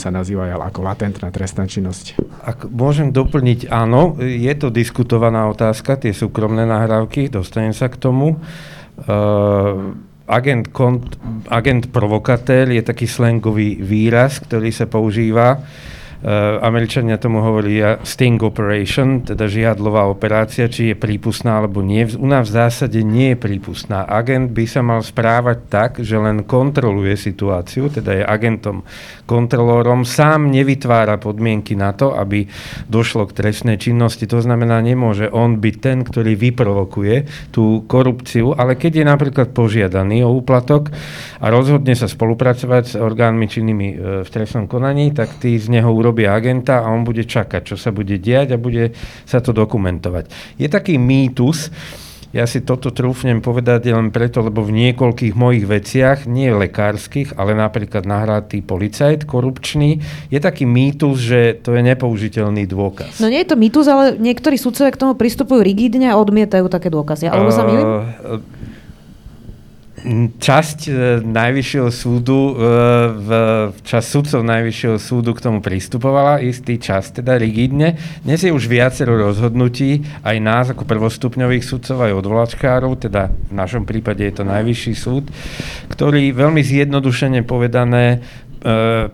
sa 0.02 0.10
nazýva 0.10 0.58
ako 0.58 0.82
latentná 0.82 1.30
trestná 1.30 1.70
činnosť. 1.70 2.18
Ak 2.42 2.66
môžem 2.66 3.14
doplniť, 3.14 3.70
áno, 3.70 4.18
je 4.28 4.54
to 4.56 4.72
diskutovaná 4.72 5.48
otázka, 5.52 6.00
tie 6.00 6.16
súkromné 6.16 6.64
nahrávky, 6.64 7.28
dostanem 7.28 7.76
sa 7.76 7.92
k 7.92 8.00
tomu. 8.00 8.40
Uh, 9.04 9.96
agent, 10.30 10.70
kont, 10.70 11.18
agent 11.50 11.90
provokatér 11.90 12.72
je 12.72 12.84
taký 12.86 13.10
slangový 13.10 13.82
výraz, 13.82 14.40
ktorý 14.40 14.70
sa 14.72 14.86
používa 14.86 15.60
Eh, 15.60 16.03
Američania 16.64 17.20
tomu 17.20 17.44
hovoria 17.44 18.00
sting 18.08 18.40
operation, 18.40 19.28
teda 19.28 19.44
žiadlová 19.52 20.08
operácia, 20.08 20.72
či 20.72 20.92
je 20.92 20.96
prípustná 20.96 21.60
alebo 21.60 21.84
nie. 21.84 22.08
U 22.16 22.24
nás 22.24 22.48
v 22.48 22.64
zásade 22.64 23.04
nie 23.04 23.36
je 23.36 23.44
prípustná. 23.44 24.08
Agent 24.08 24.56
by 24.56 24.64
sa 24.64 24.80
mal 24.80 25.04
správať 25.04 25.68
tak, 25.68 25.92
že 26.00 26.16
len 26.16 26.48
kontroluje 26.48 27.20
situáciu, 27.20 27.92
teda 27.92 28.16
je 28.16 28.24
agentom, 28.24 28.88
kontrolórom, 29.28 30.08
sám 30.08 30.48
nevytvára 30.48 31.20
podmienky 31.20 31.76
na 31.76 31.92
to, 31.92 32.16
aby 32.16 32.48
došlo 32.88 33.28
k 33.28 33.44
trestnej 33.44 33.76
činnosti. 33.76 34.24
To 34.32 34.40
znamená, 34.40 34.80
nemôže 34.80 35.28
on 35.28 35.60
byť 35.60 35.76
ten, 35.84 36.08
ktorý 36.08 36.40
vyprovokuje 36.40 37.52
tú 37.52 37.84
korupciu, 37.84 38.56
ale 38.56 38.80
keď 38.80 39.04
je 39.04 39.06
napríklad 39.12 39.52
požiadaný 39.52 40.24
o 40.24 40.40
úplatok 40.40 40.88
a 41.44 41.52
rozhodne 41.52 42.00
sa 42.00 42.08
spolupracovať 42.08 42.84
s 42.84 42.96
orgánmi 42.96 43.46
činnými 43.52 43.88
eh, 43.92 43.96
v 44.24 44.30
trestnom 44.32 44.72
konaní, 44.72 45.12
tak 45.12 45.36
tí 45.44 45.60
z 45.60 45.68
neho 45.68 45.92
urobí 45.92 46.13
urobia 46.14 46.38
agenta 46.38 46.86
a 46.86 46.94
on 46.94 47.02
bude 47.02 47.26
čakať, 47.26 47.74
čo 47.74 47.76
sa 47.82 47.90
bude 47.90 48.22
diať 48.22 48.54
a 48.54 48.62
bude 48.62 48.94
sa 49.26 49.42
to 49.42 49.50
dokumentovať. 49.50 50.30
Je 50.62 50.70
taký 50.70 51.02
mýtus, 51.02 51.74
ja 52.30 52.46
si 52.46 52.62
toto 52.62 52.94
trúfnem 52.94 53.42
povedať 53.42 53.90
len 53.90 54.14
preto, 54.14 54.46
lebo 54.46 54.62
v 54.62 54.74
niekoľkých 54.74 55.34
mojich 55.34 55.66
veciach, 55.66 56.30
nie 56.30 56.54
lekárskych, 56.54 57.34
ale 57.34 57.58
napríklad 57.58 58.06
nahratý 58.06 58.62
policajt 58.62 59.26
korupčný, 59.26 60.06
je 60.30 60.38
taký 60.38 60.70
mýtus, 60.70 61.18
že 61.18 61.58
to 61.66 61.74
je 61.74 61.82
nepoužiteľný 61.82 62.70
dôkaz. 62.70 63.18
No 63.18 63.30
nie 63.30 63.42
je 63.42 63.50
to 63.50 63.58
mýtus, 63.58 63.90
ale 63.90 64.14
niektorí 64.22 64.62
sudcovia 64.62 64.94
k 64.94 65.02
tomu 65.02 65.14
pristupujú 65.18 65.66
rigidne 65.66 66.14
a 66.14 66.18
odmietajú 66.22 66.70
také 66.70 66.94
dôkazy. 66.94 67.26
Alebo 67.26 67.50
sa 67.50 67.66
milím? 67.66 67.86
Uh, 67.90 68.73
časť 70.40 70.80
e, 70.88 70.92
Najvyššieho 71.24 71.90
súdu, 71.90 72.52
e, 72.52 72.54
v, 73.16 73.30
časť 73.88 74.08
sudcov 74.08 74.42
Najvyššieho 74.44 74.98
súdu 75.00 75.32
k 75.32 75.44
tomu 75.44 75.64
pristupovala, 75.64 76.44
istý 76.44 76.76
čas 76.76 77.16
teda 77.16 77.40
rigidne. 77.40 77.96
Dnes 78.28 78.44
je 78.44 78.52
už 78.52 78.68
viacero 78.68 79.16
rozhodnutí, 79.16 80.04
aj 80.28 80.38
nás 80.44 80.66
ako 80.76 80.84
prvostupňových 80.84 81.64
sudcov, 81.64 82.04
aj 82.04 82.20
odvolačkárov, 82.20 83.00
teda 83.00 83.32
v 83.32 83.54
našom 83.56 83.88
prípade 83.88 84.28
je 84.28 84.36
to 84.36 84.44
Najvyšší 84.44 84.94
súd, 84.94 85.32
ktorý 85.88 86.36
veľmi 86.36 86.60
zjednodušene 86.60 87.48
povedané 87.48 88.20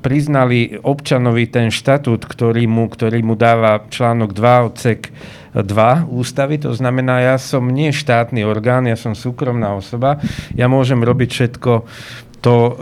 priznali 0.06 0.78
občanovi 0.78 1.50
ten 1.50 1.74
štatút, 1.74 2.30
ktorý 2.30 2.70
mu, 2.70 2.86
ktorý 2.86 3.26
mu 3.26 3.34
dáva 3.34 3.82
článok 3.90 4.30
2 4.38 4.68
odsek 4.70 5.10
2 5.58 5.66
ústavy, 6.14 6.62
to 6.62 6.70
znamená, 6.78 7.34
ja 7.34 7.36
som 7.42 7.66
nie 7.66 7.90
štátny 7.90 8.46
orgán, 8.46 8.86
ja 8.86 8.94
som 8.94 9.18
súkromná 9.18 9.74
osoba, 9.74 10.22
ja 10.54 10.70
môžem 10.70 11.02
robiť 11.02 11.30
všetko 11.34 11.72
to, 12.40 12.56
e, 12.56 12.74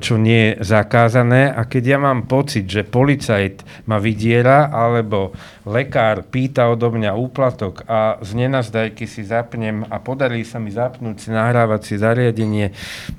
čo 0.00 0.20
nie 0.20 0.54
je 0.54 0.64
zakázané. 0.64 1.48
A 1.52 1.64
keď 1.64 1.96
ja 1.96 1.98
mám 1.98 2.28
pocit, 2.28 2.68
že 2.68 2.84
policajt 2.84 3.88
ma 3.88 3.96
vydiera, 3.96 4.68
alebo 4.68 5.32
lekár 5.64 6.24
pýta 6.28 6.68
odo 6.68 6.92
mňa 6.92 7.12
úplatok 7.16 7.84
a 7.88 8.20
z 8.20 8.30
nenazdajky 8.36 9.04
si 9.04 9.24
zapnem 9.24 9.84
a 9.88 9.96
podarí 10.00 10.44
sa 10.44 10.60
mi 10.60 10.72
zapnúť 10.72 11.16
si 11.16 11.28
nahrávacie 11.32 12.00
zariadenie 12.00 12.72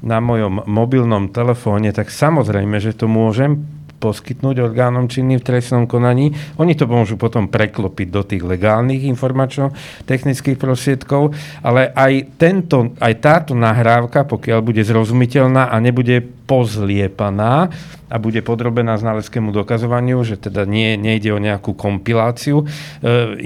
na 0.06 0.22
mojom 0.22 0.66
mobilnom 0.66 1.30
telefóne, 1.30 1.94
tak 1.94 2.10
samozrejme, 2.10 2.78
že 2.82 2.94
to 2.94 3.06
môžem, 3.06 3.66
poskytnúť 4.02 4.58
orgánom 4.66 5.06
činným 5.06 5.38
v 5.38 5.46
trestnom 5.46 5.86
konaní. 5.86 6.34
Oni 6.58 6.74
to 6.74 6.90
môžu 6.90 7.22
potom 7.22 7.46
preklopiť 7.46 8.08
do 8.10 8.26
tých 8.26 8.42
legálnych 8.42 9.06
informačno-technických 9.06 10.58
prostriedkov, 10.58 11.38
ale 11.62 11.94
aj, 11.94 12.42
tento, 12.42 12.98
aj 12.98 13.14
táto 13.22 13.54
nahrávka, 13.54 14.26
pokiaľ 14.26 14.60
bude 14.66 14.82
zrozumiteľná 14.82 15.70
a 15.70 15.78
nebude 15.78 16.41
pozliepaná, 16.52 17.72
a 18.12 18.20
bude 18.20 18.44
podrobená 18.44 19.00
znaleckému 19.00 19.56
dokazovaniu, 19.56 20.20
že 20.28 20.36
teda 20.36 20.68
nie, 20.68 21.00
nejde 21.00 21.32
o 21.32 21.40
nejakú 21.40 21.72
kompiláciu 21.72 22.60
e, 22.60 22.66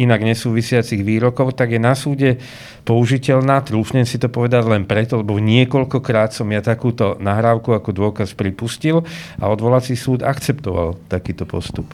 inak 0.02 0.26
nesúvisiacich 0.26 1.06
výrokov, 1.06 1.54
tak 1.54 1.78
je 1.78 1.80
na 1.80 1.94
súde 1.94 2.42
použiteľná. 2.82 3.62
Trúfnem 3.62 4.10
si 4.10 4.18
to 4.18 4.26
povedať 4.26 4.66
len 4.66 4.90
preto, 4.90 5.22
lebo 5.22 5.38
niekoľkokrát 5.38 6.34
som 6.34 6.50
ja 6.50 6.66
takúto 6.66 7.14
nahrávku 7.22 7.78
ako 7.78 7.94
dôkaz 7.94 8.34
pripustil 8.34 9.06
a 9.38 9.54
odvolací 9.54 9.94
súd 9.94 10.26
akceptoval 10.26 10.98
takýto 11.06 11.46
postup. 11.46 11.94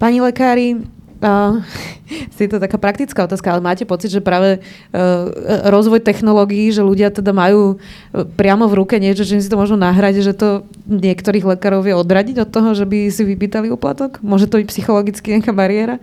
Pani 0.00 0.24
lekári, 0.24 0.80
Uh, 1.24 1.64
je 2.36 2.48
to 2.52 2.60
taká 2.60 2.76
praktická 2.76 3.24
otázka, 3.24 3.48
ale 3.48 3.64
máte 3.64 3.88
pocit, 3.88 4.12
že 4.12 4.20
práve 4.20 4.60
uh, 4.60 5.32
rozvoj 5.72 6.04
technológií, 6.04 6.68
že 6.68 6.84
ľudia 6.84 7.08
teda 7.08 7.32
majú 7.32 7.80
uh, 7.80 8.28
priamo 8.36 8.68
v 8.68 8.84
ruke 8.84 9.00
niečo, 9.00 9.24
že 9.24 9.40
si 9.40 9.48
to 9.48 9.56
môžu 9.56 9.80
nahrať, 9.80 10.20
že 10.20 10.36
to 10.36 10.68
niektorých 10.84 11.56
lekárov 11.56 11.80
vie 11.88 11.96
odradiť 11.96 12.44
od 12.44 12.52
toho, 12.52 12.76
že 12.76 12.84
by 12.84 13.08
si 13.08 13.24
vypýtali 13.24 13.72
uplatok? 13.72 14.20
Môže 14.20 14.52
to 14.52 14.60
byť 14.60 14.68
psychologicky 14.68 15.32
nejaká 15.32 15.56
bariéra? 15.56 15.96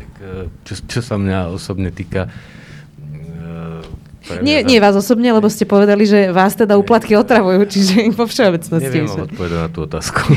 Tak, 0.00 0.10
uh, 0.24 0.48
čo, 0.64 0.80
čo 0.88 1.00
sa 1.04 1.20
mňa 1.20 1.52
osobne 1.52 1.92
týka, 1.92 2.32
uh, 2.32 3.84
nie, 4.40 4.64
nie 4.64 4.80
vás 4.80 4.96
osobne, 4.96 5.28
lebo 5.28 5.48
ste 5.52 5.68
povedali, 5.68 6.08
že 6.08 6.32
vás 6.32 6.56
teda 6.56 6.80
úplatky 6.80 7.16
otravujú, 7.20 7.68
čiže 7.68 8.00
im 8.00 8.16
po 8.16 8.24
všeobecnosti. 8.24 9.04
Neviem 9.04 9.08
odpovedať 9.08 9.58
na 9.60 9.68
tú 9.68 9.84
otázku. 9.84 10.20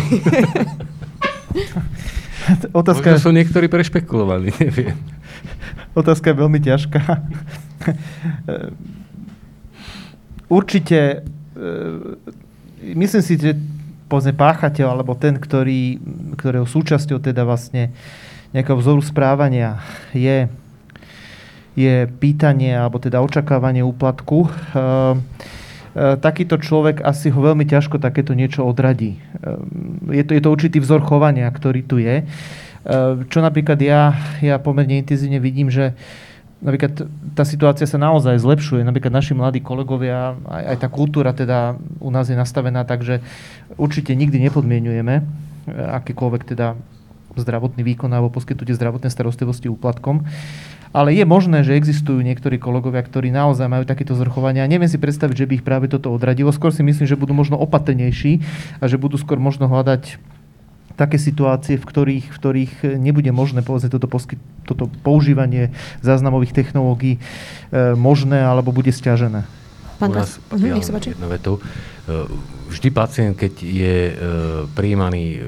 Otázka... 2.82 3.16
Možno 3.16 3.26
sú 3.30 3.32
niektorí 3.34 3.68
prešpekulovaní, 3.68 4.52
neviem. 4.64 4.98
Otázka 5.94 6.32
je 6.32 6.40
veľmi 6.40 6.60
ťažká. 6.60 7.02
Určite, 10.52 11.24
e, 11.56 11.64
myslím 12.96 13.24
si, 13.24 13.34
že 13.40 13.56
povedzme 14.12 14.36
páchateľ, 14.36 15.00
alebo 15.00 15.16
ten, 15.16 15.40
ktorý, 15.40 15.96
ktorého 16.36 16.68
súčasťou 16.68 17.24
teda 17.24 17.48
vlastne 17.48 17.96
nejakého 18.52 18.76
vzoru 18.76 19.00
správania 19.00 19.80
je, 20.12 20.52
je 21.80 22.12
pýtanie 22.20 22.76
alebo 22.76 23.00
teda 23.00 23.24
očakávanie 23.24 23.80
úplatku, 23.80 24.52
uh, 24.52 25.16
takýto 25.96 26.56
človek 26.56 27.04
asi 27.04 27.28
ho 27.28 27.40
veľmi 27.44 27.68
ťažko 27.68 28.00
takéto 28.00 28.32
niečo 28.32 28.64
odradí. 28.64 29.20
E, 29.20 29.20
je 30.16 30.24
to, 30.24 30.32
je 30.36 30.42
to 30.42 30.50
určitý 30.50 30.78
vzor 30.80 31.04
chovania, 31.04 31.52
ktorý 31.52 31.84
tu 31.84 32.00
je. 32.00 32.24
E, 32.24 32.26
čo 33.28 33.40
napríklad 33.44 33.76
ja, 33.84 34.16
ja 34.40 34.56
pomerne 34.56 35.04
intenzívne 35.04 35.44
vidím, 35.44 35.68
že 35.68 35.92
napríklad 36.64 37.10
tá 37.36 37.44
situácia 37.44 37.84
sa 37.84 38.00
naozaj 38.00 38.40
zlepšuje. 38.40 38.88
Napríklad 38.88 39.12
naši 39.12 39.36
mladí 39.36 39.60
kolegovia, 39.60 40.40
aj, 40.48 40.64
aj 40.72 40.78
tá 40.80 40.88
kultúra 40.88 41.36
teda 41.36 41.76
u 42.00 42.10
nás 42.14 42.32
je 42.32 42.40
nastavená 42.40 42.88
tak, 42.88 43.04
že 43.04 43.20
určite 43.76 44.16
nikdy 44.16 44.48
nepodmienujeme 44.48 45.28
akýkoľvek 45.72 46.56
teda 46.56 46.80
zdravotný 47.36 47.84
výkon 47.84 48.12
alebo 48.12 48.34
poskytnutie 48.34 48.76
zdravotnej 48.76 49.12
starostlivosti 49.12 49.72
úplatkom. 49.72 50.28
Ale 50.92 51.16
je 51.16 51.24
možné, 51.24 51.64
že 51.64 51.80
existujú 51.80 52.20
niektorí 52.20 52.60
kolegovia, 52.60 53.00
ktorí 53.00 53.32
naozaj 53.32 53.68
majú 53.72 53.88
takéto 53.88 54.12
zrchovania. 54.12 54.68
Neviem 54.68 54.92
si 54.92 55.00
predstaviť, 55.00 55.36
že 55.36 55.48
by 55.48 55.54
ich 55.60 55.66
práve 55.66 55.88
toto 55.88 56.12
odradilo. 56.12 56.52
Skôr 56.52 56.76
si 56.76 56.84
myslím, 56.84 57.08
že 57.08 57.16
budú 57.16 57.32
možno 57.32 57.56
opatrnejší 57.56 58.44
a 58.84 58.92
že 58.92 59.00
budú 59.00 59.16
skôr 59.16 59.40
možno 59.40 59.72
hľadať 59.72 60.20
také 61.00 61.16
situácie, 61.16 61.80
v 61.80 61.86
ktorých, 61.88 62.26
v 62.30 62.38
ktorých 62.38 62.74
nebude 63.00 63.32
možné 63.32 63.64
povedzme, 63.64 63.90
toto, 63.90 64.12
posky, 64.12 64.36
toto 64.68 64.92
používanie 65.02 65.72
záznamových 66.04 66.52
technológií 66.54 67.18
e, 67.18 67.20
možné 67.96 68.44
alebo 68.44 68.76
bude 68.76 68.92
stiažené. 68.92 69.48
Pán 69.98 70.12
nás, 70.12 70.38
uh-huh, 70.50 70.76
nech 70.76 70.86
sa 70.86 70.94
páči. 70.94 71.16
Jednu 71.16 71.30
vetu. 71.32 71.54
E, 71.58 71.62
vždy 72.74 72.90
pacient, 72.90 73.34
keď 73.40 73.54
je 73.62 73.96
e, 74.10 74.14
prijímaný 74.74 75.26
e, 75.38 75.40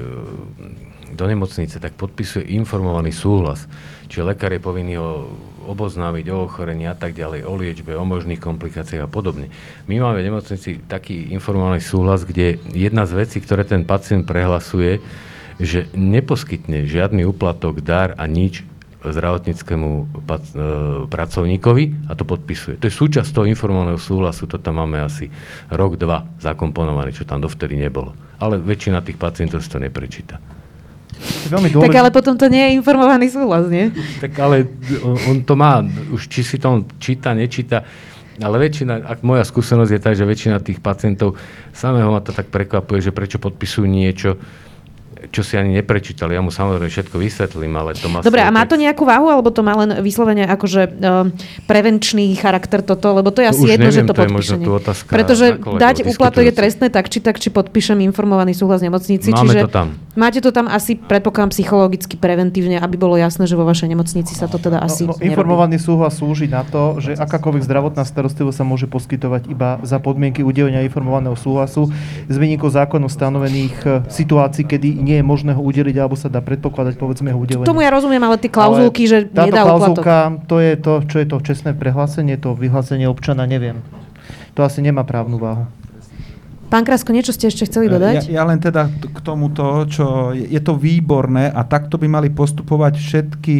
do 1.14 1.24
nemocnice, 1.26 1.78
tak 1.78 1.94
podpisuje 1.94 2.54
informovaný 2.54 3.14
súhlas. 3.14 3.66
Čiže 4.14 4.30
lekár 4.30 4.54
je 4.54 4.62
povinný 4.62 4.94
ho 4.94 5.26
oboznámiť 5.66 6.30
o 6.30 6.46
ochorení 6.46 6.86
a 6.86 6.94
tak 6.94 7.18
ďalej, 7.18 7.50
o 7.50 7.58
liečbe, 7.58 7.98
o 7.98 8.06
možných 8.06 8.38
komplikáciách 8.38 9.02
a 9.02 9.10
podobne. 9.10 9.50
My 9.90 9.98
máme 9.98 10.22
v 10.22 10.30
nemocnici 10.30 10.78
taký 10.86 11.34
informovaný 11.34 11.82
súhlas, 11.82 12.22
kde 12.22 12.62
jedna 12.70 13.10
z 13.10 13.26
vecí, 13.26 13.42
ktoré 13.42 13.66
ten 13.66 13.82
pacient 13.82 14.22
prehlasuje, 14.22 15.02
že 15.58 15.90
neposkytne 15.98 16.86
žiadny 16.86 17.26
úplatok, 17.26 17.82
dar 17.82 18.14
a 18.14 18.30
nič 18.30 18.62
zdravotníckému 19.02 19.90
e, 19.98 20.04
pracovníkovi 21.10 21.84
a 22.06 22.14
to 22.14 22.22
podpisuje. 22.22 22.78
To 22.78 22.86
je 22.86 22.94
súčasť 22.94 23.34
toho 23.34 23.50
informovaného 23.50 23.98
súhlasu, 23.98 24.46
to 24.46 24.62
tam 24.62 24.78
máme 24.78 25.02
asi 25.02 25.26
rok, 25.74 25.98
dva 25.98 26.22
zakomponovaný, 26.38 27.18
čo 27.18 27.26
tam 27.26 27.42
dovtedy 27.42 27.74
nebolo. 27.74 28.14
Ale 28.38 28.62
väčšina 28.62 29.02
tých 29.02 29.18
pacientov 29.18 29.58
si 29.58 29.74
to 29.74 29.82
neprečíta. 29.82 30.38
Veľmi 31.48 31.68
dôležité. 31.70 31.92
Tak 31.92 32.00
ale 32.00 32.10
potom 32.10 32.34
to 32.34 32.46
nie 32.48 32.62
je 32.64 32.70
informovaný 32.80 33.28
súhlas, 33.28 33.68
nie? 33.68 33.92
Tak 34.20 34.32
ale 34.40 34.68
on, 35.28 35.44
to 35.44 35.54
má, 35.54 35.84
už 36.10 36.26
či 36.28 36.40
si 36.40 36.56
to 36.56 36.66
on 36.68 36.80
číta, 36.96 37.36
nečíta, 37.36 37.84
ale 38.40 38.56
väčšina, 38.58 39.06
ak 39.06 39.22
moja 39.22 39.46
skúsenosť 39.46 39.92
je 39.94 40.00
tá, 40.00 40.10
že 40.10 40.26
väčšina 40.26 40.58
tých 40.58 40.82
pacientov, 40.82 41.38
samého 41.70 42.10
ma 42.10 42.18
to 42.18 42.34
tak 42.34 42.50
prekvapuje, 42.50 42.98
že 42.98 43.14
prečo 43.14 43.38
podpisujú 43.38 43.86
niečo, 43.86 44.40
čo 45.30 45.42
si 45.46 45.54
ani 45.56 45.80
neprečítal. 45.80 46.28
Ja 46.32 46.40
mu 46.44 46.50
samozrejme 46.52 46.88
všetko 46.90 47.16
vysvetlím, 47.20 47.72
ale 47.76 47.96
to 47.96 48.08
má... 48.10 48.20
Dobre, 48.20 48.44
a 48.44 48.50
má 48.50 48.64
to 48.64 48.74
nejakú 48.74 49.06
váhu, 49.06 49.30
alebo 49.30 49.48
to 49.52 49.64
má 49.64 49.76
len 49.78 50.00
vyslovene 50.00 50.44
akože 50.48 50.82
uh, 50.90 51.28
prevenčný 51.68 52.34
charakter 52.36 52.80
toto? 52.82 53.14
Lebo 53.14 53.30
to 53.30 53.44
je 53.44 53.48
asi 53.52 53.64
jedno, 53.64 53.88
neviem, 53.88 53.94
že 53.94 54.02
to, 54.04 54.12
to 54.12 54.20
podpíšenie. 54.24 54.66
otázka 54.66 55.10
Pretože 55.10 55.46
dať 55.60 55.96
úplatok 56.08 56.42
je 56.48 56.54
trestné 56.54 56.86
tak, 56.90 57.06
či 57.08 57.18
tak, 57.22 57.36
či 57.40 57.48
podpíšem 57.48 58.00
informovaný 58.04 58.52
súhlas 58.56 58.82
nemocnici. 58.84 59.30
Máme 59.30 59.40
čiže 59.44 59.60
to 59.64 59.70
tam. 59.70 59.88
Máte 60.14 60.38
to 60.38 60.54
tam 60.54 60.70
asi, 60.70 60.94
predpokladám, 60.94 61.50
psychologicky 61.50 62.14
preventívne, 62.14 62.78
aby 62.78 62.94
bolo 62.94 63.18
jasné, 63.18 63.50
že 63.50 63.58
vo 63.58 63.66
vašej 63.66 63.90
nemocnici 63.90 64.30
sa 64.38 64.46
to 64.46 64.62
teda 64.62 64.78
no, 64.78 64.86
asi 64.86 65.10
no, 65.10 65.18
no, 65.18 65.22
Informovaný 65.22 65.82
súhlas 65.82 66.22
slúži 66.22 66.46
na 66.46 66.62
to, 66.62 67.02
že 67.02 67.18
akákoľvek 67.18 67.66
zdravotná 67.66 68.06
starostlivosť 68.06 68.54
sa 68.54 68.64
môže 68.64 68.86
poskytovať 68.86 69.50
iba 69.50 69.82
za 69.82 69.98
podmienky 69.98 70.46
udelenia 70.46 70.86
informovaného 70.86 71.34
súhlasu 71.34 71.90
s 72.30 72.36
výnikou 72.38 72.70
zákonu 72.70 73.10
stanovených 73.10 73.76
e, 73.82 73.88
situácií, 74.06 74.62
kedy 74.62 75.02
nie 75.02 75.13
je 75.18 75.24
možné 75.26 75.52
ho 75.54 75.62
udeliť 75.62 75.94
alebo 76.00 76.18
sa 76.18 76.32
dá 76.32 76.42
predpokladať 76.42 76.98
povedzme 76.98 77.30
ho 77.30 77.38
udelenie. 77.38 77.68
Tomu 77.68 77.84
ja 77.84 77.90
rozumiem, 77.92 78.22
ale 78.22 78.40
tie 78.40 78.50
klauzulky, 78.50 79.06
ale 79.06 79.10
že 79.10 79.18
nedá 79.30 79.62
klauzulka, 79.62 80.16
to 80.48 80.56
je 80.58 80.72
to, 80.80 80.92
čo 81.06 81.16
je 81.22 81.26
to 81.28 81.36
čestné 81.42 81.70
prehlásenie, 81.76 82.34
to 82.40 82.56
vyhlásenie 82.56 83.06
občana, 83.06 83.46
neviem. 83.46 83.84
To 84.54 84.62
asi 84.62 84.82
nemá 84.82 85.02
právnu 85.02 85.38
váhu. 85.38 85.66
Pán 86.74 86.82
Krasko, 86.82 87.14
niečo 87.14 87.30
ste 87.30 87.46
ešte 87.46 87.70
chceli 87.70 87.86
dodať? 87.86 88.26
Ja, 88.26 88.42
ja 88.42 88.50
len 88.50 88.58
teda 88.58 88.90
k 88.90 89.18
tomuto, 89.22 89.86
čo 89.86 90.34
je 90.34 90.58
to 90.58 90.74
výborné 90.74 91.46
a 91.46 91.62
takto 91.62 92.02
by 92.02 92.10
mali 92.10 92.34
postupovať 92.34 92.98
všetky, 92.98 93.56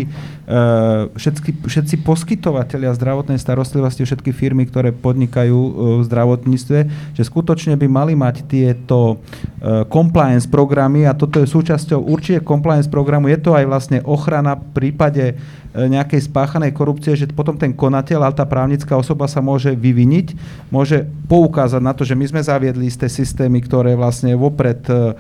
uh, 0.51 1.15
všetky, 1.15 1.63
všetci 1.63 2.03
poskytovateľia 2.03 2.91
zdravotnej 2.91 3.39
starostlivosti, 3.39 4.03
všetky 4.03 4.35
firmy, 4.35 4.67
ktoré 4.67 4.91
podnikajú 4.91 5.55
uh, 5.55 5.73
v 6.03 6.11
zdravotníctve, 6.11 6.79
že 7.15 7.23
skutočne 7.23 7.79
by 7.79 7.87
mali 7.87 8.19
mať 8.19 8.51
tieto 8.51 9.23
uh, 9.23 9.87
compliance 9.87 10.51
programy 10.51 11.07
a 11.07 11.15
toto 11.15 11.39
je 11.39 11.47
súčasťou 11.47 12.03
určite 12.03 12.43
compliance 12.43 12.91
programu. 12.91 13.31
Je 13.31 13.39
to 13.39 13.55
aj 13.55 13.63
vlastne 13.71 14.03
ochrana 14.03 14.59
v 14.59 14.67
prípade 14.75 15.39
E, 15.39 15.64
nejakej 15.75 16.31
spáchanej 16.31 16.71
korupcie, 16.71 17.19
že 17.19 17.27
potom 17.35 17.59
ten 17.59 17.75
konateľ, 17.75 18.31
ale 18.31 18.39
tá 18.39 18.47
právnická 18.47 18.95
osoba 18.95 19.27
sa 19.27 19.43
môže 19.43 19.75
vyviniť, 19.75 20.39
môže 20.71 21.03
poukázať 21.27 21.83
na 21.83 21.91
to, 21.91 22.07
že 22.07 22.15
my 22.15 22.25
sme 22.31 22.41
zaviedli 22.47 22.87
isté 22.87 23.11
systémy, 23.11 23.59
ktoré 23.59 23.99
vlastne 23.99 24.39
vopred 24.39 24.87
uh, 24.87 25.19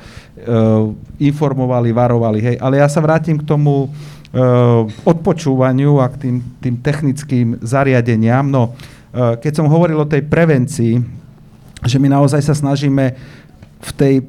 informovali, 1.18 1.90
varovali. 1.90 2.38
Hej. 2.38 2.57
Ale 2.62 2.78
ja 2.78 2.86
sa 2.86 3.02
vrátim 3.02 3.42
k 3.42 3.44
tomu 3.44 3.90
odpočúvaniu 5.07 6.02
a 6.02 6.11
k 6.11 6.26
tým, 6.26 6.36
tým 6.59 6.74
technickým 6.82 7.62
zariadeniam. 7.62 8.42
No, 8.42 8.74
keď 9.14 9.62
som 9.62 9.70
hovoril 9.70 9.94
o 9.94 10.11
tej 10.11 10.26
prevencii, 10.26 10.98
že 11.86 12.02
my 12.02 12.11
naozaj 12.11 12.42
sa 12.42 12.50
snažíme 12.50 13.14
v 13.78 13.90
tej 13.94 14.26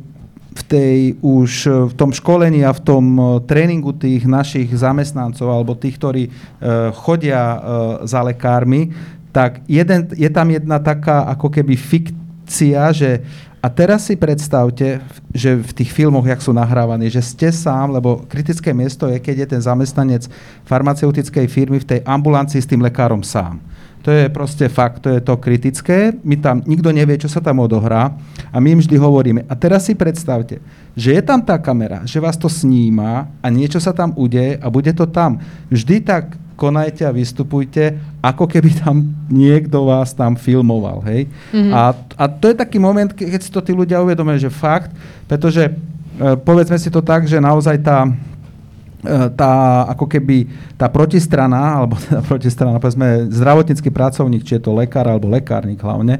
v, 0.56 0.62
tej, 0.64 0.99
už 1.20 1.51
e, 1.68 1.72
v 1.91 1.93
tom 1.99 2.16
školení 2.16 2.64
a 2.64 2.72
v 2.72 2.82
tom 2.82 3.06
e, 3.16 3.22
tréningu 3.43 3.91
tých 3.91 4.24
našich 4.24 4.72
zamestnancov 4.72 5.51
alebo 5.51 5.76
tých, 5.76 5.99
ktorí 5.99 6.24
uh, 6.28 6.91
chodia 6.95 7.60
za 8.08 8.24
lekármi, 8.24 8.95
tak 9.36 9.60
jeden, 9.68 10.08
je 10.16 10.30
tam 10.32 10.47
jedna 10.47 10.80
taká 10.80 11.28
ako 11.28 11.51
keby 11.51 11.76
fikcia, 11.76 12.95
že 12.95 13.20
a 13.66 13.68
teraz 13.68 14.06
si 14.06 14.14
predstavte, 14.14 15.01
že 15.34 15.58
v 15.58 15.72
tých 15.74 15.89
filmoch, 15.89 16.22
jak 16.30 16.38
sú 16.38 16.53
nahrávaní, 16.53 17.10
že 17.10 17.26
ste 17.26 17.49
sám, 17.49 17.97
lebo 17.97 18.22
kritické 18.30 18.78
miesto 18.78 19.10
je, 19.10 19.18
keď 19.18 19.36
je 19.41 19.47
ten 19.58 19.62
zamestnanec 19.66 20.30
farmaceutickej 20.70 21.49
firmy 21.49 21.82
v 21.82 21.89
tej 21.97 21.99
ambulancii 22.06 22.62
s 22.62 22.70
tým 22.70 22.86
lekárom 22.86 23.26
sám. 23.26 23.58
To 24.06 24.14
je 24.14 24.30
proste 24.30 24.70
fakt, 24.70 25.01
to 25.01 25.10
je 25.10 25.18
to 25.18 25.34
kritické. 25.41 26.14
My 26.22 26.38
tam, 26.38 26.62
nikto 26.70 26.93
nevie, 26.93 27.18
čo 27.18 27.26
sa 27.26 27.41
tam 27.41 27.66
odohrá 27.66 28.14
a 28.53 28.62
my 28.62 28.78
im 28.78 28.82
vždy 28.86 29.01
hovoríme. 29.01 29.41
A 29.49 29.53
teraz 29.58 29.89
si 29.89 29.97
predstavte, 29.97 30.62
že 30.93 31.18
je 31.18 31.22
tam 31.26 31.41
tá 31.41 31.58
kamera, 31.58 32.06
že 32.06 32.22
vás 32.22 32.38
to 32.38 32.45
sníma 32.45 33.26
a 33.41 33.47
niečo 33.49 33.82
sa 33.82 33.97
tam 33.97 34.14
udeje 34.14 34.62
a 34.62 34.70
bude 34.70 34.93
to 34.93 35.10
tam. 35.10 35.41
Vždy 35.74 36.06
tak 36.06 36.38
konajte 36.53 37.01
a 37.01 37.12
vystupujte, 37.12 37.97
ako 38.22 38.45
keby 38.45 38.78
tam 38.78 39.10
niekto 39.28 39.89
vás 39.89 40.14
tam 40.14 40.38
filmoval. 40.38 41.01
Hej? 41.10 41.26
Mm-hmm. 41.49 41.74
A, 41.74 41.82
a 41.97 42.24
to 42.30 42.53
je 42.53 42.56
taký 42.62 42.78
moment, 42.78 43.10
keď 43.10 43.41
si 43.41 43.49
to 43.49 43.60
tí 43.60 43.74
ľudia 43.74 44.06
uvedomujú, 44.06 44.47
že 44.47 44.53
fakt, 44.53 44.93
pretože 45.26 45.68
e, 45.68 45.72
povedzme 46.45 46.78
si 46.78 46.93
to 46.93 47.01
tak, 47.01 47.26
že 47.26 47.43
naozaj 47.43 47.82
tá, 47.82 48.08
tá 49.38 49.86
ako 49.93 50.06
keby 50.10 50.49
tá 50.76 50.89
protistrana, 50.89 51.82
alebo 51.82 51.95
teda 51.95 52.20
protistrana, 52.30 52.82
povedzme, 52.82 53.30
zdravotnícky 53.30 53.89
pracovník, 53.93 54.43
či 54.43 54.58
je 54.58 54.66
to 54.66 54.74
lekár 54.74 55.06
alebo 55.06 55.30
lekárnik 55.30 55.80
hlavne, 55.80 56.20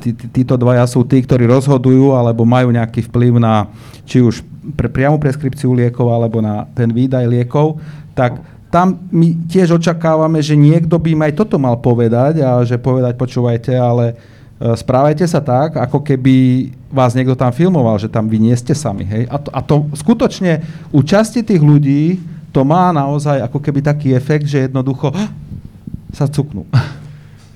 tí, 0.00 0.14
tí, 0.14 0.42
títo 0.42 0.54
dvaja 0.54 0.86
sú 0.86 1.02
tí, 1.02 1.20
ktorí 1.20 1.44
rozhodujú 1.50 2.14
alebo 2.14 2.46
majú 2.46 2.70
nejaký 2.70 3.10
vplyv 3.10 3.42
na 3.42 3.66
či 4.06 4.22
už 4.22 4.46
pre 4.78 4.86
priamu 4.86 5.18
preskripciu 5.18 5.74
liekov 5.74 6.06
alebo 6.10 6.38
na 6.38 6.70
ten 6.72 6.90
výdaj 6.94 7.26
liekov, 7.26 7.82
tak 8.14 8.38
tam 8.72 9.04
my 9.12 9.50
tiež 9.52 9.76
očakávame, 9.76 10.40
že 10.40 10.56
niekto 10.56 10.96
by 10.96 11.12
im 11.12 11.22
aj 11.28 11.32
toto 11.36 11.60
mal 11.60 11.76
povedať 11.76 12.40
a 12.40 12.64
že 12.64 12.80
povedať, 12.80 13.20
počúvajte, 13.20 13.72
ale 13.76 14.16
správajte 14.62 15.26
sa 15.26 15.42
tak, 15.42 15.74
ako 15.74 16.06
keby 16.06 16.68
vás 16.94 17.18
niekto 17.18 17.34
tam 17.34 17.50
filmoval, 17.50 17.98
že 17.98 18.06
tam 18.06 18.30
vy 18.30 18.38
nie 18.38 18.54
ste 18.54 18.76
sami. 18.76 19.02
Hej? 19.02 19.26
A, 19.26 19.36
to, 19.42 19.50
a 19.50 19.60
to 19.64 19.74
skutočne 19.98 20.62
u 20.94 21.00
časti 21.02 21.42
tých 21.42 21.58
ľudí 21.58 22.22
to 22.52 22.62
má 22.68 22.92
naozaj 22.92 23.40
ako 23.42 23.58
keby 23.58 23.80
taký 23.80 24.12
efekt, 24.12 24.44
že 24.44 24.68
jednoducho 24.68 25.10
sa 26.12 26.28
cuknú. 26.28 26.68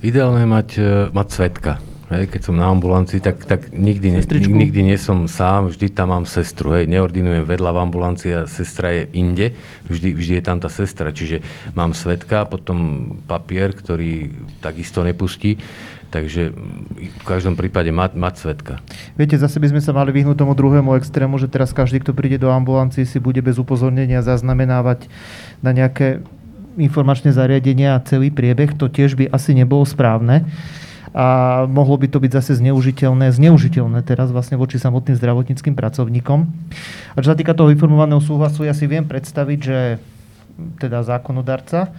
Ideálne 0.01 0.43
je 0.43 0.49
mať, 0.49 0.69
e, 0.81 0.93
mať 1.13 1.27
svetka. 1.29 1.73
Hej, 2.07 2.31
keď 2.31 2.41
som 2.47 2.55
na 2.55 2.71
ambulancii, 2.71 3.19
tak, 3.19 3.43
tak 3.51 3.75
nikdy, 3.75 4.15
ne, 4.15 4.23
nikdy 4.39 4.81
nie 4.87 4.95
som 4.95 5.27
sám, 5.27 5.75
vždy 5.75 5.91
tam 5.91 6.15
mám 6.15 6.23
sestru. 6.23 6.71
Hej, 6.79 6.87
neordinujem 6.87 7.43
vedľa 7.43 7.75
v 7.75 7.83
ambulancii 7.83 8.31
a 8.31 8.41
sestra 8.47 8.95
je 8.95 9.11
inde, 9.19 9.59
vždy, 9.91 10.15
vždy 10.15 10.33
je 10.39 10.45
tam 10.47 10.63
tá 10.63 10.71
sestra. 10.71 11.11
Čiže 11.11 11.43
mám 11.75 11.99
svetka, 11.99 12.47
potom 12.47 13.11
papier, 13.27 13.75
ktorý 13.75 14.31
takisto 14.63 15.03
nepustí. 15.03 15.59
Takže 16.11 16.55
v 16.97 17.25
každom 17.27 17.59
prípade 17.59 17.91
mať, 17.91 18.15
mať 18.15 18.35
svetka. 18.39 18.75
Viete, 19.19 19.37
zase 19.37 19.59
by 19.59 19.75
sme 19.75 19.81
sa 19.83 19.91
mali 19.91 20.15
vyhnúť 20.15 20.39
tomu 20.39 20.55
druhému 20.55 20.95
extrému, 20.97 21.37
že 21.37 21.51
teraz 21.51 21.75
každý, 21.75 21.99
kto 22.01 22.15
príde 22.15 22.39
do 22.39 22.49
ambulancii, 22.49 23.05
si 23.05 23.19
bude 23.19 23.43
bez 23.43 23.59
upozornenia 23.59 24.23
zaznamenávať 24.23 25.11
na 25.61 25.75
nejaké 25.75 26.23
informačné 26.79 27.33
zariadenia 27.33 27.97
a 27.97 28.05
celý 28.05 28.31
priebeh. 28.31 28.77
To 28.79 28.87
tiež 28.87 29.17
by 29.19 29.33
asi 29.33 29.57
nebolo 29.57 29.83
správne 29.83 30.47
a 31.17 31.65
mohlo 31.65 31.97
by 31.97 32.13
to 32.13 32.21
byť 32.21 32.29
zase 32.29 32.61
zneužiteľné, 32.61 33.33
zneužiteľné 33.33 34.05
teraz 34.05 34.29
vlastne 34.29 34.61
voči 34.61 34.77
samotným 34.77 35.17
zdravotníckým 35.17 35.73
pracovníkom. 35.73 36.45
A 37.17 37.25
čo 37.25 37.33
sa 37.33 37.39
týka 37.41 37.57
toho 37.57 37.73
informovaného 37.73 38.21
súhlasu, 38.21 38.69
ja 38.69 38.77
si 38.77 38.85
viem 38.85 39.09
predstaviť, 39.09 39.59
že 39.65 39.79
teda 40.77 41.01
zákonodarca 41.09 41.97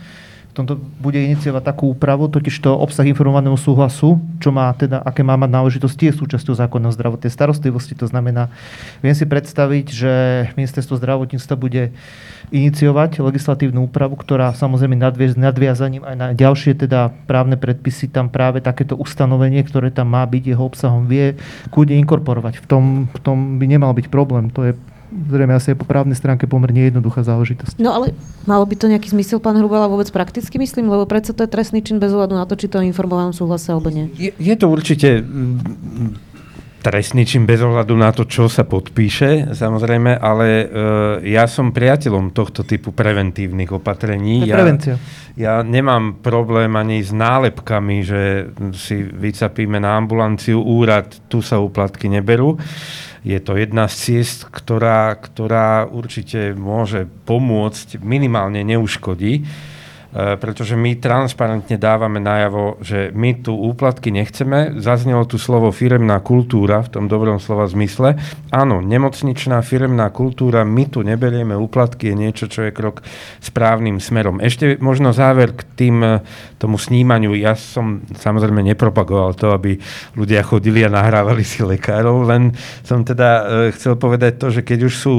tomto 0.58 0.82
bude 0.98 1.22
iniciovať 1.22 1.62
takú 1.62 1.94
úpravu, 1.94 2.26
totiž 2.26 2.58
to 2.58 2.74
obsah 2.74 3.06
informovaného 3.06 3.54
súhlasu, 3.54 4.18
čo 4.42 4.50
má 4.50 4.74
teda, 4.74 5.06
aké 5.06 5.22
má 5.22 5.38
mať 5.38 5.54
náležitosti, 5.54 6.10
je 6.10 6.18
súčasťou 6.18 6.58
zákona 6.58 6.90
o 6.90 6.96
zdravotnej 6.98 7.30
starostlivosti. 7.30 7.94
To 8.02 8.10
znamená, 8.10 8.50
viem 9.06 9.14
si 9.14 9.30
predstaviť, 9.30 9.86
že 9.94 10.14
ministerstvo 10.58 10.98
zdravotníctva 10.98 11.56
bude 11.56 11.94
iniciovať 12.50 13.22
legislatívnu 13.22 13.92
úpravu, 13.92 14.16
ktorá 14.18 14.56
samozrejme 14.56 14.96
nadviaz, 14.96 15.36
nadviazaním 15.36 16.08
aj 16.08 16.16
na 16.16 16.28
ďalšie 16.34 16.80
teda 16.80 17.12
právne 17.28 17.60
predpisy 17.60 18.10
tam 18.10 18.32
práve 18.32 18.64
takéto 18.64 18.96
ustanovenie, 18.96 19.62
ktoré 19.68 19.92
tam 19.92 20.16
má 20.16 20.24
byť 20.24 20.44
jeho 20.56 20.64
obsahom, 20.64 21.06
vie 21.06 21.36
kľudne 21.70 22.00
inkorporovať. 22.08 22.64
V 22.64 22.66
tom, 22.66 22.84
v 23.12 23.20
tom 23.20 23.38
by 23.60 23.66
nemal 23.68 23.92
byť 23.92 24.08
problém. 24.08 24.48
To 24.56 24.64
je 24.64 24.74
zrejme 25.12 25.54
asi 25.56 25.74
aj 25.74 25.78
po 25.80 25.88
právnej 25.88 26.16
stránke 26.20 26.46
pomerne 26.46 26.92
jednoduchá 26.92 27.24
záležitosť. 27.24 27.80
No 27.80 27.96
ale 27.96 28.12
malo 28.44 28.68
by 28.68 28.76
to 28.76 28.92
nejaký 28.92 29.12
zmysel, 29.12 29.40
pán 29.40 29.56
Hrubala, 29.56 29.88
vôbec 29.88 30.12
prakticky 30.12 30.60
myslím, 30.60 30.92
lebo 30.92 31.08
predsa 31.08 31.32
to 31.32 31.48
je 31.48 31.50
trestný 31.52 31.80
čin 31.80 31.98
bez 31.98 32.12
ohľadu 32.12 32.36
na 32.36 32.46
to, 32.46 32.60
či 32.60 32.68
to 32.68 32.84
informovanom 32.84 33.32
súhlase 33.32 33.72
alebo 33.72 33.88
nie. 33.88 34.12
Je, 34.20 34.32
je 34.36 34.56
to 34.60 34.68
určite 34.68 35.24
trestný 36.88 37.28
čin 37.28 37.44
bez 37.44 37.60
ohľadu 37.60 38.00
na 38.00 38.16
to, 38.16 38.24
čo 38.24 38.48
sa 38.48 38.64
podpíše, 38.64 39.52
samozrejme, 39.52 40.16
ale 40.16 40.48
uh, 40.48 40.64
ja 41.20 41.44
som 41.44 41.76
priateľom 41.76 42.32
tohto 42.32 42.64
typu 42.64 42.96
preventívnych 42.96 43.76
opatrení. 43.76 44.48
Ja, 44.48 44.64
ja 45.36 45.54
nemám 45.68 46.24
problém 46.24 46.72
ani 46.80 47.04
s 47.04 47.12
nálepkami, 47.12 48.08
že 48.08 48.22
si 48.72 49.04
vycapíme 49.04 49.84
na 49.84 50.00
ambulanciu 50.00 50.64
úrad, 50.64 51.12
tu 51.28 51.44
sa 51.44 51.60
úplatky 51.60 52.08
neberú. 52.08 52.56
Je 53.28 53.36
to 53.44 53.60
jedna 53.60 53.92
z 53.92 54.24
ciest, 54.24 54.48
ktorá, 54.48 55.12
ktorá 55.20 55.92
určite 55.92 56.56
môže 56.56 57.04
pomôcť, 57.28 58.00
minimálne 58.00 58.64
neuškodí. 58.64 59.44
E, 60.16 60.40
pretože 60.40 60.80
my 60.80 60.96
transparentne 60.96 61.76
dávame 61.76 62.24
najavo, 62.24 62.80
že 62.80 63.12
my 63.12 63.44
tu 63.44 63.52
úplatky 63.52 64.08
nechceme. 64.16 64.80
Zaznelo 64.80 65.28
tu 65.28 65.36
slovo 65.36 65.76
firemná 65.76 66.24
kultúra 66.24 66.80
v 66.80 66.92
tom 66.92 67.06
dobrom 67.12 67.44
slova 67.44 67.68
zmysle. 67.68 68.16
Áno, 68.48 68.80
nemocničná 68.80 69.60
firemná 69.60 70.08
kultúra, 70.16 70.64
my 70.64 70.88
tu 70.88 71.04
neberieme 71.04 71.60
úplatky, 71.60 72.12
je 72.12 72.16
niečo, 72.16 72.46
čo 72.48 72.64
je 72.64 72.72
krok 72.72 73.04
správnym 73.44 74.00
smerom. 74.00 74.40
Ešte 74.40 74.80
možno 74.80 75.12
záver 75.12 75.52
k 75.52 75.68
tým, 75.76 76.00
e, 76.00 76.24
tomu 76.56 76.80
snímaniu. 76.80 77.36
Ja 77.36 77.60
som 77.60 78.08
samozrejme 78.16 78.64
nepropagoval 78.74 79.36
to, 79.36 79.52
aby 79.52 79.76
ľudia 80.16 80.40
chodili 80.42 80.88
a 80.88 80.94
nahrávali 80.94 81.44
si 81.44 81.62
lekárov, 81.68 82.24
len 82.24 82.56
som 82.88 83.04
teda 83.04 83.30
e, 83.30 83.44
chcel 83.76 84.00
povedať 84.00 84.40
to, 84.40 84.48
že 84.56 84.64
keď 84.64 84.80
už, 84.88 84.94
sú, 84.96 85.16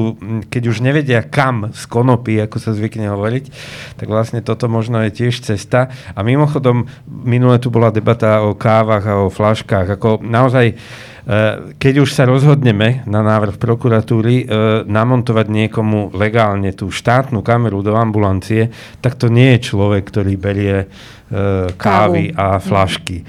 keď 0.49 0.63
už 0.73 0.81
nevedia 0.81 1.21
kam 1.21 1.71
z 1.77 1.85
konopy, 1.85 2.41
ako 2.41 2.57
sa 2.57 2.73
zvykne 2.73 3.13
hovoriť, 3.13 3.45
tak 4.01 4.07
vlastne 4.09 4.41
toto 4.41 4.67
možno 4.67 4.88
je 4.89 5.11
tiež 5.25 5.45
cesta. 5.45 5.93
A 6.17 6.21
mimochodom, 6.25 6.89
minule 7.05 7.61
tu 7.61 7.69
bola 7.69 7.93
debata 7.93 8.41
o 8.41 8.57
kávach 8.57 9.05
a 9.05 9.21
o 9.21 9.29
flaškách. 9.29 10.01
Ako 10.01 10.25
naozaj, 10.25 10.73
e, 10.73 10.75
keď 11.77 11.95
už 12.01 12.11
sa 12.17 12.25
rozhodneme 12.25 13.05
na 13.05 13.21
návrh 13.21 13.61
prokuratúry 13.61 14.35
e, 14.43 14.45
namontovať 14.89 15.47
niekomu 15.53 16.17
legálne 16.17 16.73
tú 16.73 16.89
štátnu 16.89 17.45
kameru 17.45 17.85
do 17.85 17.93
ambulancie, 17.93 18.73
tak 19.05 19.21
to 19.21 19.29
nie 19.29 19.57
je 19.57 19.69
človek, 19.69 20.09
ktorý 20.09 20.35
berie 20.41 20.77
e, 20.83 20.87
kávy 21.77 22.33
a 22.33 22.57
flašky 22.57 23.23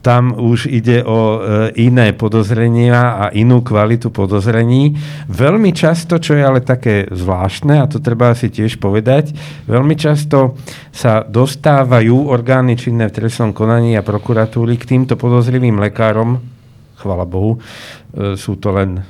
tam 0.00 0.32
už 0.36 0.68
ide 0.72 1.04
o 1.04 1.18
e, 1.36 1.38
iné 1.84 2.16
podozrenia 2.16 3.20
a 3.20 3.24
inú 3.36 3.60
kvalitu 3.60 4.08
podozrení. 4.08 4.96
Veľmi 5.28 5.76
často, 5.76 6.16
čo 6.16 6.36
je 6.36 6.42
ale 6.44 6.64
také 6.64 7.08
zvláštne, 7.12 7.80
a 7.80 7.86
to 7.88 8.00
treba 8.00 8.32
asi 8.32 8.48
tiež 8.48 8.80
povedať, 8.80 9.36
veľmi 9.68 9.94
často 9.96 10.56
sa 10.90 11.24
dostávajú 11.24 12.32
orgány 12.32 12.80
činné 12.80 13.12
v 13.12 13.16
trestnom 13.20 13.52
konaní 13.52 13.94
a 13.96 14.04
prokuratúry 14.04 14.80
k 14.80 14.96
týmto 14.96 15.20
podozrivým 15.20 15.76
lekárom, 15.76 16.59
chvala 17.00 17.24
Bohu, 17.24 17.56
e, 17.56 18.36
sú 18.36 18.60
to 18.60 18.76
len 18.76 19.00
e, 19.00 19.02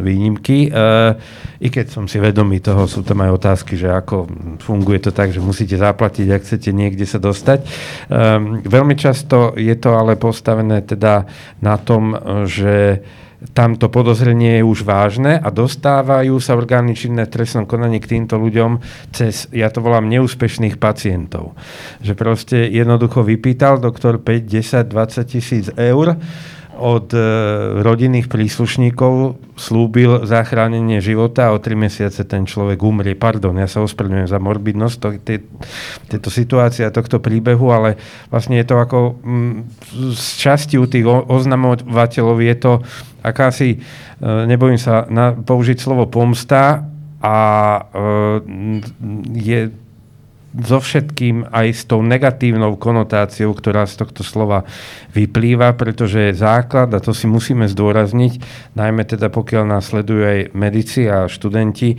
výnimky. 0.00 0.66
E, 0.66 0.70
I 1.60 1.68
keď 1.68 1.86
som 1.92 2.04
si 2.08 2.16
vedomý 2.16 2.64
toho, 2.64 2.88
sú 2.88 3.04
tam 3.04 3.20
aj 3.20 3.30
otázky, 3.36 3.76
že 3.76 3.92
ako 3.92 4.24
funguje 4.64 5.04
to 5.04 5.12
tak, 5.12 5.36
že 5.36 5.44
musíte 5.44 5.76
zaplatiť, 5.76 6.26
ak 6.32 6.42
chcete 6.42 6.70
niekde 6.72 7.04
sa 7.04 7.20
dostať. 7.20 7.68
Veľmi 8.64 8.94
často 8.96 9.56
je 9.56 9.72
to 9.76 9.96
ale 9.96 10.20
postavené 10.20 10.84
teda 10.84 11.28
na 11.60 11.76
tom, 11.80 12.16
že 12.44 13.00
tamto 13.52 13.92
podozrenie 13.92 14.60
je 14.60 14.64
už 14.64 14.82
vážne 14.82 15.36
a 15.36 15.48
dostávajú 15.52 16.40
sa 16.40 16.56
orgány 16.56 16.96
činné 16.96 17.28
v 17.28 17.34
trestnom 17.36 17.68
konaní 17.68 18.00
k 18.00 18.16
týmto 18.16 18.40
ľuďom 18.40 18.80
cez, 19.12 19.46
ja 19.52 19.68
to 19.68 19.84
volám, 19.84 20.08
neúspešných 20.08 20.80
pacientov. 20.80 21.52
Že 22.00 22.12
proste 22.16 22.58
jednoducho 22.72 23.20
vypýtal 23.22 23.78
doktor 23.78 24.16
5, 24.18 24.48
10, 24.48 24.88
20 24.88 25.24
tisíc 25.28 25.66
eur, 25.76 26.16
od 26.76 27.08
e, 27.16 27.20
rodinných 27.80 28.28
príslušníkov 28.28 29.40
slúbil 29.56 30.28
zachránenie 30.28 31.00
života 31.00 31.48
a 31.48 31.54
o 31.56 31.62
tri 31.62 31.72
mesiace 31.72 32.28
ten 32.28 32.44
človek 32.44 32.76
umrie. 32.84 33.16
Pardon, 33.16 33.56
ja 33.56 33.64
sa 33.64 33.80
ospravedlňujem 33.82 34.28
za 34.28 34.38
morbidnosť 34.38 34.96
to, 35.00 35.08
tej, 35.18 35.38
tejto 36.12 36.28
situácie 36.28 36.84
a 36.84 36.92
tohto 36.92 37.18
príbehu, 37.18 37.72
ale 37.72 37.96
vlastne 38.28 38.60
je 38.60 38.66
to 38.68 38.76
ako 38.76 38.98
mm, 39.24 39.52
z 40.12 40.24
časti 40.36 40.76
u 40.76 40.84
tých 40.84 41.08
oznamovateľov 41.08 42.36
je 42.44 42.54
to 42.60 42.72
akási, 43.24 43.68
e, 43.74 43.78
nebojím 44.44 44.78
sa 44.78 45.08
na, 45.08 45.32
použiť 45.32 45.80
slovo 45.80 46.06
pomsta 46.06 46.84
a 47.24 47.36
e, 47.80 47.80
je 49.32 49.85
so 50.64 50.80
všetkým 50.80 51.52
aj 51.52 51.66
s 51.74 51.82
tou 51.84 52.00
negatívnou 52.00 52.80
konotáciou, 52.80 53.52
ktorá 53.52 53.84
z 53.84 54.00
tohto 54.00 54.24
slova 54.24 54.64
vyplýva, 55.12 55.76
pretože 55.76 56.32
základ, 56.32 56.96
a 56.96 57.00
to 57.02 57.12
si 57.12 57.28
musíme 57.28 57.68
zdôrazniť, 57.68 58.40
najmä 58.72 59.04
teda 59.04 59.28
pokiaľ 59.28 59.64
nás 59.68 59.92
sledujú 59.92 60.22
aj 60.24 60.40
medici 60.56 61.04
a 61.04 61.28
študenti, 61.28 61.96
e, 61.96 61.98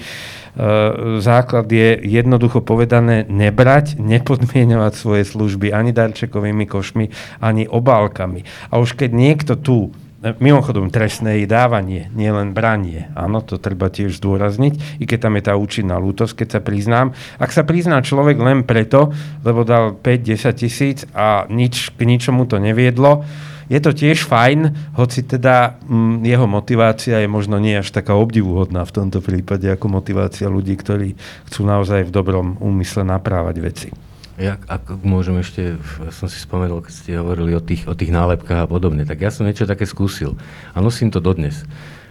základ 1.22 1.70
je 1.70 2.02
jednoducho 2.02 2.66
povedané 2.66 3.30
nebrať, 3.30 4.02
nepodmienovať 4.02 4.94
svoje 4.98 5.24
služby 5.30 5.70
ani 5.70 5.94
darčekovými 5.94 6.66
košmi, 6.66 7.06
ani 7.44 7.70
obálkami. 7.70 8.42
A 8.74 8.82
už 8.82 8.98
keď 8.98 9.12
niekto 9.14 9.54
tu 9.60 9.94
Mimochodom, 10.36 10.92
trestné 10.92 11.44
je 11.44 11.48
dávanie, 11.48 12.12
nielen 12.12 12.52
branie. 12.52 13.08
Áno, 13.16 13.40
to 13.40 13.56
treba 13.56 13.88
tiež 13.88 14.20
zdôrazniť, 14.20 15.00
i 15.00 15.06
keď 15.08 15.30
tam 15.30 15.40
je 15.40 15.44
tá 15.48 15.54
účinná 15.56 15.96
lútosť, 15.96 16.44
keď 16.44 16.48
sa 16.58 16.62
priznám. 16.64 17.08
Ak 17.40 17.56
sa 17.56 17.64
prizná 17.64 18.04
človek 18.04 18.36
len 18.42 18.68
preto, 18.68 19.16
lebo 19.48 19.64
dal 19.64 19.96
5-10 19.96 20.60
tisíc 20.60 20.98
a 21.16 21.48
nič, 21.48 21.96
k 21.96 22.04
ničomu 22.04 22.44
to 22.50 22.60
neviedlo, 22.60 23.24
je 23.68 23.80
to 23.84 23.92
tiež 23.92 24.24
fajn, 24.24 24.96
hoci 24.96 25.28
teda 25.28 25.76
m, 25.84 26.24
mm, 26.24 26.24
jeho 26.24 26.48
motivácia 26.48 27.20
je 27.20 27.28
možno 27.28 27.60
nie 27.60 27.76
až 27.76 27.92
taká 27.92 28.16
obdivuhodná 28.16 28.88
v 28.88 28.96
tomto 28.96 29.20
prípade 29.20 29.68
ako 29.68 29.92
motivácia 29.92 30.48
ľudí, 30.48 30.80
ktorí 30.80 31.20
chcú 31.52 31.62
naozaj 31.68 32.08
v 32.08 32.16
dobrom 32.16 32.56
úmysle 32.64 33.04
naprávať 33.04 33.56
veci. 33.60 33.90
Ja, 34.38 34.62
ak 34.70 35.02
môžem 35.02 35.42
ešte, 35.42 35.82
ja 35.82 36.14
som 36.14 36.30
si 36.30 36.38
spomenul, 36.38 36.86
keď 36.86 36.94
ste 36.94 37.12
hovorili 37.18 37.58
o 37.58 37.62
tých, 37.62 37.90
o 37.90 37.98
tých 37.98 38.14
nálepkách 38.14 38.64
a 38.64 38.68
podobne, 38.70 39.02
tak 39.02 39.18
ja 39.26 39.34
som 39.34 39.50
niečo 39.50 39.66
také 39.66 39.90
skúsil 39.90 40.38
a 40.74 40.78
nosím 40.78 41.10
to 41.10 41.18
dodnes. 41.18 41.66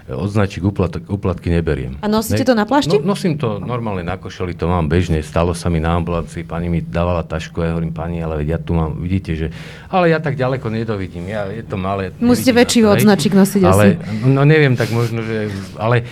Odznačík 0.07 0.63
uplat, 0.63 1.03
uplatky 1.11 1.51
neberiem. 1.51 1.99
A 1.99 2.07
nosíte 2.07 2.47
ne, 2.47 2.51
to 2.51 2.55
na 2.55 2.63
plášti? 2.63 3.03
No, 3.03 3.11
nosím 3.15 3.43
to 3.43 3.59
normálne 3.59 4.07
na 4.07 4.15
košeli, 4.15 4.55
to 4.55 4.71
mám 4.71 4.87
bežne. 4.87 5.19
Stalo 5.19 5.51
sa 5.51 5.67
mi 5.67 5.83
na 5.83 5.99
ambulancii, 5.99 6.47
pani 6.47 6.71
mi 6.71 6.79
dávala 6.79 7.27
tašku 7.27 7.59
ja 7.59 7.75
hovorím, 7.75 7.91
pani, 7.91 8.23
ale 8.23 8.47
ja 8.47 8.63
tu 8.63 8.79
mám, 8.79 9.03
vidíte, 9.03 9.35
že... 9.35 9.47
Ale 9.91 10.15
ja 10.15 10.23
tak 10.23 10.39
ďaleko 10.39 10.71
nedovidím, 10.71 11.27
ja, 11.27 11.51
je 11.51 11.67
to 11.67 11.75
malé. 11.75 12.15
Musíte 12.23 12.55
väčší 12.55 12.87
to, 12.87 12.95
odznáčik 12.95 13.35
nosiť 13.35 13.63
ale, 13.67 13.99
asi. 13.99 14.31
No 14.31 14.47
neviem, 14.47 14.79
tak 14.79 14.95
možno, 14.95 15.27
že... 15.27 15.51
Ale 15.75 16.07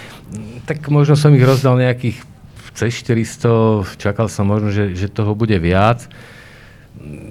tak 0.67 0.83
možno 0.91 1.15
som 1.15 1.31
ich 1.31 1.47
rozdal 1.47 1.79
nejakých 1.79 2.34
cez 2.75 2.91
400, 3.07 3.97
čakal 3.97 4.27
som 4.27 4.51
možno, 4.51 4.75
že, 4.75 4.99
že 4.99 5.07
toho 5.07 5.33
bude 5.39 5.55
viac. 5.63 6.11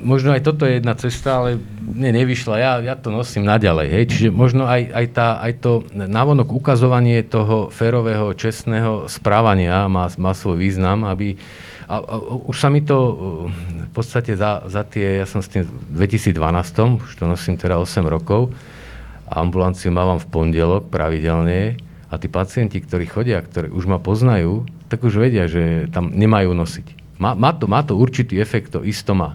Možno 0.03 0.35
aj 0.35 0.43
toto 0.43 0.67
je 0.67 0.79
jedna 0.79 0.91
cesta, 0.95 1.39
ale 1.39 1.55
mne 1.79 2.19
nevyšla. 2.19 2.55
Ja, 2.59 2.71
ja 2.83 2.95
to 2.99 3.11
nosím 3.11 3.47
naďalej. 3.47 3.87
Hej. 3.91 4.03
Čiže 4.11 4.27
možno 4.31 4.67
aj, 4.67 4.91
aj, 4.91 5.05
tá, 5.15 5.39
aj 5.39 5.53
to 5.63 5.71
navonok 5.95 6.51
ukazovanie 6.51 7.23
toho 7.23 7.71
férového, 7.71 8.35
čestného 8.35 9.07
správania 9.07 9.87
má, 9.87 10.11
má 10.19 10.35
svoj 10.35 10.59
význam, 10.59 11.07
aby, 11.07 11.39
a, 11.87 11.95
a, 11.99 12.15
už 12.47 12.55
sa 12.59 12.67
mi 12.67 12.83
to 12.83 12.97
v 13.87 13.91
podstate 13.95 14.35
za, 14.35 14.67
za 14.67 14.83
tie, 14.83 15.23
ja 15.23 15.27
som 15.27 15.39
s 15.39 15.47
tým 15.47 15.63
v 15.63 15.95
2012, 15.95 16.35
už 17.03 17.11
to 17.15 17.23
nosím 17.23 17.55
teda 17.55 17.79
8 17.79 18.03
rokov, 18.03 18.51
ambulanciu 19.31 19.89
mávam 19.95 20.19
v 20.19 20.27
pondelok 20.27 20.91
pravidelne 20.91 21.79
a 22.13 22.21
tí 22.21 22.29
pacienti, 22.29 22.77
ktorí 22.77 23.09
chodia, 23.09 23.41
ktorí 23.41 23.73
už 23.73 23.89
ma 23.89 23.97
poznajú, 23.97 24.69
tak 24.85 25.01
už 25.01 25.17
vedia, 25.17 25.49
že 25.49 25.89
tam 25.89 26.13
nemajú 26.13 26.53
nosiť. 26.53 27.17
Má, 27.17 27.33
má, 27.33 27.49
to, 27.57 27.65
má 27.65 27.81
to 27.81 27.97
určitý 27.97 28.37
efekt, 28.37 28.77
to 28.77 28.85
isto 28.85 29.17
má. 29.17 29.33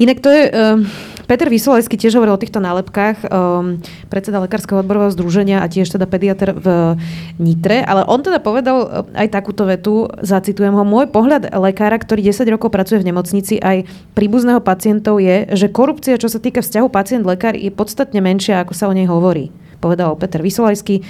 Inak 0.00 0.24
to 0.24 0.32
je... 0.32 0.42
Uh, 0.48 0.80
Peter 1.28 1.44
Vysolajský 1.52 2.00
tiež 2.00 2.16
hovoril 2.16 2.40
o 2.40 2.40
týchto 2.40 2.56
nálepkách, 2.56 3.28
um, 3.28 3.76
predseda 4.08 4.40
Lekárskeho 4.40 4.80
odborového 4.80 5.12
združenia 5.12 5.60
a 5.60 5.68
tiež 5.68 5.92
teda 5.92 6.08
pediatr 6.08 6.56
v 6.56 6.96
Nitre, 7.36 7.84
ale 7.84 8.00
on 8.08 8.24
teda 8.24 8.40
povedal 8.40 9.04
aj 9.12 9.28
takúto 9.28 9.68
vetu, 9.68 10.08
zacitujem 10.24 10.72
ho, 10.72 10.88
môj 10.88 11.12
pohľad 11.12 11.52
lekára, 11.52 12.00
ktorý 12.00 12.32
10 12.32 12.48
rokov 12.48 12.72
pracuje 12.72 13.04
v 13.04 13.12
nemocnici 13.12 13.60
aj 13.60 13.84
príbuzného 14.16 14.64
pacientov 14.64 15.20
je, 15.20 15.52
že 15.52 15.68
korupcia, 15.68 16.16
čo 16.16 16.32
sa 16.32 16.40
týka 16.40 16.64
vzťahu 16.64 16.88
pacient-lekár, 16.88 17.60
je 17.60 17.68
podstatne 17.76 18.24
menšia, 18.24 18.64
ako 18.64 18.72
sa 18.72 18.88
o 18.88 18.96
nej 18.96 19.04
hovorí. 19.04 19.52
Povedal 19.78 20.14
Peter 20.18 20.42
Vysolajský. 20.42 21.06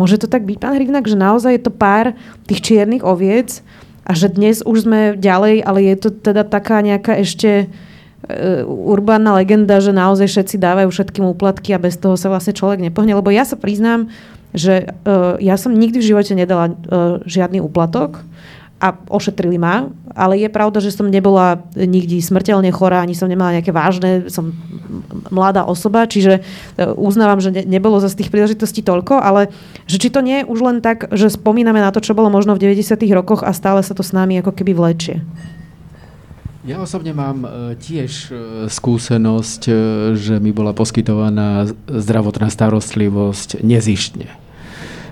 Môže 0.00 0.16
to 0.16 0.26
tak 0.26 0.48
byť, 0.48 0.56
pán 0.56 0.74
Hrivnak, 0.74 1.04
že 1.04 1.18
naozaj 1.18 1.52
je 1.60 1.62
to 1.68 1.72
pár 1.74 2.16
tých 2.48 2.64
čiernych 2.64 3.04
oviec 3.04 3.60
a 4.08 4.16
že 4.16 4.32
dnes 4.32 4.64
už 4.64 4.88
sme 4.88 5.00
ďalej, 5.14 5.60
ale 5.60 5.78
je 5.84 5.96
to 6.00 6.08
teda 6.08 6.48
taká 6.48 6.80
nejaká 6.80 7.20
ešte 7.20 7.68
e, 7.68 8.64
urbánna 8.64 9.36
legenda, 9.36 9.76
že 9.78 9.92
naozaj 9.92 10.26
všetci 10.26 10.56
dávajú 10.56 10.88
všetkým 10.88 11.28
úplatky 11.28 11.76
a 11.76 11.82
bez 11.82 12.00
toho 12.00 12.16
sa 12.16 12.32
vlastne 12.32 12.56
človek 12.56 12.80
nepohne. 12.80 13.12
Lebo 13.12 13.28
ja 13.28 13.44
sa 13.44 13.60
priznám, 13.60 14.08
že 14.50 14.82
uh, 15.06 15.38
ja 15.38 15.54
som 15.54 15.70
nikdy 15.70 16.02
v 16.02 16.08
živote 16.10 16.34
nedala 16.34 16.74
uh, 16.74 17.22
žiadny 17.22 17.62
úplatok 17.62 18.26
a 18.80 18.96
ošetrili 19.12 19.60
ma, 19.60 19.92
ale 20.16 20.40
je 20.40 20.48
pravda, 20.48 20.80
že 20.80 20.88
som 20.88 21.04
nebola 21.04 21.60
nikdy 21.76 22.24
smrteľne 22.24 22.72
chorá, 22.72 23.04
ani 23.04 23.12
som 23.12 23.28
nemala 23.28 23.60
nejaké 23.60 23.76
vážne, 23.76 24.32
som 24.32 24.56
mladá 25.28 25.68
osoba, 25.68 26.08
čiže 26.08 26.40
e, 26.40 26.88
uznávam, 26.96 27.44
že 27.44 27.52
ne, 27.52 27.62
nebolo 27.68 28.00
z 28.00 28.16
tých 28.16 28.32
príležitostí 28.32 28.80
toľko, 28.80 29.20
ale 29.20 29.52
že 29.84 30.00
či 30.00 30.08
to 30.08 30.24
nie 30.24 30.42
je 30.42 30.48
už 30.48 30.58
len 30.64 30.76
tak, 30.80 31.12
že 31.12 31.28
spomíname 31.28 31.76
na 31.76 31.92
to, 31.92 32.00
čo 32.00 32.16
bolo 32.16 32.32
možno 32.32 32.56
v 32.56 32.72
90. 32.72 32.96
rokoch 33.12 33.44
a 33.44 33.52
stále 33.52 33.84
sa 33.84 33.92
to 33.92 34.00
s 34.00 34.16
nami 34.16 34.40
ako 34.40 34.56
keby 34.56 34.72
vlečie. 34.72 35.20
Ja 36.64 36.80
osobne 36.80 37.12
mám 37.12 37.44
e, 37.44 37.76
tiež 37.76 38.10
e, 38.10 38.32
skúsenosť, 38.64 39.62
že 40.16 40.40
mi 40.40 40.56
bola 40.56 40.72
poskytovaná 40.72 41.68
zdravotná 41.84 42.48
starostlivosť 42.48 43.60
nezištne 43.60 44.49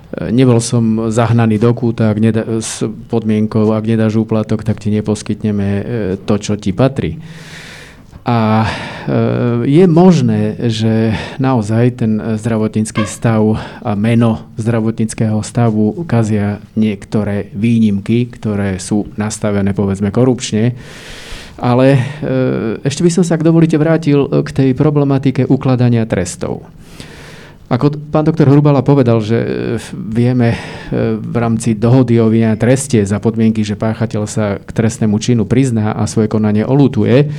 nebol 0.09 0.57
som 0.57 1.13
zahnaný 1.13 1.61
do 1.61 1.73
kúta 1.77 2.09
ak 2.09 2.17
nedá, 2.17 2.43
s 2.57 2.81
podmienkou, 2.85 3.69
ak 3.73 3.85
nedáš 3.85 4.17
úplatok, 4.17 4.65
tak 4.65 4.81
ti 4.81 4.89
neposkytneme 4.89 5.67
to, 6.25 6.35
čo 6.41 6.57
ti 6.57 6.73
patrí. 6.73 7.21
A 8.29 8.69
je 9.65 9.89
možné, 9.89 10.69
že 10.69 11.17
naozaj 11.41 11.97
ten 11.97 12.21
zdravotnícky 12.37 13.09
stav 13.09 13.57
a 13.81 13.97
meno 13.97 14.45
zdravotníckého 14.53 15.41
stavu 15.41 15.97
ukazia 15.97 16.61
niektoré 16.77 17.49
výnimky, 17.57 18.29
ktoré 18.29 18.77
sú 18.77 19.09
nastavené 19.17 19.73
povedzme 19.73 20.13
korupčne. 20.13 20.77
Ale 21.57 21.97
ešte 22.85 23.01
by 23.01 23.09
som 23.09 23.23
sa, 23.25 23.33
ak 23.33 23.43
dovolíte, 23.43 23.81
vrátil 23.81 24.29
k 24.45 24.49
tej 24.53 24.69
problematike 24.77 25.49
ukladania 25.49 26.05
trestov. 26.05 26.69
Ako 27.69 27.93
pán 28.09 28.25
doktor 28.25 28.49
Hrubala 28.49 28.81
povedal, 28.81 29.21
že 29.21 29.37
e, 29.37 29.47
vieme 29.93 30.57
e, 30.57 30.59
v 31.21 31.35
rámci 31.37 31.77
dohody 31.77 32.17
o 32.17 32.25
vine 32.25 32.57
treste 32.57 32.97
za 33.05 33.21
podmienky, 33.21 33.61
že 33.61 33.77
páchateľ 33.77 34.25
sa 34.25 34.57
k 34.57 34.69
trestnému 34.73 35.21
činu 35.21 35.45
prizná 35.45 35.93
a 35.93 36.09
svoje 36.09 36.33
konanie 36.33 36.65
olutuje, 36.65 37.29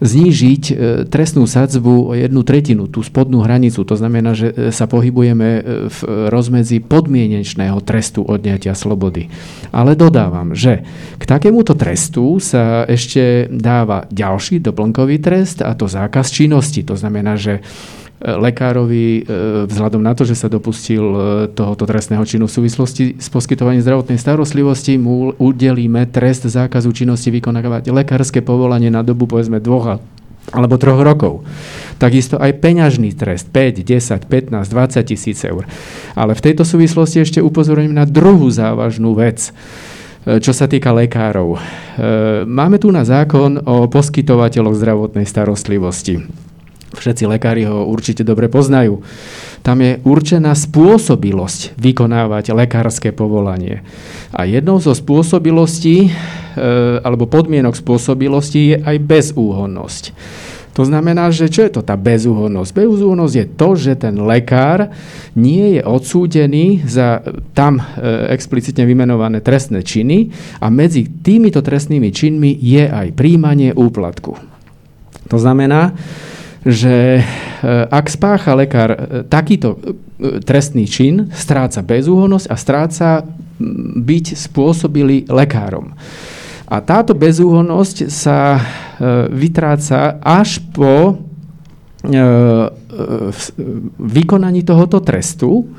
znížiť 0.00 0.62
e, 0.72 0.74
trestnú 1.04 1.44
sadzbu 1.44 1.94
o 2.08 2.12
jednu 2.16 2.40
tretinu, 2.48 2.88
tú 2.88 3.04
spodnú 3.04 3.44
hranicu. 3.44 3.84
To 3.84 3.92
znamená, 3.92 4.32
že 4.32 4.72
sa 4.72 4.88
pohybujeme 4.88 5.48
v 5.92 5.98
rozmedzi 6.32 6.80
podmienečného 6.80 7.76
trestu 7.84 8.24
odňatia 8.24 8.72
slobody. 8.72 9.28
Ale 9.68 10.00
dodávam, 10.00 10.56
že 10.56 10.80
k 11.20 11.24
takémuto 11.28 11.76
trestu 11.76 12.40
sa 12.40 12.88
ešte 12.88 13.52
dáva 13.52 14.08
ďalší 14.08 14.64
doplnkový 14.64 15.20
trest 15.20 15.60
a 15.60 15.76
to 15.76 15.92
zákaz 15.92 16.32
činnosti. 16.32 16.80
To 16.88 16.96
znamená, 16.96 17.36
že 17.36 17.60
lekárovi 18.24 19.20
e, 19.20 19.22
vzhľadom 19.68 20.00
na 20.00 20.16
to, 20.16 20.24
že 20.24 20.32
sa 20.32 20.48
dopustil 20.48 21.04
e, 21.04 21.18
tohoto 21.52 21.84
trestného 21.84 22.24
činu 22.24 22.48
v 22.48 22.56
súvislosti 22.56 23.20
s 23.20 23.28
poskytovaním 23.28 23.84
zdravotnej 23.84 24.16
starostlivosti, 24.16 24.96
mu 24.96 25.36
udelíme 25.36 26.08
trest 26.08 26.48
zákazu 26.48 26.88
činnosti 26.96 27.28
vykonávať 27.28 27.92
lekárske 27.92 28.40
povolanie 28.40 28.88
na 28.88 29.04
dobu 29.04 29.28
povedzme 29.28 29.60
dvoch 29.60 30.00
alebo 30.52 30.76
troch 30.76 31.00
rokov. 31.04 31.44
Takisto 32.00 32.36
aj 32.36 32.60
peňažný 32.60 33.16
trest 33.16 33.48
5, 33.52 33.80
10, 33.80 34.28
15, 34.28 34.72
20 34.72 35.04
tisíc 35.04 35.40
eur. 35.44 35.68
Ale 36.16 36.32
v 36.32 36.44
tejto 36.44 36.64
súvislosti 36.64 37.24
ešte 37.24 37.40
upozorňujem 37.44 37.96
na 37.96 38.08
druhú 38.08 38.48
závažnú 38.48 39.12
vec 39.12 39.52
e, 40.24 40.40
čo 40.40 40.56
sa 40.56 40.64
týka 40.64 40.96
lekárov. 40.96 41.60
Máme 42.48 42.80
tu 42.80 42.88
na 42.88 43.04
zákon 43.04 43.60
o 43.68 43.84
poskytovateľoch 43.84 44.80
zdravotnej 44.80 45.28
starostlivosti. 45.28 46.24
Všetci 46.94 47.26
lekári 47.28 47.66
ho 47.66 47.84
určite 47.84 48.22
dobre 48.22 48.46
poznajú. 48.48 49.02
Tam 49.64 49.80
je 49.80 50.00
určená 50.04 50.52
spôsobilosť 50.52 51.76
vykonávať 51.80 52.52
lekárske 52.52 53.10
povolanie. 53.10 53.82
A 54.30 54.44
jednou 54.44 54.78
zo 54.78 54.92
spôsobilostí 54.92 56.08
e, 56.08 56.10
alebo 57.00 57.24
podmienok 57.28 57.76
spôsobilosti 57.76 58.60
je 58.72 58.76
aj 58.80 58.96
bezúhonnosť. 59.02 60.04
To 60.74 60.82
znamená, 60.82 61.30
že 61.30 61.46
čo 61.46 61.62
je 61.62 61.70
to 61.70 61.86
tá 61.86 61.94
bezúhonnosť? 61.94 62.74
Bezúhonnosť 62.74 63.34
je 63.38 63.46
to, 63.46 63.68
že 63.78 63.92
ten 63.94 64.18
lekár 64.18 64.90
nie 65.38 65.78
je 65.78 65.82
odsúdený 65.86 66.82
za 66.82 67.22
tam 67.54 67.78
e, 67.78 67.82
explicitne 68.34 68.82
vymenované 68.82 69.38
trestné 69.38 69.86
činy 69.86 70.34
a 70.58 70.66
medzi 70.74 71.06
týmito 71.06 71.62
trestnými 71.62 72.10
činmi 72.10 72.58
je 72.58 72.90
aj 72.90 73.14
príjmanie 73.14 73.70
úplatku. 73.70 74.34
To 75.30 75.38
znamená, 75.38 75.94
že 76.64 77.20
e, 77.20 77.22
ak 77.92 78.08
spácha 78.08 78.56
lekár 78.56 78.90
e, 78.92 78.98
takýto 79.28 79.76
e, 79.76 80.40
trestný 80.40 80.88
čin, 80.88 81.28
stráca 81.36 81.84
bezúhonnosť 81.84 82.46
a 82.48 82.56
stráca 82.56 83.08
byť 84.00 84.26
spôsobili 84.34 85.28
lekárom. 85.28 85.92
A 86.64 86.80
táto 86.80 87.12
bezúhonnosť 87.12 88.08
sa 88.08 88.58
vytráca 89.30 90.18
až 90.18 90.58
po 90.74 91.22
vykonaní 94.00 94.64
tohoto 94.66 94.98
trestu, 94.98 95.70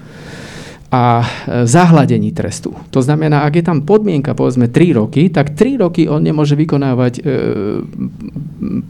a 0.96 1.20
e, 1.20 1.26
zahladení 1.68 2.32
trestu. 2.32 2.72
To 2.96 3.04
znamená, 3.04 3.44
ak 3.44 3.60
je 3.60 3.64
tam 3.68 3.84
podmienka 3.84 4.32
povedzme 4.32 4.72
3 4.72 4.96
roky, 4.96 5.28
tak 5.28 5.52
3 5.52 5.84
roky 5.84 6.08
on 6.08 6.24
nemôže 6.24 6.56
vykonávať 6.56 7.14
e, 7.20 7.22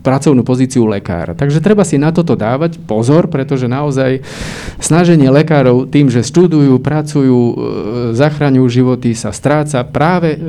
pracovnú 0.06 0.45
pozíciu 0.45 0.86
lekára. 0.86 1.34
Takže 1.34 1.66
treba 1.66 1.82
si 1.82 1.97
na 1.97 2.14
toto 2.14 2.38
dávať 2.38 2.78
pozor, 2.86 3.26
pretože 3.26 3.66
naozaj 3.66 4.22
snaženie 4.78 5.34
lekárov 5.34 5.89
tým, 5.89 6.14
že 6.14 6.22
študujú, 6.22 6.78
pracujú, 6.78 7.39
e, 7.41 7.53
zachraňujú 8.14 8.68
životy, 8.70 9.18
sa 9.18 9.34
stráca 9.34 9.82
práve 9.82 10.36
e, 10.36 10.39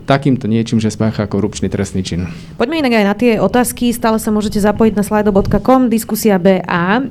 takýmto 0.00 0.48
niečím, 0.48 0.80
že 0.80 0.88
spácha 0.88 1.28
korupčný 1.28 1.68
trestný 1.68 2.00
čin. 2.00 2.32
Poďme 2.56 2.80
inak 2.80 2.94
aj 2.96 3.04
na 3.04 3.14
tie 3.18 3.32
otázky. 3.36 3.92
Stále 3.92 4.16
sa 4.16 4.32
môžete 4.32 4.62
zapojiť 4.62 4.92
na 4.96 5.04
slido.com, 5.04 5.92
diskusia 5.92 6.40
BA. 6.40 6.62
E, 6.62 7.02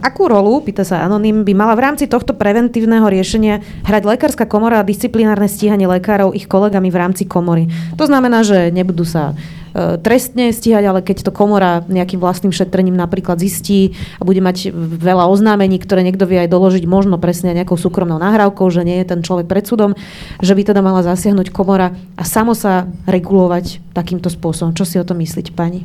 akú 0.00 0.30
rolu, 0.30 0.64
pýta 0.64 0.86
sa 0.86 1.04
Anonym, 1.04 1.44
by 1.44 1.52
mala 1.52 1.74
v 1.76 1.84
rámci 1.84 2.06
tohto 2.06 2.32
preventívneho 2.32 3.04
riešenia 3.10 3.49
stíhania 3.50 3.82
hrať 3.82 4.02
lekárska 4.06 4.44
komora 4.46 4.78
a 4.80 4.86
disciplinárne 4.86 5.50
stíhanie 5.50 5.90
lekárov 5.90 6.36
ich 6.36 6.46
kolegami 6.46 6.92
v 6.92 7.00
rámci 7.00 7.26
komory. 7.26 7.66
To 7.98 8.06
znamená, 8.06 8.46
že 8.46 8.70
nebudú 8.70 9.02
sa 9.02 9.34
e, 9.74 9.98
trestne 9.98 10.54
stíhať, 10.54 10.84
ale 10.86 11.00
keď 11.02 11.26
to 11.26 11.32
komora 11.34 11.82
nejakým 11.90 12.22
vlastným 12.22 12.54
šetrením 12.54 12.94
napríklad 12.94 13.42
zistí 13.42 13.98
a 14.20 14.22
bude 14.22 14.38
mať 14.38 14.70
veľa 14.74 15.26
oznámení, 15.26 15.82
ktoré 15.82 16.06
niekto 16.06 16.30
vie 16.30 16.46
aj 16.46 16.52
doložiť 16.52 16.84
možno 16.86 17.18
presne 17.18 17.50
nejakou 17.56 17.74
súkromnou 17.74 18.22
nahrávkou, 18.22 18.70
že 18.70 18.86
nie 18.86 19.02
je 19.02 19.10
ten 19.10 19.20
človek 19.26 19.50
pred 19.50 19.66
súdom, 19.66 19.98
že 20.38 20.54
by 20.54 20.62
teda 20.62 20.80
mala 20.84 21.02
zasiahnuť 21.02 21.50
komora 21.50 21.96
a 22.14 22.22
samo 22.22 22.54
sa 22.54 22.86
regulovať 23.10 23.82
takýmto 23.90 24.30
spôsobom. 24.30 24.76
Čo 24.76 24.86
si 24.86 24.96
o 25.02 25.06
tom 25.06 25.18
myslíte, 25.18 25.50
pani? 25.50 25.82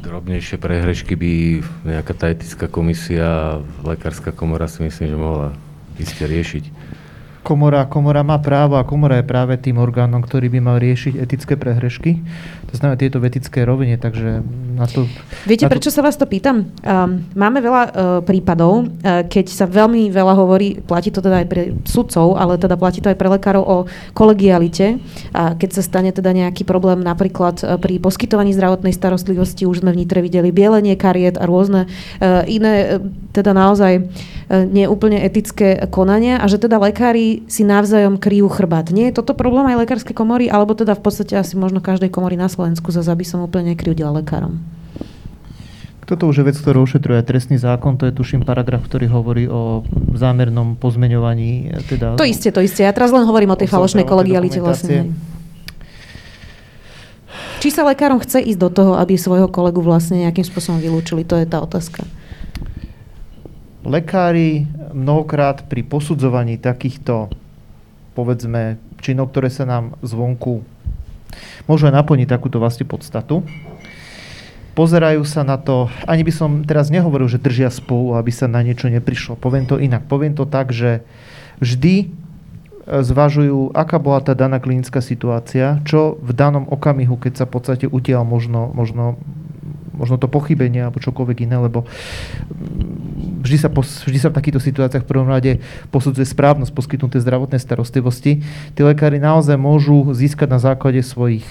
Drobnejšie 0.00 0.58
prehrešky 0.58 1.14
by 1.14 1.32
nejaká 1.86 2.12
tá 2.18 2.26
etická 2.34 2.66
komisia, 2.66 3.62
lekárska 3.86 4.34
komora 4.34 4.66
si 4.66 4.82
myslím, 4.82 5.06
že 5.06 5.16
mohla 5.16 5.48
iste 6.00 6.24
riešiť. 6.24 6.64
Komora, 7.40 7.88
komora 7.88 8.20
má 8.20 8.36
právo 8.36 8.76
a 8.76 8.84
komora 8.84 9.16
je 9.18 9.24
práve 9.24 9.56
tým 9.56 9.80
orgánom, 9.80 10.20
ktorý 10.20 10.52
by 10.52 10.60
mal 10.60 10.76
riešiť 10.76 11.16
etické 11.16 11.56
prehrešky. 11.56 12.20
To 12.70 12.78
znamená 12.78 12.94
tieto 12.94 13.18
v 13.18 13.26
etické 13.26 13.66
rovine, 13.66 13.98
takže 13.98 14.46
na 14.78 14.86
to... 14.86 15.10
Viete, 15.42 15.66
na 15.66 15.70
to... 15.70 15.74
prečo 15.74 15.90
sa 15.90 16.06
vás 16.06 16.14
to 16.14 16.22
pýtam? 16.22 16.70
Um, 16.86 17.26
máme 17.34 17.58
veľa 17.58 17.82
uh, 17.82 17.92
prípadov, 18.22 18.86
uh, 18.86 19.26
keď 19.26 19.50
sa 19.50 19.66
veľmi 19.66 20.06
veľa 20.06 20.38
hovorí, 20.38 20.78
platí 20.78 21.10
to 21.10 21.18
teda 21.18 21.42
aj 21.42 21.46
pre 21.50 21.62
sudcov, 21.82 22.38
ale 22.38 22.62
teda 22.62 22.78
platí 22.78 23.02
to 23.02 23.10
aj 23.10 23.18
pre 23.18 23.26
lekárov 23.26 23.64
o 23.66 23.76
kolegialite. 24.14 25.02
A 25.34 25.58
keď 25.58 25.70
sa 25.74 25.82
stane 25.82 26.14
teda 26.14 26.30
nejaký 26.30 26.62
problém 26.62 27.02
napríklad 27.02 27.58
uh, 27.66 27.74
pri 27.74 27.98
poskytovaní 27.98 28.54
zdravotnej 28.54 28.94
starostlivosti, 28.94 29.66
už 29.66 29.82
sme 29.82 29.90
v 29.90 30.06
Nitre 30.06 30.22
videli 30.22 30.54
bielenie 30.54 30.94
kariet 30.94 31.42
a 31.42 31.50
rôzne 31.50 31.90
uh, 31.90 32.46
iné, 32.46 33.02
uh, 33.02 33.04
teda 33.34 33.50
naozaj 33.50 33.98
uh, 33.98 34.62
neúplne 34.62 35.18
etické 35.26 35.90
konania 35.90 36.38
a 36.38 36.46
že 36.46 36.62
teda 36.62 36.78
lekári 36.78 37.42
si 37.50 37.66
navzájom 37.66 38.14
kryjú 38.22 38.46
chrbát. 38.46 38.94
Nie 38.94 39.10
je 39.10 39.18
toto 39.18 39.34
problém 39.34 39.66
aj 39.74 39.82
lekárskej 39.82 40.14
komory, 40.14 40.46
alebo 40.46 40.78
teda 40.78 40.94
v 40.94 41.02
podstate 41.02 41.34
asi 41.34 41.58
možno 41.58 41.82
každej 41.82 42.14
komory 42.14 42.38
na 42.38 42.46
Slovensku, 42.46 42.59
za 42.90 43.02
aby 43.06 43.24
som 43.24 43.40
úplne 43.40 43.72
nekryudila 43.72 44.12
lekárom? 44.12 44.60
Toto 46.10 46.26
už 46.26 46.42
je 46.42 46.48
vec, 46.50 46.58
ktorú 46.58 46.90
ošetruje 46.90 47.22
trestný 47.22 47.54
zákon, 47.54 47.94
to 47.94 48.10
je 48.10 48.12
tuším 48.12 48.42
paragraf, 48.42 48.82
ktorý 48.82 49.06
hovorí 49.14 49.46
o 49.46 49.86
zámernom 50.18 50.74
pozmeňovaní. 50.74 51.70
Teda 51.86 52.18
to 52.18 52.26
isté, 52.26 52.50
to 52.50 52.58
isté. 52.58 52.82
Ja 52.82 52.90
teraz 52.90 53.14
len 53.14 53.22
hovorím 53.22 53.54
o 53.54 53.60
tej 53.60 53.70
falošnej 53.70 54.02
kolegialite 54.02 54.58
vlastne. 54.58 55.14
Či 57.62 57.70
sa 57.70 57.86
lekárom 57.86 58.18
chce 58.18 58.42
ísť 58.42 58.58
do 58.58 58.70
toho, 58.72 58.92
aby 58.98 59.14
svojho 59.14 59.46
kolegu 59.46 59.84
vlastne 59.84 60.26
nejakým 60.26 60.42
spôsobom 60.42 60.82
vylúčili? 60.82 61.22
To 61.28 61.38
je 61.38 61.46
tá 61.46 61.62
otázka. 61.62 62.02
Lekári 63.86 64.66
mnohokrát 64.90 65.68
pri 65.70 65.86
posudzovaní 65.86 66.58
takýchto, 66.58 67.30
povedzme, 68.18 68.82
činov, 68.98 69.30
ktoré 69.30 69.52
sa 69.52 69.62
nám 69.68 69.94
zvonku 70.02 70.66
môžu 71.66 71.90
aj 71.90 71.94
naplniť 72.00 72.28
takúto 72.28 72.58
vlastne 72.62 72.84
podstatu, 72.86 73.44
pozerajú 74.74 75.22
sa 75.26 75.42
na 75.42 75.60
to, 75.60 75.90
ani 76.06 76.24
by 76.24 76.32
som 76.32 76.50
teraz 76.64 76.88
nehovoril, 76.88 77.28
že 77.28 77.42
držia 77.42 77.68
spolu, 77.68 78.16
aby 78.16 78.30
sa 78.32 78.48
na 78.48 78.62
niečo 78.64 78.88
neprišlo. 78.88 79.36
Poviem 79.36 79.66
to 79.66 79.76
inak. 79.76 80.06
Poviem 80.06 80.32
to 80.32 80.46
tak, 80.46 80.72
že 80.72 81.04
vždy 81.60 81.94
e, 82.00 82.06
zvažujú, 82.88 83.76
aká 83.76 84.00
bola 84.00 84.24
tá 84.24 84.32
daná 84.32 84.62
klinická 84.62 85.04
situácia, 85.04 85.82
čo 85.84 86.16
v 86.22 86.30
danom 86.32 86.64
okamihu, 86.70 87.18
keď 87.20 87.42
sa 87.42 87.44
v 87.44 87.52
podstate 87.60 87.86
utiaľ 87.90 88.24
možno, 88.24 88.70
možno 88.72 89.20
možno 89.94 90.16
to 90.16 90.28
pochybenie 90.28 90.84
alebo 90.84 91.02
čokoľvek 91.02 91.48
iné, 91.48 91.56
lebo 91.60 91.84
mm, 91.84 93.44
vždy 93.44 93.56
sa, 93.60 93.68
vždy 93.70 94.18
sa 94.18 94.28
v 94.32 94.36
takýchto 94.36 94.60
situáciách 94.60 95.04
v 95.04 95.10
prvom 95.10 95.28
rade 95.28 95.60
posudzuje 95.92 96.24
správnosť 96.24 96.72
poskytnuté 96.72 97.20
zdravotnej 97.20 97.60
starostlivosti. 97.60 98.40
Tí 98.74 98.80
lekári 98.80 99.20
naozaj 99.20 99.60
môžu 99.60 100.12
získať 100.16 100.48
na 100.48 100.58
základe 100.60 101.04
svojich 101.04 101.44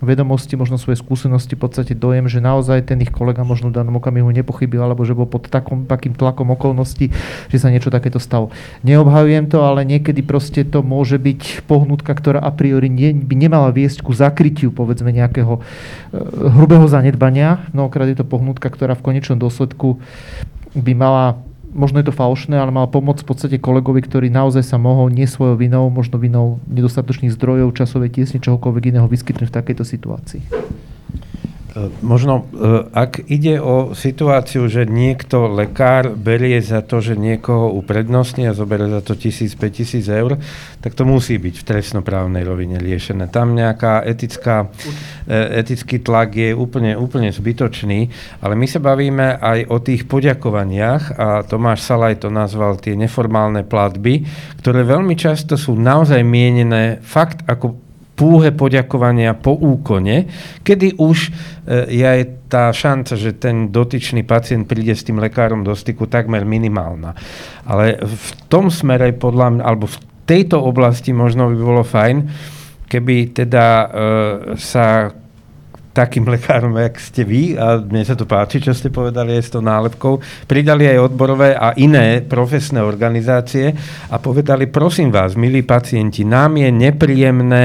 vedomosti, 0.00 0.58
možno 0.58 0.76
svoje 0.76 1.00
skúsenosti, 1.00 1.56
v 1.56 1.62
podstate 1.64 1.92
dojem, 1.96 2.28
že 2.28 2.44
naozaj 2.44 2.92
ten 2.92 3.00
ich 3.00 3.08
kolega 3.08 3.42
možno 3.42 3.72
v 3.72 3.76
danom 3.80 3.96
okamihu 3.96 4.28
nepochybil, 4.28 4.84
alebo 4.84 5.06
že 5.08 5.16
bol 5.16 5.24
pod 5.24 5.48
takom, 5.48 5.88
takým 5.88 6.12
tlakom 6.12 6.52
okolností, 6.52 7.12
že 7.48 7.56
sa 7.56 7.72
niečo 7.72 7.88
takéto 7.88 8.20
stalo. 8.20 8.52
Neobhajujem 8.84 9.48
to, 9.48 9.64
ale 9.64 9.88
niekedy 9.88 10.20
proste 10.20 10.68
to 10.68 10.84
môže 10.84 11.16
byť 11.16 11.64
pohnutka, 11.64 12.12
ktorá 12.12 12.42
a 12.42 12.52
priori 12.52 12.92
nie, 12.92 13.16
by 13.16 13.34
nemala 13.36 13.72
viesť 13.72 14.04
ku 14.04 14.12
zakrytiu 14.12 14.68
povedzme 14.68 15.08
nejakého 15.14 15.58
e, 15.58 15.60
hrubého 16.60 16.84
zanedbania. 16.84 17.64
Mnohokrát 17.72 18.08
je 18.12 18.20
to 18.20 18.28
pohnutka, 18.28 18.68
ktorá 18.68 18.92
v 18.98 19.04
konečnom 19.04 19.40
dôsledku 19.40 19.96
by 20.76 20.92
mala 20.92 21.40
možno 21.76 22.00
je 22.00 22.08
to 22.08 22.16
falšné, 22.16 22.56
ale 22.56 22.72
mal 22.72 22.88
pomôcť 22.88 23.22
v 23.22 23.28
podstate 23.28 23.56
kolegovi, 23.60 24.00
ktorý 24.00 24.32
naozaj 24.32 24.64
sa 24.64 24.80
mohol 24.80 25.12
nie 25.12 25.28
svojou 25.28 25.60
vinou, 25.60 25.92
možno 25.92 26.16
vinou 26.16 26.58
nedostatočných 26.66 27.36
zdrojov, 27.36 27.76
časovej 27.76 28.16
tiesne, 28.16 28.40
čohokoľvek 28.40 28.96
iného 28.96 29.06
vyskytnúť 29.06 29.52
v 29.52 29.56
takejto 29.60 29.84
situácii. 29.84 30.42
E, 31.76 31.92
možno, 32.00 32.48
e, 32.56 32.88
ak 32.96 33.28
ide 33.28 33.60
o 33.60 33.92
situáciu, 33.92 34.64
že 34.64 34.88
niekto, 34.88 35.44
lekár, 35.44 36.08
berie 36.16 36.56
za 36.64 36.80
to, 36.80 37.04
že 37.04 37.20
niekoho 37.20 37.68
uprednostní 37.76 38.48
a 38.48 38.56
zoberie 38.56 38.88
za 38.88 39.04
to 39.04 39.12
1000-5000 39.12 40.08
eur, 40.08 40.40
tak 40.80 40.96
to 40.96 41.04
musí 41.04 41.36
byť 41.36 41.54
v 41.60 41.66
trestnoprávnej 41.68 42.48
rovine 42.48 42.80
riešené. 42.80 43.28
Tam 43.28 43.52
nejaká 43.52 44.00
etická, 44.08 44.72
e, 45.28 45.60
etický 45.60 46.00
tlak 46.00 46.32
je 46.32 46.56
úplne, 46.56 46.96
úplne 46.96 47.28
zbytočný, 47.28 48.08
ale 48.40 48.56
my 48.56 48.64
sa 48.64 48.80
bavíme 48.80 49.36
aj 49.36 49.68
o 49.68 49.76
tých 49.76 50.08
poďakovaniach 50.08 51.20
a 51.20 51.44
Tomáš 51.44 51.84
Salaj 51.84 52.24
to 52.24 52.32
nazval 52.32 52.80
tie 52.80 52.96
neformálne 52.96 53.68
platby, 53.68 54.24
ktoré 54.64 54.80
veľmi 54.80 55.12
často 55.12 55.60
sú 55.60 55.76
naozaj 55.76 56.24
mienené 56.24 57.04
fakt 57.04 57.44
ako 57.44 57.85
púhe 58.16 58.48
poďakovania 58.50 59.36
po 59.36 59.52
úkone, 59.52 60.24
kedy 60.64 60.96
už 60.96 61.28
e, 61.28 61.30
je 61.92 62.04
aj 62.04 62.20
tá 62.48 62.72
šanca, 62.72 63.12
že 63.14 63.36
ten 63.36 63.68
dotyčný 63.68 64.24
pacient 64.24 64.64
príde 64.64 64.96
s 64.96 65.04
tým 65.04 65.20
lekárom 65.20 65.60
do 65.60 65.76
styku 65.76 66.08
takmer 66.08 66.48
minimálna. 66.48 67.12
Ale 67.68 68.00
v 68.00 68.28
tom 68.48 68.72
smere 68.72 69.12
podľa 69.12 69.60
mňa, 69.60 69.62
alebo 69.62 69.84
v 69.84 69.98
tejto 70.24 70.64
oblasti 70.64 71.12
možno 71.12 71.52
by 71.52 71.56
bolo 71.60 71.84
fajn, 71.84 72.16
keby 72.88 73.36
teda 73.36 73.66
e, 73.68 73.86
sa 74.56 75.12
takým 75.96 76.28
lekárom, 76.28 76.76
jak 76.76 77.00
ste 77.00 77.24
vy, 77.24 77.56
a 77.56 77.80
mne 77.80 78.04
sa 78.04 78.12
to 78.12 78.28
páči, 78.28 78.60
čo 78.60 78.76
ste 78.76 78.92
povedali 78.92 79.32
aj 79.32 79.42
s 79.48 79.52
tou 79.56 79.64
nálepkou, 79.64 80.20
pridali 80.44 80.84
aj 80.84 81.08
odborové 81.08 81.56
a 81.56 81.72
iné 81.80 82.20
profesné 82.20 82.84
organizácie 82.84 83.72
a 84.12 84.20
povedali, 84.20 84.68
prosím 84.68 85.08
vás, 85.08 85.32
milí 85.40 85.64
pacienti, 85.64 86.20
nám 86.28 86.60
je 86.60 86.68
nepríjemné 86.68 87.64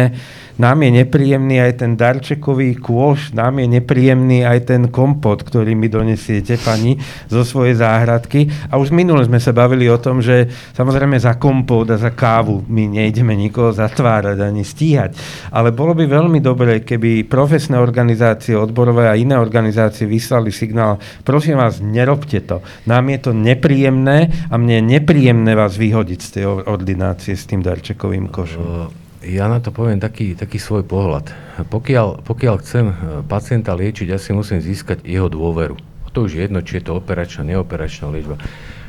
nám 0.62 0.86
je 0.86 1.02
nepríjemný 1.02 1.58
aj 1.58 1.82
ten 1.82 1.98
darčekový 1.98 2.78
kôš, 2.78 3.34
nám 3.34 3.58
je 3.58 3.82
nepríjemný 3.82 4.46
aj 4.46 4.70
ten 4.70 4.94
kompot, 4.94 5.42
ktorý 5.42 5.74
mi 5.74 5.90
donesiete, 5.90 6.62
pani, 6.62 7.02
zo 7.26 7.42
svojej 7.42 7.82
záhradky. 7.82 8.46
A 8.70 8.78
už 8.78 8.94
minule 8.94 9.26
sme 9.26 9.42
sa 9.42 9.50
bavili 9.58 9.90
o 9.90 9.98
tom, 9.98 10.22
že 10.22 10.46
samozrejme 10.78 11.18
za 11.18 11.42
kompot 11.42 11.90
a 11.90 11.98
za 11.98 12.14
kávu 12.14 12.62
my 12.70 13.02
nejdeme 13.02 13.34
nikoho 13.34 13.74
zatvárať 13.74 14.38
ani 14.38 14.62
stíhať. 14.62 15.18
Ale 15.50 15.74
bolo 15.74 15.98
by 15.98 16.06
veľmi 16.06 16.38
dobré, 16.38 16.86
keby 16.86 17.26
profesné 17.26 17.82
organizácie, 17.82 18.54
odborové 18.54 19.10
a 19.10 19.18
iné 19.18 19.42
organizácie 19.42 20.06
vyslali 20.06 20.54
signál, 20.54 21.02
prosím 21.26 21.58
vás, 21.58 21.82
nerobte 21.82 22.38
to. 22.46 22.62
Nám 22.86 23.10
je 23.10 23.18
to 23.18 23.32
nepríjemné 23.34 24.30
a 24.52 24.54
mne 24.62 24.78
je 24.78 24.84
nepríjemné 25.02 25.58
vás 25.58 25.74
vyhodiť 25.74 26.20
z 26.22 26.30
tej 26.38 26.46
ordinácie 26.70 27.34
s 27.34 27.50
tým 27.50 27.66
darčekovým 27.66 28.30
košom. 28.30 29.01
Ja 29.22 29.46
na 29.46 29.62
to 29.62 29.70
poviem 29.70 30.02
taký, 30.02 30.34
taký 30.34 30.58
svoj 30.58 30.82
pohľad. 30.82 31.30
Pokiaľ, 31.70 32.26
pokiaľ 32.26 32.56
chcem 32.66 32.86
e, 32.90 32.96
pacienta 33.30 33.78
liečiť, 33.78 34.10
ja 34.10 34.18
si 34.18 34.34
musím 34.34 34.66
získať 34.66 35.06
jeho 35.06 35.30
dôveru. 35.30 35.78
To 36.18 36.26
už 36.26 36.34
je 36.34 36.42
jedno, 36.42 36.66
či 36.66 36.82
je 36.82 36.90
to 36.90 36.98
operačná, 36.98 37.46
neoperačná 37.46 38.10
liečba. 38.10 38.42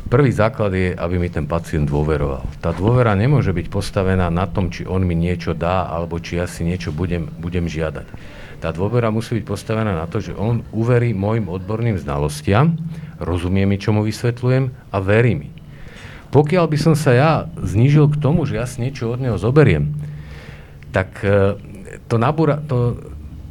Prvý 0.08 0.32
základ 0.32 0.72
je, 0.72 0.96
aby 0.96 1.20
mi 1.20 1.28
ten 1.28 1.44
pacient 1.44 1.84
dôveroval. 1.84 2.48
Tá 2.64 2.72
dôvera 2.72 3.12
nemôže 3.12 3.52
byť 3.52 3.68
postavená 3.68 4.32
na 4.32 4.48
tom, 4.48 4.72
či 4.72 4.88
on 4.88 5.04
mi 5.04 5.12
niečo 5.12 5.52
dá, 5.52 5.84
alebo 5.92 6.16
či 6.16 6.40
ja 6.40 6.48
si 6.48 6.64
niečo 6.64 6.96
budem, 6.96 7.28
budem 7.36 7.68
žiadať. 7.68 8.08
Tá 8.64 8.72
dôvera 8.72 9.12
musí 9.12 9.36
byť 9.36 9.44
postavená 9.44 9.92
na 9.92 10.08
to, 10.08 10.24
že 10.24 10.32
on 10.32 10.64
uverí 10.72 11.12
môjim 11.12 11.52
odborným 11.52 12.00
znalostiam, 12.00 12.80
rozumie 13.20 13.68
mi, 13.68 13.76
čo 13.76 13.92
mu 13.92 14.00
vysvetľujem 14.00 14.92
a 14.92 14.96
verí 14.96 15.36
mi. 15.36 15.48
Pokiaľ 16.32 16.64
by 16.72 16.78
som 16.80 16.94
sa 16.96 17.12
ja 17.12 17.32
znížil 17.60 18.08
k 18.08 18.16
tomu, 18.16 18.48
že 18.48 18.56
ja 18.56 18.64
si 18.64 18.80
niečo 18.80 19.12
od 19.12 19.20
neho 19.20 19.36
zoberiem, 19.36 19.92
tak 20.92 21.24
e, 21.24 21.56
to 22.06 22.20
nabúra, 22.20 22.60
to, 22.60 23.00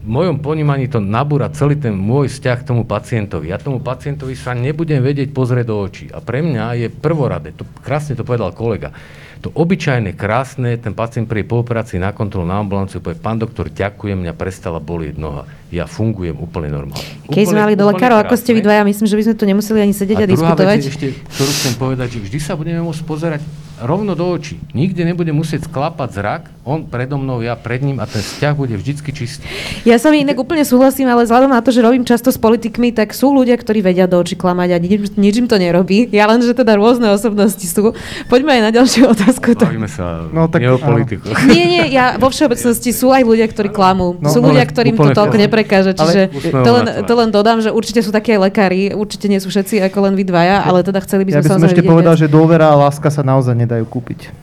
v 0.01 0.09
mojom 0.09 0.41
ponímaní 0.41 0.89
to 0.89 0.97
nabúra 0.97 1.53
celý 1.53 1.77
ten 1.77 1.93
môj 1.93 2.29
vzťah 2.29 2.57
k 2.61 2.67
tomu 2.73 2.85
pacientovi. 2.89 3.53
Ja 3.53 3.61
tomu 3.61 3.77
pacientovi 3.81 4.33
sa 4.33 4.57
nebudem 4.57 5.01
vedieť 5.01 5.29
pozrieť 5.29 5.65
do 5.69 5.77
očí. 5.77 6.09
A 6.09 6.21
pre 6.21 6.41
mňa 6.41 6.85
je 6.85 6.87
prvoradé, 6.89 7.53
to, 7.53 7.69
krásne 7.85 8.17
to 8.17 8.25
povedal 8.25 8.49
kolega, 8.53 8.93
to 9.41 9.49
obyčajné, 9.49 10.13
krásne, 10.13 10.77
ten 10.77 10.93
pacient 10.93 11.25
pri 11.25 11.41
po 11.41 11.65
operácii 11.65 11.97
na 11.97 12.13
kontrolu 12.13 12.45
na 12.45 12.61
ambulanciu 12.61 13.01
povie, 13.01 13.17
pán 13.17 13.41
doktor, 13.41 13.73
ďakujem, 13.73 14.21
mňa 14.21 14.33
prestala 14.37 14.77
bolieť 14.77 15.17
noha. 15.17 15.49
Ja 15.73 15.89
fungujem 15.89 16.37
úplne 16.37 16.69
normálne. 16.69 17.09
Keď 17.25 17.45
sme 17.49 17.65
mali 17.65 17.73
do 17.73 17.89
lekárov, 17.89 18.21
ako 18.21 18.37
ste 18.37 18.53
vy 18.53 18.61
dvaja, 18.61 18.85
myslím, 18.85 19.09
že 19.09 19.17
by 19.17 19.23
sme 19.25 19.33
tu 19.33 19.45
nemuseli 19.49 19.79
ani 19.81 19.93
sedieť 19.97 20.17
a, 20.21 20.25
a 20.25 20.29
diskutovať. 20.29 20.77
Vec 20.77 20.93
ešte, 20.93 21.07
ktorú 21.25 21.51
chcem 21.57 21.73
povedať, 21.73 22.07
že 22.13 22.19
vždy 22.21 22.37
sa 22.37 22.53
budeme 22.53 22.85
môcť 22.85 23.01
pozerať 23.01 23.41
rovno 23.81 24.13
do 24.13 24.29
očí. 24.29 24.61
Nikde 24.77 25.09
nebude 25.09 25.33
musieť 25.33 25.65
sklapať 25.65 26.09
zrak, 26.13 26.43
on 26.61 26.85
predo 26.85 27.17
mnou, 27.17 27.41
ja 27.41 27.57
pred 27.57 27.81
ním 27.81 27.97
a 27.97 28.05
ten 28.05 28.21
vzťah 28.21 28.53
bude 28.53 28.77
vždycky 28.77 29.09
čistý. 29.09 29.41
Ja 29.81 29.97
sa 29.97 30.13
mi 30.13 30.21
inak 30.21 30.37
úplne 30.37 30.61
súhlasím, 30.61 31.09
ale 31.09 31.25
vzhľadom 31.25 31.49
na 31.49 31.61
to, 31.65 31.73
že 31.73 31.81
robím 31.81 32.05
často 32.05 32.29
s 32.29 32.37
politikmi, 32.37 32.93
tak 32.93 33.17
sú 33.17 33.33
ľudia, 33.33 33.57
ktorí 33.57 33.81
vedia 33.81 34.05
do 34.05 34.21
očí 34.21 34.37
klamať 34.37 34.69
a 34.73 34.77
nič, 34.77 35.17
nič 35.17 35.33
im 35.41 35.49
to 35.49 35.57
nerobí. 35.57 36.05
Ja 36.13 36.29
len, 36.29 36.37
že 36.45 36.53
teda 36.53 36.77
rôzne 36.77 37.09
osobnosti 37.09 37.65
sú. 37.65 37.97
Poďme 38.29 38.61
aj 38.61 38.61
na 38.61 38.71
ďalšiu 38.77 39.09
otázku. 39.09 39.57
Bavíme 39.57 39.89
sa 39.89 40.29
no, 40.29 40.45
tak, 40.45 40.61
nie 40.61 40.69
o 40.69 40.77
politiku. 40.77 41.33
Nie, 41.49 41.65
nie, 41.65 41.83
ja 41.89 42.21
vo 42.21 42.29
všeobecnosti 42.29 42.93
sú 42.93 43.09
aj 43.09 43.25
ľudia, 43.25 43.49
ktorí 43.49 43.73
klamú. 43.73 44.21
No, 44.21 44.29
sú 44.29 44.45
ľudia, 44.45 44.61
ktorým 44.69 44.93
to 45.01 45.17
toľko 45.17 45.37
neprekáže. 45.41 45.97
Čiže 45.97 46.21
to 46.53 46.69
len, 46.69 46.85
to 47.09 47.13
len 47.17 47.29
dodám, 47.33 47.57
že 47.65 47.73
určite 47.73 48.05
sú 48.05 48.13
také 48.13 48.37
aj 48.37 48.53
lekári, 48.53 48.93
určite 48.93 49.25
nie 49.25 49.41
sú 49.41 49.49
všetci 49.49 49.81
ako 49.89 49.97
len 50.05 50.13
vy 50.13 50.29
dvaja, 50.29 50.61
ale 50.61 50.85
teda 50.85 51.01
chceli 51.01 51.25
by 51.25 51.31
sme 51.33 51.39
ja 51.41 51.43
by 51.43 51.49
som 51.57 51.65
ešte 51.65 51.81
povedal, 51.81 52.13
že 52.13 52.29
dôvera 52.29 52.69
a 52.69 52.77
láska 52.77 53.09
sa 53.09 53.25
naozaj 53.25 53.57
nedajú 53.57 53.89
kúpiť. 53.89 54.40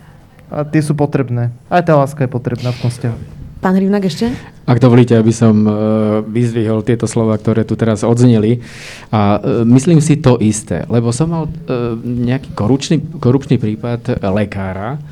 A 0.48 0.64
tie 0.64 0.80
sú 0.80 0.96
potrebné. 0.96 1.52
Aj 1.68 1.84
tá 1.84 1.96
láska 1.96 2.24
je 2.24 2.30
potrebná 2.32 2.72
v 2.72 2.80
tom 2.80 2.90
vzťahu. 2.90 3.18
Pán 3.58 3.74
Rivnak 3.74 4.06
ešte? 4.06 4.30
Ak 4.70 4.78
dovolíte, 4.78 5.18
aby 5.18 5.34
som 5.34 5.66
uh, 5.66 5.74
vyzvihol 6.22 6.86
tieto 6.86 7.10
slova, 7.10 7.34
ktoré 7.34 7.66
tu 7.66 7.74
teraz 7.74 8.06
odzneli. 8.06 8.62
A 9.10 9.42
uh, 9.42 9.66
myslím 9.66 9.98
si 9.98 10.22
to 10.22 10.38
isté, 10.38 10.86
lebo 10.86 11.10
som 11.10 11.34
mal 11.34 11.44
uh, 11.50 11.98
nejaký 11.98 12.54
korupčný, 12.54 13.18
korupčný 13.18 13.58
prípad 13.58 14.22
lekára, 14.30 15.02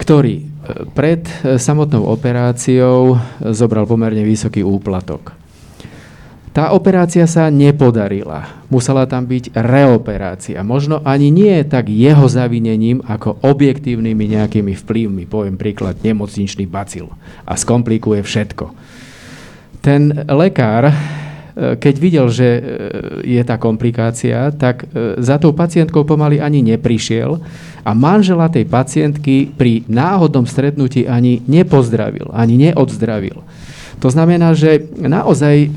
ktorý 0.00 0.48
pred 0.94 1.26
samotnou 1.58 2.06
operáciou 2.06 3.18
zobral 3.50 3.88
pomerne 3.88 4.22
vysoký 4.22 4.62
úplatok. 4.62 5.32
Tá 6.58 6.74
operácia 6.74 7.22
sa 7.30 7.54
nepodarila. 7.54 8.66
Musela 8.66 9.06
tam 9.06 9.30
byť 9.30 9.54
reoperácia. 9.54 10.58
Možno 10.66 10.98
ani 11.06 11.30
nie 11.30 11.54
tak 11.62 11.86
jeho 11.86 12.26
zavinením, 12.26 12.98
ako 13.06 13.38
objektívnymi 13.46 14.34
nejakými 14.34 14.74
vplyvmi. 14.74 15.30
Poviem 15.30 15.54
príklad, 15.54 16.02
nemocničný 16.02 16.66
bacil. 16.66 17.14
A 17.46 17.54
skomplikuje 17.54 18.26
všetko. 18.26 18.74
Ten 19.78 20.10
lekár, 20.26 20.90
e, 20.90 20.94
keď 21.78 21.94
videl, 22.02 22.26
že 22.26 22.48
e, 22.58 22.60
je 23.38 23.42
tá 23.46 23.54
komplikácia, 23.54 24.50
tak 24.50 24.90
e, 24.90 25.14
za 25.22 25.38
tou 25.38 25.54
pacientkou 25.54 26.02
pomaly 26.02 26.42
ani 26.42 26.74
neprišiel 26.74 27.38
a 27.86 27.94
manžela 27.94 28.50
tej 28.50 28.66
pacientky 28.66 29.46
pri 29.46 29.86
náhodnom 29.86 30.42
stretnutí 30.42 31.06
ani 31.06 31.38
nepozdravil, 31.46 32.34
ani 32.34 32.66
neodzdravil. 32.66 33.46
To 33.98 34.08
znamená, 34.08 34.54
že 34.54 34.86
naozaj 34.94 35.56
e, 35.58 35.68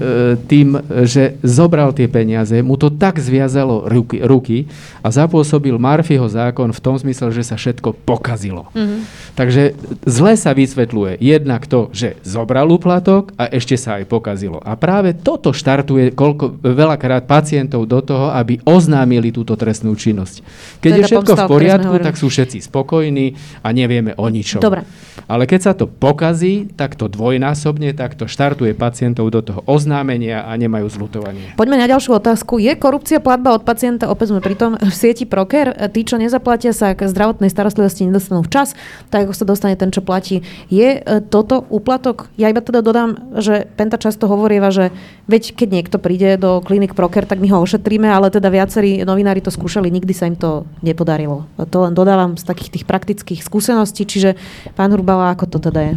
tým, 0.46 0.78
že 1.10 1.42
zobral 1.42 1.92
tie 1.92 2.06
peniaze, 2.06 2.54
mu 2.62 2.78
to 2.78 2.94
tak 2.94 3.18
zviazalo 3.18 3.90
ruky, 3.90 4.22
ruky 4.22 4.70
a 5.02 5.10
zapôsobil 5.10 5.74
Marfieho 5.82 6.30
zákon 6.30 6.70
v 6.70 6.80
tom 6.80 6.96
zmysle, 6.98 7.34
že 7.34 7.42
sa 7.42 7.58
všetko 7.58 8.06
pokazilo. 8.06 8.70
Mm-hmm. 8.74 9.00
Takže 9.34 9.74
zle 10.06 10.34
sa 10.38 10.54
vysvetľuje 10.54 11.18
jednak 11.18 11.66
to, 11.66 11.90
že 11.92 12.22
zobral 12.22 12.70
úplatok 12.70 13.34
a 13.36 13.50
ešte 13.50 13.76
sa 13.76 13.98
aj 13.98 14.06
pokazilo. 14.06 14.62
A 14.62 14.78
práve 14.78 15.18
toto 15.18 15.50
štartuje 15.52 16.14
koľko, 16.14 16.62
veľakrát 16.62 17.26
pacientov 17.26 17.90
do 17.90 18.00
toho, 18.06 18.30
aby 18.34 18.62
oznámili 18.64 19.34
túto 19.34 19.58
trestnú 19.58 19.98
činnosť. 19.98 20.36
Keď 20.80 20.92
teda 20.92 20.98
je 20.98 21.04
všetko 21.10 21.34
v 21.34 21.44
poriadku, 21.50 21.96
tak 21.98 22.16
sú 22.16 22.30
všetci 22.30 22.70
spokojní 22.70 23.34
a 23.66 23.74
nevieme 23.74 24.14
o 24.16 24.26
ničom. 24.30 24.62
Dobre. 24.62 24.86
Ale 25.28 25.50
keď 25.50 25.60
sa 25.62 25.74
to 25.74 25.90
pokazí, 25.90 26.70
tak 26.74 26.96
to 26.98 27.10
dvojnásobne, 27.12 27.94
tak 27.98 28.16
to 28.16 28.30
štartuje 28.30 28.74
pacientov 28.78 29.30
do 29.30 29.42
toho 29.42 29.62
oznámenia 29.68 30.46
a 30.46 30.56
nemajú 30.58 30.88
zlutovanie. 30.90 31.54
Poďme 31.58 31.82
na 31.82 31.88
ďalšiu 31.90 32.18
otázku. 32.18 32.62
Je 32.62 32.74
korupcia 32.78 33.20
platba 33.22 33.58
od 33.58 33.64
pacienta, 33.66 34.08
opäť 34.08 34.36
sme 34.36 34.42
pri 34.42 34.56
tom, 34.56 34.72
v 34.78 34.94
sieti 34.94 35.28
Proker? 35.28 35.74
Tí, 35.92 36.02
čo 36.06 36.22
nezaplatia 36.22 36.72
sa 36.72 36.94
k 36.94 37.08
zdravotnej 37.08 37.52
starostlivosti, 37.52 38.08
nedostanú 38.08 38.46
včas, 38.46 38.78
tak 39.10 39.28
ako 39.28 39.34
sa 39.36 39.46
dostane 39.46 39.76
ten, 39.76 39.90
čo 39.90 40.06
platí. 40.06 40.46
Je 40.72 41.00
e, 41.00 41.20
toto 41.26 41.64
úplatok? 41.68 42.32
Ja 42.38 42.52
iba 42.52 42.64
teda 42.64 42.86
dodám, 42.86 43.36
že 43.40 43.68
Penta 43.76 43.98
často 43.98 44.30
hovorieva, 44.30 44.70
že 44.70 44.94
veď 45.32 45.56
keď 45.56 45.70
niekto 45.72 45.98
príde 45.98 46.36
do 46.36 46.60
klinik 46.64 46.94
Proker, 46.94 47.24
tak 47.24 47.40
my 47.40 47.48
ho 47.52 47.64
ošetríme, 47.64 48.08
ale 48.08 48.32
teda 48.32 48.52
viacerí 48.52 49.04
novinári 49.08 49.40
to 49.40 49.50
skúšali, 49.50 49.88
nikdy 49.88 50.12
sa 50.12 50.28
im 50.28 50.36
to 50.36 50.68
nepodarilo. 50.84 51.48
To 51.58 51.78
len 51.88 51.96
dodávam 51.96 52.36
z 52.36 52.44
takých 52.44 52.80
tých 52.80 52.86
praktických 52.88 53.42
skúseností, 53.42 54.04
čiže 54.04 54.36
pán 54.76 54.92
Hruba, 54.92 55.11
ale 55.12 55.36
ako 55.36 55.46
to 55.52 55.58
teda 55.60 55.82
je? 55.92 55.94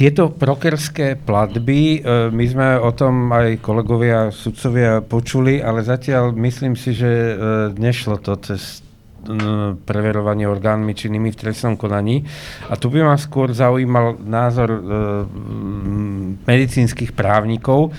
Tieto 0.00 0.32
prokerské 0.32 1.12
platby, 1.12 2.00
e, 2.00 2.32
my 2.32 2.44
sme 2.48 2.68
o 2.80 2.88
tom 2.96 3.28
aj 3.36 3.60
kolegovia, 3.60 4.32
sudcovia 4.32 5.04
počuli, 5.04 5.60
ale 5.60 5.84
zatiaľ 5.84 6.32
myslím 6.40 6.72
si, 6.72 6.96
že 6.96 7.04
e, 7.06 7.32
nešlo 7.76 8.16
to 8.16 8.32
cez 8.40 8.80
preverovanie 9.84 10.48
orgánmi 10.48 10.96
činnými 10.96 11.28
v 11.28 11.36
trestnom 11.36 11.76
konaní. 11.76 12.24
A 12.72 12.80
tu 12.80 12.88
by 12.88 13.04
ma 13.04 13.20
skôr 13.20 13.52
zaujímal 13.52 14.16
názor 14.24 14.72
e, 14.72 14.80
medicínskych 16.48 17.12
právnikov, 17.12 17.92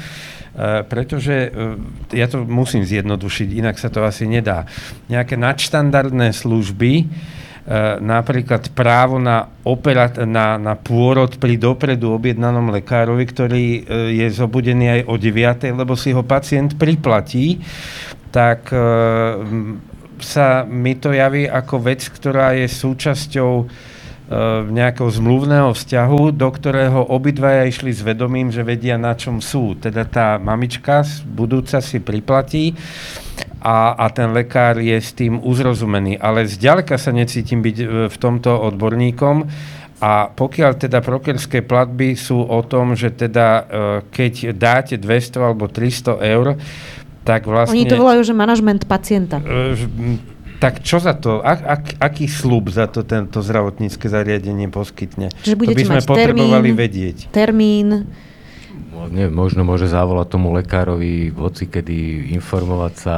pretože 0.92 1.48
ja 2.12 2.28
to 2.28 2.44
musím 2.44 2.84
zjednodušiť, 2.84 3.50
inak 3.56 3.80
sa 3.80 3.88
to 3.88 4.04
asi 4.04 4.28
nedá. 4.28 4.68
Nejaké 5.08 5.40
nadštandardné 5.40 6.36
služby, 6.36 7.08
E, 7.08 7.41
napríklad 8.02 8.74
právo 8.74 9.22
na, 9.22 9.46
operat- 9.62 10.26
na, 10.26 10.58
na 10.58 10.74
pôrod 10.74 11.30
pri 11.38 11.62
dopredu 11.62 12.18
objednanom 12.18 12.74
lekárovi, 12.74 13.22
ktorý 13.30 13.66
e, 13.66 13.82
je 14.18 14.28
zobudený 14.34 14.86
aj 14.90 15.02
o 15.06 15.16
9, 15.16 15.78
lebo 15.78 15.94
si 15.94 16.10
ho 16.10 16.26
pacient 16.26 16.74
priplatí, 16.74 17.62
tak 18.34 18.74
e, 18.74 18.82
sa 20.18 20.66
mi 20.66 20.98
to 20.98 21.14
javí 21.14 21.46
ako 21.46 21.86
vec, 21.86 22.02
ktorá 22.10 22.58
je 22.58 22.66
súčasťou 22.66 23.70
nejakého 24.72 25.12
zmluvného 25.12 25.76
vzťahu, 25.76 26.32
do 26.32 26.50
ktorého 26.50 27.04
obidvaja 27.12 27.68
išli 27.68 27.92
s 27.92 28.00
vedomím, 28.00 28.48
že 28.48 28.64
vedia, 28.64 28.96
na 28.96 29.12
čom 29.12 29.44
sú. 29.44 29.76
Teda 29.76 30.08
tá 30.08 30.40
mamička 30.40 31.04
budúca 31.28 31.84
si 31.84 32.00
priplatí 32.00 32.72
a, 33.60 33.94
a 33.94 34.06
ten 34.10 34.32
lekár 34.32 34.80
je 34.80 34.96
s 34.96 35.12
tým 35.12 35.38
uzrozumený. 35.44 36.16
Ale 36.16 36.48
zďaleka 36.48 36.96
sa 36.96 37.12
necítim 37.12 37.60
byť 37.60 37.78
e, 37.78 37.86
v 38.08 38.16
tomto 38.16 38.56
odborníkom. 38.72 39.52
A 40.02 40.34
pokiaľ 40.34 40.82
teda 40.82 41.04
prokerské 41.04 41.62
platby 41.62 42.18
sú 42.18 42.42
o 42.42 42.60
tom, 42.66 42.98
že 42.98 43.14
teda 43.14 43.48
e, 43.48 43.62
keď 44.10 44.34
dáte 44.56 44.96
200 44.98 45.46
alebo 45.46 45.70
300 45.70 46.18
eur, 46.26 46.58
tak 47.22 47.46
vlastne... 47.46 47.78
Oni 47.78 47.86
to 47.86 48.02
volajú, 48.02 48.26
že 48.26 48.34
manažment 48.34 48.90
pacienta. 48.90 49.38
Tak 50.62 50.86
čo 50.86 51.02
za 51.02 51.18
to, 51.18 51.42
ak, 51.42 51.60
ak, 51.66 51.84
aký 51.98 52.30
slub 52.30 52.70
za 52.70 52.86
to 52.86 53.02
tento 53.02 53.42
zdravotnícke 53.42 54.06
zariadenie 54.06 54.70
poskytne? 54.70 55.34
Že 55.42 55.58
budete 55.58 55.74
to 55.74 55.80
by 55.82 55.86
sme 55.90 55.98
mať 55.98 56.06
potrebovali 56.06 56.70
termín, 56.70 56.78
vedieť. 56.78 57.18
Termín, 57.34 57.88
nie, 59.10 59.26
možno 59.32 59.66
môže 59.66 59.90
zavolať 59.90 60.28
tomu 60.38 60.54
lekárovi 60.54 61.34
hoci 61.34 61.66
kedy 61.66 62.30
informovať 62.38 62.94
sa. 62.94 63.14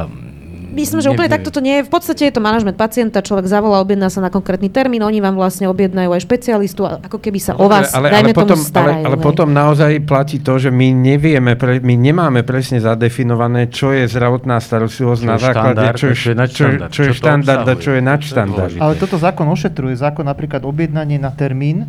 Myslím, 0.73 0.99
že 0.99 1.09
úplne 1.13 1.29
takto 1.29 1.53
to 1.53 1.61
nie 1.61 1.79
je. 1.79 1.81
V 1.87 1.91
podstate 1.93 2.27
je 2.27 2.33
to 2.33 2.41
manažment 2.41 2.75
pacienta, 2.75 3.21
človek 3.21 3.45
zavolá, 3.45 3.79
objedná 3.79 4.09
sa 4.09 4.19
na 4.19 4.33
konkrétny 4.33 4.73
termín, 4.73 5.05
oni 5.05 5.21
vám 5.21 5.37
vlastne 5.37 5.69
objednajú 5.69 6.09
aj 6.11 6.21
špecialistu, 6.25 6.81
ako 6.83 7.17
keby 7.21 7.39
sa 7.39 7.53
o 7.55 7.69
vás, 7.69 7.93
ale, 7.93 8.09
dajme 8.09 8.33
ale 8.33 8.37
potom, 8.37 8.57
tomu, 8.57 8.65
starajú. 8.65 9.03
Ale, 9.05 9.07
ale 9.07 9.17
potom 9.21 9.47
naozaj 9.53 9.91
platí 10.03 10.41
to, 10.41 10.57
že 10.57 10.73
my 10.73 10.89
nevieme, 10.91 11.53
pre, 11.53 11.77
my 11.79 11.95
nemáme 11.95 12.41
presne 12.41 12.81
zadefinované, 12.81 13.69
čo 13.69 13.93
je 13.93 14.09
zdravotná 14.09 14.57
starostlivosť 14.57 15.21
na 15.23 15.37
základe, 15.37 15.85
čo 15.95 16.11
je, 16.11 16.15
čo 16.17 16.29
je 16.33 16.35
čo, 16.49 16.65
čo 16.89 17.01
je 17.09 17.11
štandard 17.13 17.65
a 17.65 17.75
čo 17.77 17.91
je 17.93 18.01
nadštandard. 18.01 18.75
Ale 18.81 18.93
toto 18.97 19.21
zákon 19.21 19.45
ošetruje. 19.47 19.93
Zákon 19.93 20.25
napríklad 20.25 20.65
objednanie 20.65 21.21
na 21.21 21.29
termín 21.29 21.85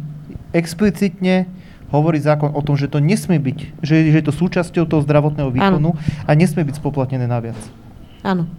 explicitne 0.54 1.50
hovorí 1.90 2.18
zákon 2.18 2.50
o 2.54 2.60
tom, 2.62 2.74
že 2.74 2.90
to 2.90 2.98
nesmie 2.98 3.38
byť, 3.38 3.58
že, 3.82 3.96
že 4.10 4.16
je 4.18 4.24
to 4.24 4.34
súčasťou 4.34 4.84
toho 4.86 5.02
zdravotného 5.06 5.50
výkonu 5.50 5.94
ano. 5.94 6.24
a 6.26 6.30
nesmie 6.34 6.66
byť 6.66 6.82
spoplatnené 6.82 7.26
naviac. 7.30 7.58
Áno. 8.26 8.50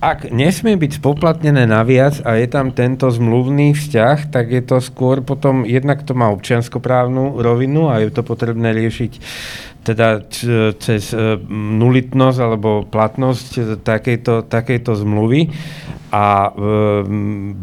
Ak 0.00 0.32
nesmie 0.32 0.80
byť 0.80 0.96
spoplatnené 0.96 1.68
naviac 1.68 2.24
a 2.24 2.40
je 2.40 2.48
tam 2.48 2.72
tento 2.72 3.12
zmluvný 3.12 3.76
vzťah, 3.76 4.32
tak 4.32 4.48
je 4.48 4.64
to 4.64 4.80
skôr 4.80 5.20
potom, 5.20 5.68
jednak 5.68 6.00
to 6.08 6.16
má 6.16 6.32
občianskoprávnu 6.32 7.36
rovinu 7.36 7.92
a 7.92 8.00
je 8.00 8.08
to 8.08 8.24
potrebné 8.24 8.72
riešiť 8.72 9.12
teda 9.80 10.24
cez 10.76 11.12
e, 11.16 11.40
nulitnosť 11.52 12.38
alebo 12.40 12.84
platnosť 12.84 13.80
takejto, 13.80 14.48
takejto 14.48 14.92
zmluvy. 14.92 15.48
A 16.10 16.50
e, 16.50 16.66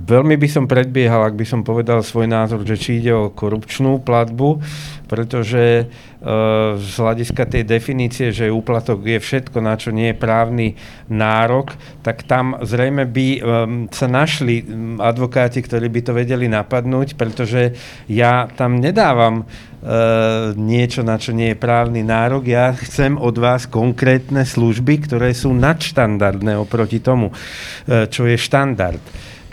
veľmi 0.07 0.35
by 0.39 0.47
som 0.49 0.65
predbiehal, 0.65 1.29
ak 1.29 1.35
by 1.35 1.45
som 1.45 1.61
povedal 1.61 2.01
svoj 2.01 2.31
názor, 2.31 2.63
že 2.63 2.79
či 2.79 3.03
ide 3.03 3.13
o 3.13 3.29
korupčnú 3.29 4.01
platbu, 4.01 4.63
pretože 5.05 5.63
e, 5.63 5.85
z 6.79 6.93
hľadiska 6.95 7.43
tej 7.43 7.63
definície, 7.67 8.33
že 8.33 8.49
úplatok 8.49 9.03
je 9.03 9.19
všetko, 9.19 9.57
na 9.61 9.75
čo 9.77 9.93
nie 9.93 10.15
je 10.15 10.17
právny 10.17 10.67
nárok, 11.11 11.75
tak 12.01 12.23
tam 12.27 12.59
zrejme 12.59 13.07
by 13.07 13.27
e, 13.33 13.39
sa 13.89 14.07
našli 14.11 14.67
advokáti, 14.99 15.63
ktorí 15.63 15.87
by 15.87 16.01
to 16.03 16.11
vedeli 16.11 16.51
napadnúť, 16.51 17.15
pretože 17.15 17.73
ja 18.11 18.51
tam 18.51 18.77
nedávam 18.77 19.47
Uh, 19.77 20.57
niečo, 20.57 21.05
na 21.05 21.21
čo 21.21 21.37
nie 21.37 21.53
je 21.53 21.61
právny 21.61 22.01
nárok. 22.01 22.49
Ja 22.49 22.73
chcem 22.73 23.13
od 23.13 23.37
vás 23.37 23.69
konkrétne 23.69 24.41
služby, 24.41 25.05
ktoré 25.05 25.37
sú 25.37 25.53
nadštandardné 25.53 26.57
oproti 26.57 26.97
tomu, 26.97 27.29
uh, 27.29 28.09
čo 28.09 28.25
je 28.25 28.41
štandard. 28.41 28.99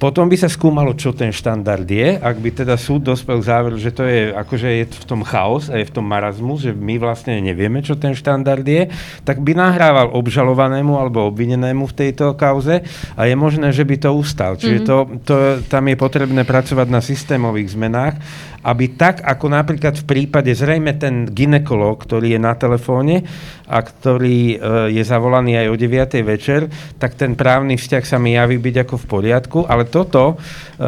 Potom 0.04 0.28
by 0.28 0.36
sa 0.36 0.52
skúmalo, 0.52 0.92
čo 0.92 1.16
ten 1.16 1.32
štandard 1.32 1.88
je. 1.88 2.20
Ak 2.20 2.36
by 2.36 2.52
teda 2.52 2.76
súd 2.76 3.08
dospel 3.08 3.40
k 3.40 3.48
záveru, 3.48 3.80
že 3.80 3.88
to 3.88 4.04
je, 4.04 4.36
akože 4.36 4.68
je 4.68 4.84
v 5.00 5.06
tom 5.08 5.24
chaos 5.24 5.72
a 5.72 5.80
je 5.80 5.88
v 5.88 5.94
tom 5.96 6.04
marazmus, 6.04 6.60
že 6.60 6.76
my 6.76 7.00
vlastne 7.00 7.40
nevieme, 7.40 7.80
čo 7.80 7.96
ten 7.96 8.12
štandard 8.12 8.60
je, 8.60 8.92
tak 9.24 9.40
by 9.40 9.56
nahrával 9.56 10.12
obžalovanému 10.12 10.92
alebo 10.92 11.24
obvinenému 11.32 11.88
v 11.88 11.96
tejto 11.96 12.36
kauze 12.36 12.84
a 13.16 13.22
je 13.24 13.32
možné, 13.32 13.72
že 13.72 13.88
by 13.88 13.96
to 13.96 14.12
ustal. 14.12 14.60
Čiže 14.60 14.84
mm-hmm. 14.84 14.92
to, 14.92 14.96
to, 15.24 15.34
tam 15.72 15.88
je 15.88 15.96
potrebné 15.96 16.44
pracovať 16.44 16.88
na 16.92 17.00
systémových 17.00 17.72
zmenách, 17.72 18.20
aby 18.64 18.96
tak, 18.96 19.20
ako 19.20 19.52
napríklad 19.52 20.00
v 20.00 20.08
prípade 20.08 20.48
zrejme 20.56 20.96
ten 20.96 21.28
ginekolog, 21.28 22.00
ktorý 22.00 22.32
je 22.32 22.40
na 22.40 22.56
telefóne 22.56 23.20
a 23.68 23.78
ktorý 23.84 24.56
e, 24.56 24.96
je 24.96 25.02
zavolaný 25.04 25.60
aj 25.60 25.66
o 25.68 25.76
9. 25.76 26.24
večer, 26.24 26.72
tak 26.96 27.12
ten 27.12 27.36
právny 27.36 27.76
vzťah 27.76 28.04
sa 28.08 28.16
mi 28.16 28.40
javí 28.40 28.56
byť 28.56 28.88
ako 28.88 28.94
v 28.96 29.06
poriadku, 29.06 29.58
ale 29.68 29.84
toto, 29.84 30.40
e, 30.80 30.84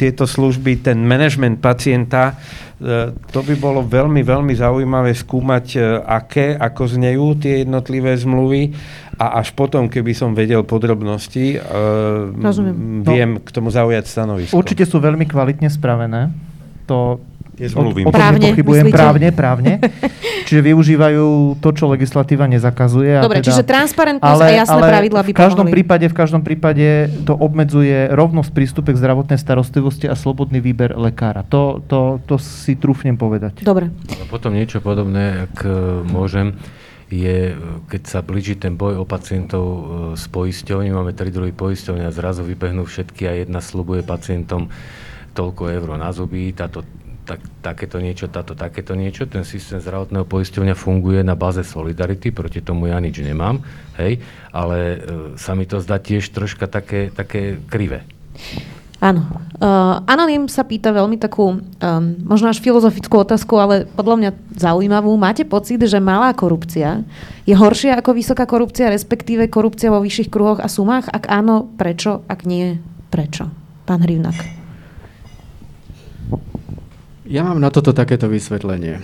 tieto 0.00 0.24
služby, 0.24 0.80
ten 0.80 1.04
management 1.04 1.60
pacienta, 1.60 2.40
e, 2.80 3.12
to 3.28 3.40
by 3.44 3.54
bolo 3.60 3.84
veľmi, 3.84 4.24
veľmi 4.24 4.56
zaujímavé 4.56 5.12
skúmať, 5.12 6.00
aké, 6.08 6.56
ako 6.56 6.88
znejú 6.88 7.36
tie 7.36 7.68
jednotlivé 7.68 8.16
zmluvy 8.16 8.72
a 9.20 9.44
až 9.44 9.52
potom, 9.52 9.92
keby 9.92 10.16
som 10.16 10.32
vedel 10.32 10.64
podrobnosti, 10.64 11.60
Rozumiem. 12.34 13.04
viem 13.04 13.30
no, 13.38 13.44
k 13.44 13.48
tomu 13.54 13.70
zaujať 13.70 14.04
stanovisko. 14.10 14.56
Určite 14.56 14.88
sú 14.88 14.98
veľmi 14.98 15.28
kvalitne 15.28 15.70
spravené. 15.70 16.53
To 16.90 17.22
je 17.58 17.68
zmluvy. 17.70 18.02
O, 18.02 18.10
o 18.10 18.12
tom 18.12 18.18
právne, 18.18 18.50
nepochybujem. 18.50 18.84
Myslíte? 18.90 18.98
Právne, 18.98 19.28
právne. 19.30 19.72
Čiže 20.46 20.60
využívajú 20.60 21.58
to, 21.62 21.68
čo 21.72 21.84
legislatíva 21.86 22.50
nezakazuje. 22.50 23.22
Dobre, 23.22 23.40
teda, 23.40 23.46
čiže 23.48 23.62
transparentnosť 23.64 24.42
ale, 24.42 24.44
a 24.44 24.58
jasné 24.60 24.74
ale 24.74 24.90
pravidla 24.90 25.20
by 25.24 25.30
v 25.32 25.38
každom 25.38 25.66
pomohli. 25.66 25.74
prípade, 25.80 26.04
v 26.10 26.16
každom 26.16 26.42
prípade 26.44 26.86
to 27.24 27.32
obmedzuje 27.32 28.12
rovnosť 28.12 28.50
prístupe 28.52 28.90
k 28.92 28.98
zdravotnej 29.00 29.38
starostlivosti 29.38 30.10
a 30.10 30.14
slobodný 30.18 30.60
výber 30.60 30.92
lekára. 30.98 31.46
To, 31.48 31.80
to, 31.86 32.20
to 32.28 32.36
si 32.36 32.76
trúfnem 32.76 33.16
povedať. 33.16 33.64
Dobre. 33.64 33.88
Ale 33.88 34.24
potom 34.28 34.52
niečo 34.52 34.84
podobné, 34.84 35.48
ak 35.48 35.64
e, 35.64 35.70
môžem, 36.04 36.58
je, 37.08 37.54
keď 37.88 38.02
sa 38.04 38.20
blíži 38.20 38.58
ten 38.58 38.74
boj 38.74 39.00
o 39.00 39.04
pacientov 39.08 39.64
e, 39.64 39.80
s 40.18 40.26
poisťovňou, 40.28 41.00
máme 41.00 41.16
tri 41.16 41.30
druhy 41.32 41.54
poisťovne 41.54 42.04
a 42.04 42.12
zrazu 42.12 42.44
vybehnú 42.44 42.84
všetky 42.84 43.22
a 43.24 43.32
jedna 43.46 43.64
slubuje 43.64 44.04
pacientom 44.04 44.68
toľko 45.34 45.62
eur 45.68 45.88
na 45.98 46.14
zuby, 46.14 46.54
táto 46.54 46.86
tak, 47.24 47.40
takéto 47.64 47.98
niečo, 47.98 48.28
táto 48.28 48.52
takéto 48.52 48.92
niečo. 48.92 49.24
Ten 49.24 49.42
systém 49.42 49.80
zdravotného 49.80 50.28
poisťovňa 50.28 50.76
funguje 50.76 51.24
na 51.24 51.34
báze 51.34 51.64
solidarity, 51.64 52.30
proti 52.30 52.60
tomu 52.60 52.92
ja 52.92 53.00
nič 53.00 53.18
nemám, 53.24 53.64
hej, 53.96 54.20
ale 54.52 54.78
e, 54.78 54.96
sa 55.40 55.56
mi 55.56 55.64
to 55.64 55.80
zdá 55.80 55.96
tiež 55.96 56.30
troška 56.30 56.68
také, 56.68 57.08
také 57.10 57.58
krivé. 57.66 58.04
Áno. 59.04 59.20
Uh, 59.60 60.00
Anonym 60.08 60.48
sa 60.48 60.64
pýta 60.64 60.88
veľmi 60.88 61.20
takú, 61.20 61.60
um, 61.60 61.60
možno 62.24 62.48
až 62.48 62.64
filozofickú 62.64 63.20
otázku, 63.20 63.52
ale 63.60 63.84
podľa 63.84 64.16
mňa 64.16 64.30
zaujímavú. 64.56 65.12
Máte 65.20 65.44
pocit, 65.44 65.76
že 65.84 66.00
malá 66.00 66.32
korupcia 66.32 67.04
je 67.44 67.52
horšia 67.52 68.00
ako 68.00 68.16
vysoká 68.16 68.48
korupcia, 68.48 68.88
respektíve 68.88 69.52
korupcia 69.52 69.92
vo 69.92 70.00
vyšších 70.00 70.32
kruhoch 70.32 70.60
a 70.62 70.72
sumách? 70.72 71.12
Ak 71.12 71.28
áno, 71.28 71.68
prečo? 71.76 72.24
Ak 72.32 72.48
nie, 72.48 72.80
prečo? 73.12 73.52
Pán 73.84 74.00
Hrivnak. 74.00 74.63
Ja 77.24 77.40
mám 77.40 77.56
na 77.56 77.72
toto 77.72 77.96
takéto 77.96 78.28
vysvetlenie. 78.28 79.00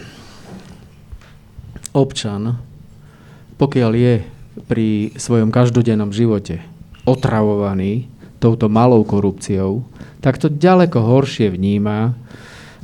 Občan, 1.97 2.61
pokiaľ 3.57 3.93
je 3.97 4.15
pri 4.69 5.17
svojom 5.17 5.49
každodennom 5.49 6.13
živote 6.13 6.61
otravovaný 7.09 8.13
touto 8.37 8.69
malou 8.69 9.09
korupciou, 9.09 9.89
tak 10.21 10.37
to 10.37 10.53
ďaleko 10.53 11.01
horšie 11.01 11.49
vníma, 11.49 12.13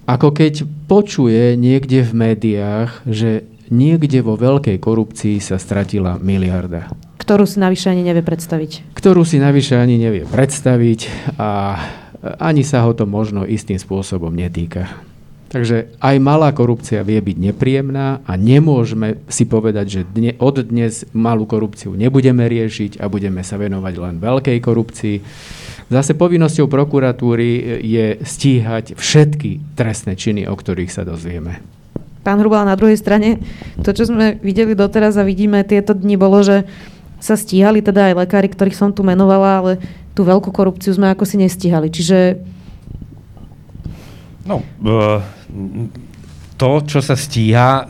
ako 0.09 0.33
keď 0.33 0.65
počuje 0.89 1.53
niekde 1.61 2.01
v 2.01 2.13
médiách, 2.17 3.05
že 3.05 3.45
niekde 3.69 4.25
vo 4.25 4.41
veľkej 4.41 4.81
korupcii 4.81 5.37
sa 5.45 5.61
stratila 5.61 6.17
miliarda. 6.17 6.89
Ktorú 7.21 7.45
si 7.45 7.61
navyše 7.61 7.93
ani 7.93 8.09
nevie 8.09 8.25
predstaviť. 8.25 8.97
Ktorú 8.97 9.21
si 9.21 9.37
navyše 9.37 9.77
ani 9.77 10.01
nevie 10.01 10.25
predstaviť 10.25 11.01
a 11.37 11.77
ani 12.41 12.65
sa 12.65 12.89
ho 12.89 12.97
to 12.97 13.05
možno 13.05 13.45
istým 13.45 13.77
spôsobom 13.77 14.33
netýka. 14.33 15.06
Takže 15.47 15.95
aj 16.03 16.17
malá 16.19 16.51
korupcia 16.51 17.07
vie 17.07 17.23
byť 17.23 17.37
nepríjemná 17.39 18.27
a 18.27 18.33
nemôžeme 18.35 19.23
si 19.31 19.47
povedať, 19.47 19.87
že 19.87 20.01
dne, 20.03 20.35
od 20.43 20.59
dnes 20.67 21.07
malú 21.15 21.47
korupciu 21.47 21.95
nebudeme 21.95 22.51
riešiť 22.51 22.99
a 22.99 23.07
budeme 23.07 23.47
sa 23.47 23.55
venovať 23.55 23.95
len 23.95 24.15
veľkej 24.19 24.59
korupcii. 24.59 25.17
Zase 25.87 26.19
povinnosťou 26.19 26.67
prokuratúry 26.67 27.79
je 27.79 28.19
stíhať 28.27 28.99
všetky 28.99 29.79
trestné 29.79 30.19
činy, 30.19 30.51
o 30.51 30.55
ktorých 30.59 30.91
sa 30.91 31.07
dozvieme. 31.07 31.63
Pán 32.27 32.43
Hrubal, 32.43 32.67
na 32.67 32.75
druhej 32.75 32.99
strane, 32.99 33.39
to, 33.87 33.95
čo 33.95 34.11
sme 34.11 34.43
videli 34.43 34.75
doteraz 34.75 35.15
a 35.15 35.23
vidíme 35.23 35.63
tieto 35.63 35.95
dni, 35.95 36.19
bolo, 36.19 36.43
že 36.43 36.67
sa 37.23 37.39
stíhali 37.39 37.87
teda 37.87 38.11
aj 38.11 38.27
lekári, 38.27 38.51
ktorých 38.51 38.75
som 38.75 38.91
tu 38.91 39.07
menovala, 39.07 39.63
ale 39.63 39.73
tú 40.19 40.27
veľkú 40.27 40.51
korupciu 40.51 40.91
sme 40.91 41.15
ako 41.15 41.23
si 41.23 41.39
nestíhali. 41.39 41.87
Čiže 41.87 42.43
No, 44.47 44.63
to, 46.57 46.71
čo 46.89 47.05
sa 47.05 47.19
stíha, 47.19 47.85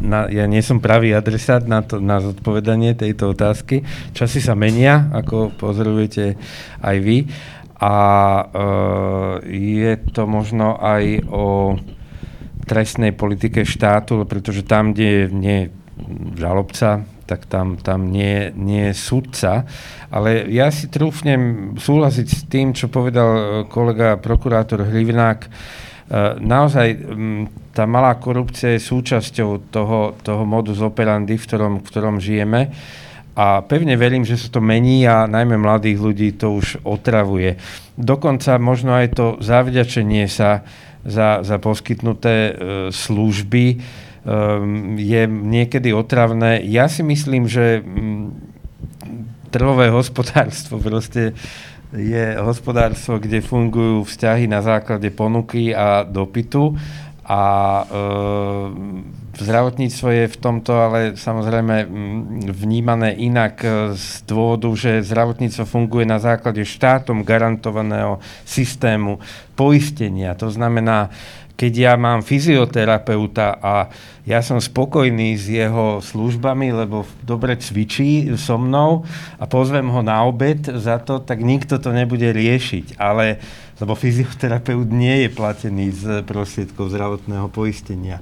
na, 0.00 0.30
ja 0.32 0.48
nie 0.48 0.64
som 0.64 0.80
pravý 0.80 1.12
adresát 1.12 1.66
na, 1.68 1.84
to, 1.84 2.00
na 2.00 2.22
zodpovedanie 2.22 2.96
tejto 2.96 3.36
otázky. 3.36 3.84
Časy 4.16 4.40
sa 4.40 4.56
menia, 4.56 5.12
ako 5.12 5.52
pozorujete 5.58 6.40
aj 6.80 6.96
vy. 7.02 7.28
A 7.80 7.96
e, 7.96 8.44
je 9.80 9.92
to 10.12 10.28
možno 10.28 10.76
aj 10.80 11.24
o 11.28 11.76
trestnej 12.64 13.12
politike 13.12 13.66
štátu, 13.66 14.24
pretože 14.24 14.62
tam, 14.62 14.94
kde 14.94 15.28
nie 15.32 15.56
je 15.66 15.70
žalobca, 16.38 17.04
tak 17.30 17.46
tam, 17.46 17.78
tam 17.78 18.10
nie, 18.10 18.50
nie 18.58 18.90
je 18.90 18.94
sudca. 18.98 19.62
Ale 20.10 20.50
ja 20.50 20.66
si 20.74 20.90
trúfnem 20.90 21.72
súhlasiť 21.78 22.26
s 22.26 22.42
tým, 22.50 22.74
čo 22.74 22.90
povedal 22.90 23.62
kolega 23.70 24.18
prokurátor 24.18 24.82
Hlivinák. 24.82 25.46
E, 25.46 25.48
naozaj 26.42 27.06
tá 27.70 27.86
malá 27.86 28.18
korupcia 28.18 28.74
je 28.74 28.82
súčasťou 28.82 29.70
toho, 29.70 30.18
toho 30.26 30.42
modus 30.42 30.82
operandi, 30.82 31.38
v 31.38 31.46
ktorom, 31.46 31.74
v 31.78 31.86
ktorom 31.86 32.18
žijeme. 32.18 32.74
A 33.38 33.62
pevne 33.62 33.94
verím, 33.94 34.26
že 34.26 34.34
sa 34.34 34.50
to 34.50 34.58
mení 34.58 35.06
a 35.06 35.30
najmä 35.30 35.54
mladých 35.54 36.02
ľudí 36.02 36.34
to 36.34 36.58
už 36.58 36.82
otravuje. 36.82 37.54
Dokonca 37.94 38.58
možno 38.58 38.98
aj 38.98 39.14
to 39.14 39.26
zavďačenie 39.38 40.26
sa 40.26 40.66
za, 41.06 41.46
za 41.46 41.56
poskytnuté 41.62 42.34
e, 42.34 42.52
služby 42.90 43.64
e, 43.70 43.76
je 45.00 45.22
niekedy 45.26 45.96
otravné. 45.96 46.60
Ja 46.68 46.92
si 46.92 47.00
myslím, 47.00 47.48
že 47.48 47.80
m, 47.80 48.36
trhové 49.48 49.88
hospodárstvo 49.88 50.76
proste 50.76 51.32
je 51.90 52.38
hospodárstvo, 52.38 53.18
kde 53.18 53.42
fungujú 53.42 54.06
vzťahy 54.06 54.46
na 54.46 54.62
základe 54.62 55.10
ponuky 55.10 55.74
a 55.74 56.06
dopytu 56.06 56.78
a 57.26 57.42
e, 57.82 57.84
zdravotníctvo 59.38 60.08
je 60.10 60.24
v 60.30 60.36
tomto 60.38 60.72
ale 60.74 60.98
samozrejme 61.14 61.86
vnímané 62.50 63.14
inak 63.18 63.54
e, 63.62 63.68
z 63.94 64.22
dôvodu, 64.26 64.70
že 64.74 65.06
zdravotníctvo 65.06 65.64
funguje 65.66 66.06
na 66.06 66.18
základe 66.18 66.62
štátom 66.62 67.22
garantovaného 67.22 68.18
systému 68.42 69.22
poistenia. 69.54 70.34
To 70.38 70.50
znamená, 70.50 71.10
keď 71.60 71.72
ja 71.76 71.92
mám 72.00 72.24
fyzioterapeuta 72.24 73.60
a 73.60 73.92
ja 74.24 74.40
som 74.40 74.56
spokojný 74.56 75.36
s 75.36 75.44
jeho 75.52 76.00
službami, 76.00 76.72
lebo 76.72 77.04
dobre 77.20 77.60
cvičí 77.60 78.32
so 78.40 78.56
mnou 78.56 79.04
a 79.36 79.44
pozvem 79.44 79.84
ho 79.92 80.00
na 80.00 80.24
obed 80.24 80.64
za 80.64 80.96
to, 81.04 81.20
tak 81.20 81.44
nikto 81.44 81.76
to 81.76 81.92
nebude 81.92 82.32
riešiť. 82.32 82.96
Ale 82.96 83.36
lebo 83.80 83.96
fyzioterapeut 83.96 84.92
nie 84.92 85.24
je 85.24 85.28
platený 85.32 85.86
z 85.96 86.04
prostriedkov 86.28 86.92
zdravotného 86.92 87.48
poistenia. 87.48 88.20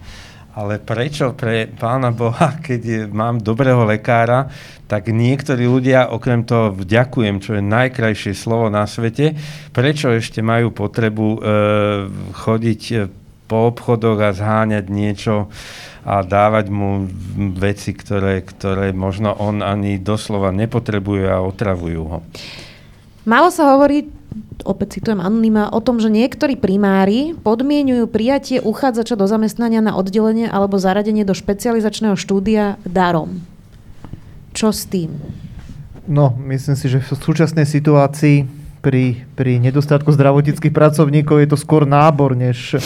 Ale 0.59 0.83
prečo 0.83 1.39
pre 1.39 1.71
pána 1.71 2.15
Boha, 2.15 2.59
keď 2.67 3.11
mám 3.11 3.43
dobrého 3.43 3.83
lekára, 3.87 4.51
tak 4.89 5.11
niektorí 5.13 5.69
ľudia, 5.69 6.15
okrem 6.15 6.47
toho 6.47 6.73
vďakujem, 6.73 7.43
čo 7.43 7.59
je 7.59 7.63
najkrajšie 7.63 8.33
slovo 8.33 8.73
na 8.73 8.89
svete, 8.89 9.37
prečo 9.75 10.09
ešte 10.15 10.41
majú 10.41 10.73
potrebu 10.73 11.27
e, 11.29 11.39
chodiť 12.33 12.83
e, 12.89 12.97
po 13.49 13.73
obchodoch 13.73 14.21
a 14.21 14.37
zháňať 14.37 14.93
niečo 14.93 15.49
a 16.05 16.21
dávať 16.21 16.69
mu 16.69 17.09
veci, 17.57 17.97
ktoré, 17.97 18.45
ktoré 18.45 18.93
možno 18.93 19.33
on 19.35 19.65
ani 19.65 19.97
doslova 19.97 20.53
nepotrebuje 20.53 21.25
a 21.27 21.41
otravujú 21.41 22.03
ho. 22.05 22.19
Málo 23.29 23.49
sa 23.49 23.73
hovorí 23.77 24.09
opäť 24.65 25.01
citujem 25.01 25.21
Anonyma, 25.21 25.73
o 25.73 25.81
tom, 25.81 26.01
že 26.01 26.13
niektorí 26.13 26.61
primári 26.61 27.33
podmienujú 27.41 28.09
prijatie 28.11 28.59
uchádzača 28.61 29.17
do 29.17 29.25
zamestnania 29.25 29.81
na 29.81 29.97
oddelenie 29.97 30.49
alebo 30.49 30.77
zaradenie 30.81 31.25
do 31.25 31.33
špecializačného 31.33 32.17
štúdia 32.19 32.77
darom. 32.85 33.41
Čo 34.53 34.75
s 34.75 34.85
tým? 34.89 35.17
No, 36.09 36.33
myslím 36.49 36.77
si, 36.77 36.89
že 36.89 37.05
v 37.05 37.21
súčasnej 37.21 37.69
situácii 37.69 38.58
pri, 38.79 39.27
pri 39.35 39.59
nedostatku 39.59 40.15
zdravotníckých 40.15 40.71
pracovníkov 40.71 41.37
je 41.43 41.49
to 41.51 41.59
skôr 41.59 41.85
nábor, 41.85 42.39
než, 42.39 42.79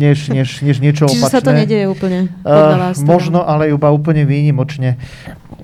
než, 0.00 0.32
než, 0.32 0.64
než 0.64 0.76
niečo 0.80 1.06
Čiže 1.06 1.20
opačné. 1.24 1.34
sa 1.36 1.44
to 1.44 1.52
nedieje 1.52 1.86
úplne? 1.88 2.32
Uh, 2.42 2.96
možno, 3.04 3.44
ale 3.44 3.72
iba 3.72 3.88
úplne 3.92 4.24
výnimočne 4.24 4.96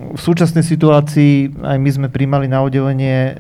v 0.01 0.17
súčasnej 0.17 0.65
situácii 0.65 1.61
aj 1.61 1.77
my 1.77 1.91
sme 1.93 2.09
príjmali 2.09 2.49
na 2.49 2.65
oddelenie, 2.65 3.17
e, 3.31 3.33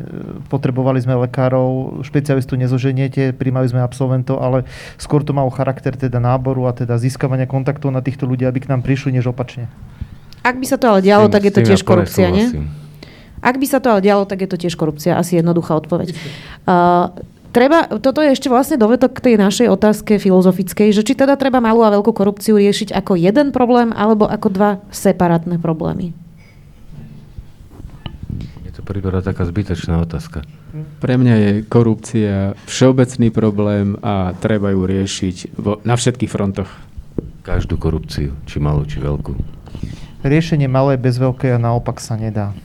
potrebovali 0.52 1.00
sme 1.00 1.16
lekárov, 1.24 2.04
špecialistu 2.04 2.60
nezoženiete, 2.60 3.32
príjmali 3.32 3.72
sme 3.72 3.80
absolventov, 3.80 4.44
ale 4.44 4.68
skôr 5.00 5.24
to 5.24 5.32
malo 5.32 5.48
charakter 5.48 5.96
teda 5.96 6.20
náboru 6.20 6.68
a 6.68 6.76
teda 6.76 7.00
získavania 7.00 7.48
kontaktov 7.48 7.88
na 7.96 8.04
týchto 8.04 8.28
ľudí, 8.28 8.44
aby 8.44 8.60
k 8.60 8.68
nám 8.68 8.84
prišli, 8.84 9.16
než 9.16 9.32
opačne. 9.32 9.72
Ak 10.44 10.60
by 10.60 10.66
sa 10.68 10.76
to 10.76 10.92
ale 10.92 11.00
dialo, 11.00 11.32
tým, 11.32 11.34
tak 11.40 11.42
je 11.48 11.52
to 11.56 11.60
tiež 11.64 11.80
korupcia, 11.80 12.28
nie? 12.28 12.46
Ak 13.40 13.56
by 13.56 13.66
sa 13.66 13.80
to 13.80 13.92
ale 13.92 14.04
dialo, 14.04 14.28
tak 14.28 14.44
je 14.44 14.48
to 14.48 14.60
tiež 14.60 14.76
korupcia. 14.76 15.16
Asi 15.16 15.40
jednoduchá 15.40 15.76
odpoveď. 15.76 16.14
Uh, 16.68 17.12
Treba, 17.50 17.90
toto 17.98 18.22
je 18.22 18.30
ešte 18.30 18.46
vlastne 18.46 18.78
dovetok 18.78 19.10
k 19.10 19.24
tej 19.26 19.34
našej 19.34 19.74
otázke 19.74 20.22
filozofickej, 20.22 20.94
že 20.94 21.02
či 21.02 21.18
teda 21.18 21.34
treba 21.34 21.58
malú 21.58 21.82
a 21.82 21.90
veľkú 21.90 22.14
korupciu 22.14 22.54
riešiť 22.54 22.94
ako 22.94 23.18
jeden 23.18 23.50
problém 23.50 23.90
alebo 23.90 24.22
ako 24.30 24.54
dva 24.54 24.70
separátne 24.94 25.58
problémy 25.58 26.14
to 28.80 28.88
prípada 28.88 29.20
taká 29.20 29.44
zbytočná 29.44 30.00
otázka. 30.00 30.40
Pre 31.04 31.14
mňa 31.20 31.34
je 31.36 31.50
korupcia 31.68 32.56
všeobecný 32.64 33.28
problém 33.28 34.00
a 34.00 34.32
treba 34.40 34.72
ju 34.72 34.88
riešiť 34.88 35.52
vo, 35.60 35.84
na 35.84 36.00
všetkých 36.00 36.32
frontoch. 36.32 36.72
Každú 37.44 37.76
korupciu, 37.76 38.32
či 38.48 38.56
malú, 38.56 38.88
či 38.88 39.04
veľkú. 39.04 39.36
Riešenie 40.24 40.64
malé 40.64 40.96
bez 40.96 41.20
veľkej 41.20 41.56
a 41.56 41.58
naopak 41.60 42.00
sa 42.00 42.16
nedá. 42.16 42.56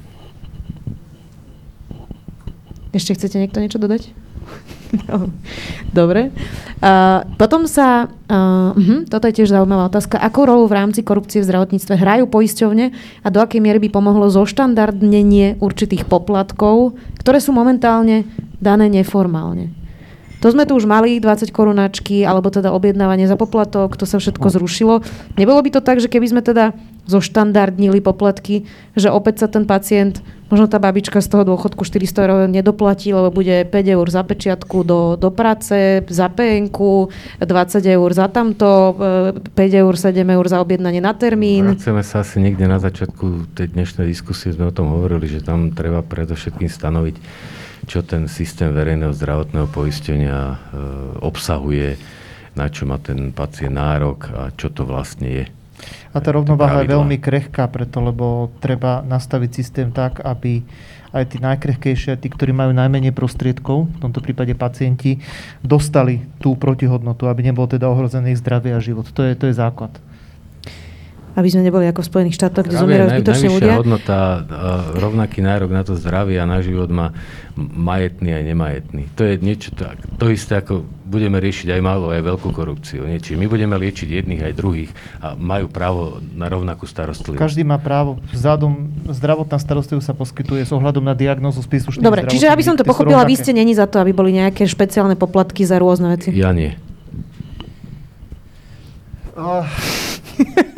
Ešte 2.95 3.19
chcete 3.19 3.35
niekto 3.43 3.59
niečo 3.59 3.75
dodať? 3.75 4.15
Dobre. 5.97 6.31
Uh, 6.79 7.27
potom 7.35 7.67
sa, 7.67 8.07
uh, 8.07 8.71
uh, 8.71 9.03
toto 9.11 9.27
je 9.27 9.43
tiež 9.43 9.51
zaujímavá 9.51 9.91
otázka, 9.91 10.15
akú 10.15 10.47
rolu 10.47 10.71
v 10.71 10.77
rámci 10.79 11.03
korupcie 11.03 11.43
v 11.43 11.47
zdravotníctve 11.51 11.93
hrajú 11.99 12.25
poisťovne 12.31 12.85
a 13.23 13.27
do 13.27 13.39
akej 13.43 13.59
miery 13.59 13.83
by 13.83 13.89
pomohlo 13.91 14.31
zoštandardnenie 14.31 15.59
určitých 15.59 16.07
poplatkov, 16.07 16.95
ktoré 17.19 17.43
sú 17.43 17.51
momentálne 17.51 18.23
dané 18.63 18.87
neformálne. 18.87 19.84
To 20.45 20.53
sme 20.53 20.69
tu 20.69 20.77
už 20.77 20.85
mali, 20.85 21.17
20 21.17 21.49
korunáčky, 21.49 22.21
alebo 22.21 22.53
teda 22.53 22.69
objednávanie 22.69 23.25
za 23.25 23.33
poplatok, 23.33 23.97
to 23.97 24.05
sa 24.05 24.21
všetko 24.21 24.53
zrušilo. 24.53 25.01
Nebolo 25.41 25.57
by 25.65 25.73
to 25.73 25.81
tak, 25.81 25.97
že 25.97 26.05
keby 26.05 26.29
sme 26.29 26.45
teda 26.45 26.77
zoštandardnili 27.09 27.97
poplatky, 27.97 28.69
že 28.93 29.09
opäť 29.09 29.41
sa 29.41 29.47
ten 29.49 29.65
pacient, 29.65 30.21
možno 30.53 30.69
tá 30.69 30.77
babička 30.77 31.17
z 31.17 31.33
toho 31.33 31.49
dôchodku 31.49 31.81
400 31.81 32.29
eur 32.29 32.45
nedoplatí, 32.45 33.09
lebo 33.09 33.33
bude 33.33 33.65
5 33.65 33.73
eur 33.73 34.05
za 34.05 34.21
pečiatku 34.21 34.85
do, 34.85 35.17
do 35.17 35.33
práce, 35.33 36.05
za 36.05 36.29
PNK, 36.29 36.77
20 37.41 37.81
eur 37.81 38.09
za 38.13 38.29
tamto, 38.29 38.93
5 39.01 39.57
e, 39.57 39.77
eur, 39.81 39.93
7 39.97 40.13
eur 40.13 40.45
za 40.45 40.61
objednanie 40.61 41.01
na 41.01 41.17
termín. 41.17 41.73
Chceme 41.73 42.05
sa 42.05 42.21
asi 42.21 42.37
niekde 42.37 42.69
na 42.69 42.77
začiatku 42.77 43.57
tej 43.57 43.73
dnešnej 43.73 44.05
diskusie, 44.05 44.53
sme 44.53 44.69
o 44.69 44.73
tom 44.73 44.93
hovorili, 44.93 45.25
že 45.25 45.41
tam 45.41 45.73
treba 45.73 46.05
predovšetkým 46.05 46.69
stanoviť 46.69 47.17
čo 47.85 48.01
ten 48.01 48.25
systém 48.25 48.73
verejného 48.73 49.13
zdravotného 49.13 49.69
poistenia 49.69 50.37
e, 50.53 50.57
obsahuje, 51.21 51.95
na 52.57 52.67
čo 52.67 52.89
má 52.89 52.97
ten 52.97 53.31
pacient 53.31 53.77
nárok 53.77 54.29
a 54.33 54.41
čo 54.53 54.73
to 54.73 54.83
vlastne 54.83 55.29
je. 55.29 55.45
A 56.15 56.23
tá 56.23 56.31
rovnováha 56.31 56.81
je 56.81 56.95
veľmi 56.95 57.19
krehká 57.19 57.67
preto, 57.67 57.99
lebo 57.99 58.49
treba 58.63 59.03
nastaviť 59.03 59.49
systém 59.51 59.87
tak, 59.91 60.23
aby 60.23 60.63
aj 61.15 61.23
tí 61.31 61.37
najkrehkejšie, 61.39 62.19
tí, 62.19 62.27
ktorí 62.27 62.51
majú 62.51 62.75
najmenej 62.75 63.15
prostriedkov, 63.15 63.87
v 63.87 63.99
tomto 64.03 64.19
prípade 64.19 64.51
pacienti, 64.55 65.19
dostali 65.63 66.23
tú 66.43 66.59
protihodnotu, 66.59 67.27
aby 67.27 67.51
nebol 67.51 67.67
teda 67.67 67.87
ohrozený 67.87 68.35
ich 68.35 68.41
zdravie 68.43 68.75
a 68.75 68.83
život. 68.83 69.07
To 69.15 69.23
je, 69.23 69.31
to 69.35 69.47
je 69.47 69.55
základ 69.55 69.95
aby 71.35 71.47
sme 71.51 71.67
neboli 71.67 71.85
ako 71.91 72.01
v 72.01 72.07
Spojených 72.07 72.35
štátoch, 72.39 72.63
kde 72.63 72.79
zomierajú 72.79 73.09
zbytočne 73.19 73.49
ľudia. 73.51 73.73
hodnota, 73.75 74.19
rovnaký 74.95 75.43
nárok 75.43 75.75
na 75.75 75.83
to 75.83 75.99
zdravie 75.99 76.39
a 76.39 76.47
na 76.47 76.63
život 76.63 76.87
má 76.87 77.11
majetný 77.59 78.35
aj 78.35 78.43
nemajetný. 78.47 79.03
To 79.19 79.23
je 79.27 79.35
niečo 79.43 79.75
tak. 79.75 79.99
To 80.19 80.31
isté 80.31 80.59
ako 80.59 80.87
budeme 81.05 81.39
riešiť 81.39 81.75
aj 81.75 81.81
málo, 81.83 82.11
aj 82.11 82.23
veľkú 82.23 82.49
korupciu. 82.51 83.03
Niečo. 83.07 83.35
My 83.35 83.47
budeme 83.51 83.75
liečiť 83.75 84.07
jedných 84.09 84.41
aj 84.51 84.53
druhých 84.55 84.91
a 85.19 85.35
majú 85.35 85.67
právo 85.71 86.23
na 86.35 86.47
rovnakú 86.47 86.87
starostlivosť. 86.87 87.39
Každý 87.39 87.63
má 87.63 87.79
právo. 87.79 88.19
Vzhľadom, 88.31 89.05
zdravotná 89.11 89.59
starostlivosť 89.59 90.07
sa 90.07 90.15
poskytuje 90.15 90.63
s 90.63 90.71
ohľadom 90.71 91.03
na 91.03 91.13
diagnózu 91.15 91.61
s 91.63 91.67
príslušným 91.67 92.03
Dobre, 92.03 92.27
čiže 92.27 92.49
aby 92.51 92.63
som 92.63 92.75
to 92.75 92.83
pochopila, 92.83 93.23
vy 93.23 93.35
ste 93.37 93.55
není 93.55 93.71
za 93.75 93.85
to, 93.85 94.01
aby 94.01 94.11
boli 94.11 94.35
nejaké 94.35 94.67
špeciálne 94.67 95.15
poplatky 95.15 95.63
za 95.63 95.79
rôzne 95.79 96.11
veci? 96.11 96.31
Ja 96.35 96.51
nie. 96.51 96.75
Oh. 99.35 99.67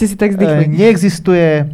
Ste 0.00 0.08
si 0.08 0.16
tak 0.16 0.32
zdychli. 0.32 0.64
E, 0.64 0.80
neexistuje, 0.80 1.48
e, 1.60 1.64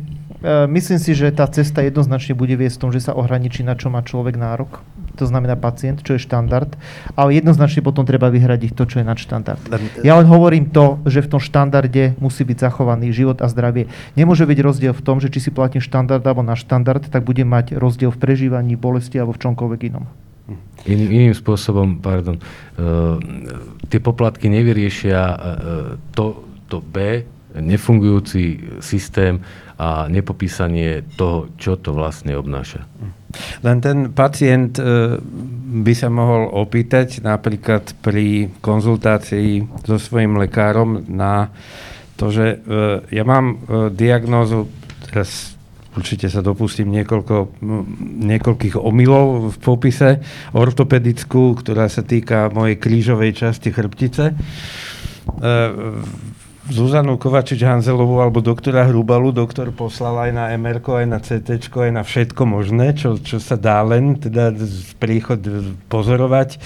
myslím 0.66 0.98
si, 0.98 1.14
že 1.14 1.30
tá 1.30 1.46
cesta 1.46 1.78
jednoznačne 1.86 2.34
bude 2.34 2.58
viesť 2.58 2.74
v 2.74 2.82
tom, 2.82 2.90
že 2.90 2.98
sa 2.98 3.14
ohraničí, 3.14 3.62
na 3.62 3.78
čo 3.78 3.86
má 3.86 4.02
človek 4.02 4.34
nárok. 4.34 4.82
To 5.22 5.30
znamená 5.30 5.54
pacient, 5.54 6.02
čo 6.02 6.18
je 6.18 6.26
štandard. 6.26 6.74
Ale 7.14 7.38
jednoznačne 7.38 7.86
potom 7.86 8.02
treba 8.02 8.26
vyhradiť 8.26 8.74
to, 8.74 8.82
čo 8.82 8.98
je 8.98 9.06
nadštandard. 9.06 9.62
Ja 10.02 10.18
len 10.18 10.26
hovorím 10.26 10.74
to, 10.74 10.98
že 11.06 11.22
v 11.22 11.38
tom 11.38 11.40
štandarde 11.40 12.18
musí 12.18 12.42
byť 12.42 12.66
zachovaný 12.66 13.14
život 13.14 13.38
a 13.38 13.46
zdravie. 13.46 13.86
Nemôže 14.18 14.42
byť 14.42 14.58
rozdiel 14.58 14.90
v 14.90 15.04
tom, 15.06 15.22
že 15.22 15.30
či 15.30 15.46
si 15.46 15.54
platím 15.54 15.78
štandard 15.78 16.26
alebo 16.26 16.42
na 16.42 16.58
štandard, 16.58 17.06
tak 17.06 17.22
bude 17.22 17.46
mať 17.46 17.78
rozdiel 17.78 18.10
v 18.10 18.18
prežívaní, 18.18 18.74
bolesti 18.74 19.22
alebo 19.22 19.38
v 19.38 19.42
čomkoľvek 19.46 19.80
inom. 19.86 20.10
Iným, 20.82 21.10
iným 21.14 21.34
spôsobom, 21.38 22.02
pardon, 22.02 22.42
uh, 22.42 23.22
tie 23.86 24.02
poplatky 24.02 24.50
nevyriešia 24.50 25.20
uh, 25.22 25.38
to, 26.10 26.42
to 26.66 26.82
B, 26.82 27.22
nefungujúci 27.60 28.76
systém 28.80 29.40
a 29.76 30.08
nepopísanie 30.08 31.04
toho, 31.20 31.52
čo 31.60 31.76
to 31.76 31.92
vlastne 31.92 32.32
obnáša. 32.32 32.88
Len 33.60 33.76
ten 33.84 34.16
pacient 34.16 34.80
e, 34.80 35.20
by 35.84 35.92
sa 35.92 36.08
mohol 36.08 36.48
opýtať 36.48 37.20
napríklad 37.20 37.92
pri 38.00 38.48
konzultácii 38.64 39.84
so 39.84 40.00
svojím 40.00 40.40
lekárom 40.40 41.04
na 41.12 41.52
to, 42.16 42.32
že 42.32 42.46
e, 42.48 42.56
ja 43.12 43.24
mám 43.28 43.44
e, 43.52 43.56
diagnózu, 43.92 44.72
teraz 45.04 45.52
určite 45.92 46.32
sa 46.32 46.40
dopustím 46.40 46.88
niekoľko, 46.96 47.60
niekoľkých 48.24 48.80
omylov 48.80 49.52
v 49.52 49.56
popise, 49.60 50.24
ortopedickú, 50.56 51.52
ktorá 51.60 51.92
sa 51.92 52.00
týka 52.00 52.48
mojej 52.48 52.80
krížovej 52.80 53.32
časti 53.36 53.68
chrbtice 53.72 54.32
Zuzanu 56.66 57.14
Kovačič-Hanzelovú 57.14 58.18
alebo 58.18 58.42
doktora 58.42 58.90
Hrubalu 58.90 59.30
doktor 59.30 59.70
poslal 59.70 60.28
aj 60.28 60.30
na 60.34 60.44
MR, 60.58 60.82
aj 60.82 61.06
na 61.06 61.18
CT, 61.22 61.70
aj 61.70 61.92
na 61.94 62.02
všetko 62.02 62.42
možné, 62.42 62.98
čo, 62.98 63.22
čo 63.22 63.38
sa 63.38 63.54
dá 63.54 63.78
len 63.86 64.18
teda 64.18 64.50
príchod 64.98 65.38
pozorovať 65.86 66.58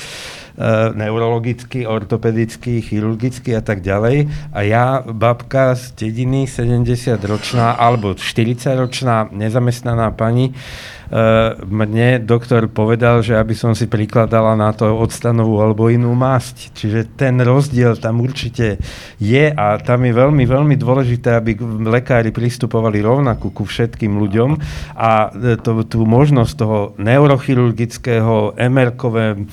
uh, 0.57 0.91
neurologicky, 0.97 1.87
ortopedicky, 1.87 2.81
chirurgicky 2.81 3.55
a 3.55 3.63
tak 3.63 3.85
ďalej. 3.85 4.27
A 4.55 4.59
ja, 4.67 4.87
babka 5.05 5.77
z 5.77 5.95
dediny, 5.95 6.49
70-ročná 6.49 7.77
alebo 7.77 8.17
40-ročná 8.17 9.31
nezamestnaná 9.31 10.11
pani, 10.15 10.57
Eh, 11.11 11.51
mne 11.67 12.23
doktor 12.23 12.71
povedal, 12.71 13.19
že 13.19 13.35
aby 13.35 13.51
som 13.51 13.75
si 13.75 13.91
prikladala 13.91 14.55
na 14.55 14.71
to 14.71 14.95
odstanovú 14.95 15.59
alebo 15.59 15.91
inú 15.91 16.15
masť. 16.15 16.71
Čiže 16.71 17.19
ten 17.19 17.35
rozdiel 17.43 17.99
tam 17.99 18.23
určite 18.23 18.79
je 19.19 19.51
a 19.51 19.83
tam 19.83 20.07
je 20.07 20.15
veľmi, 20.15 20.47
veľmi 20.47 20.79
dôležité, 20.79 21.35
aby 21.35 21.59
lekári 21.83 22.31
pristupovali 22.31 23.03
rovnako 23.03 23.51
ku 23.51 23.67
všetkým 23.67 24.23
ľuďom 24.23 24.51
a 24.95 25.35
eh, 25.35 25.59
to, 25.59 25.83
tú 25.83 26.07
možnosť 26.07 26.53
toho 26.55 26.95
neurochirurgického, 27.03 28.55
MR-kové, 28.55 29.51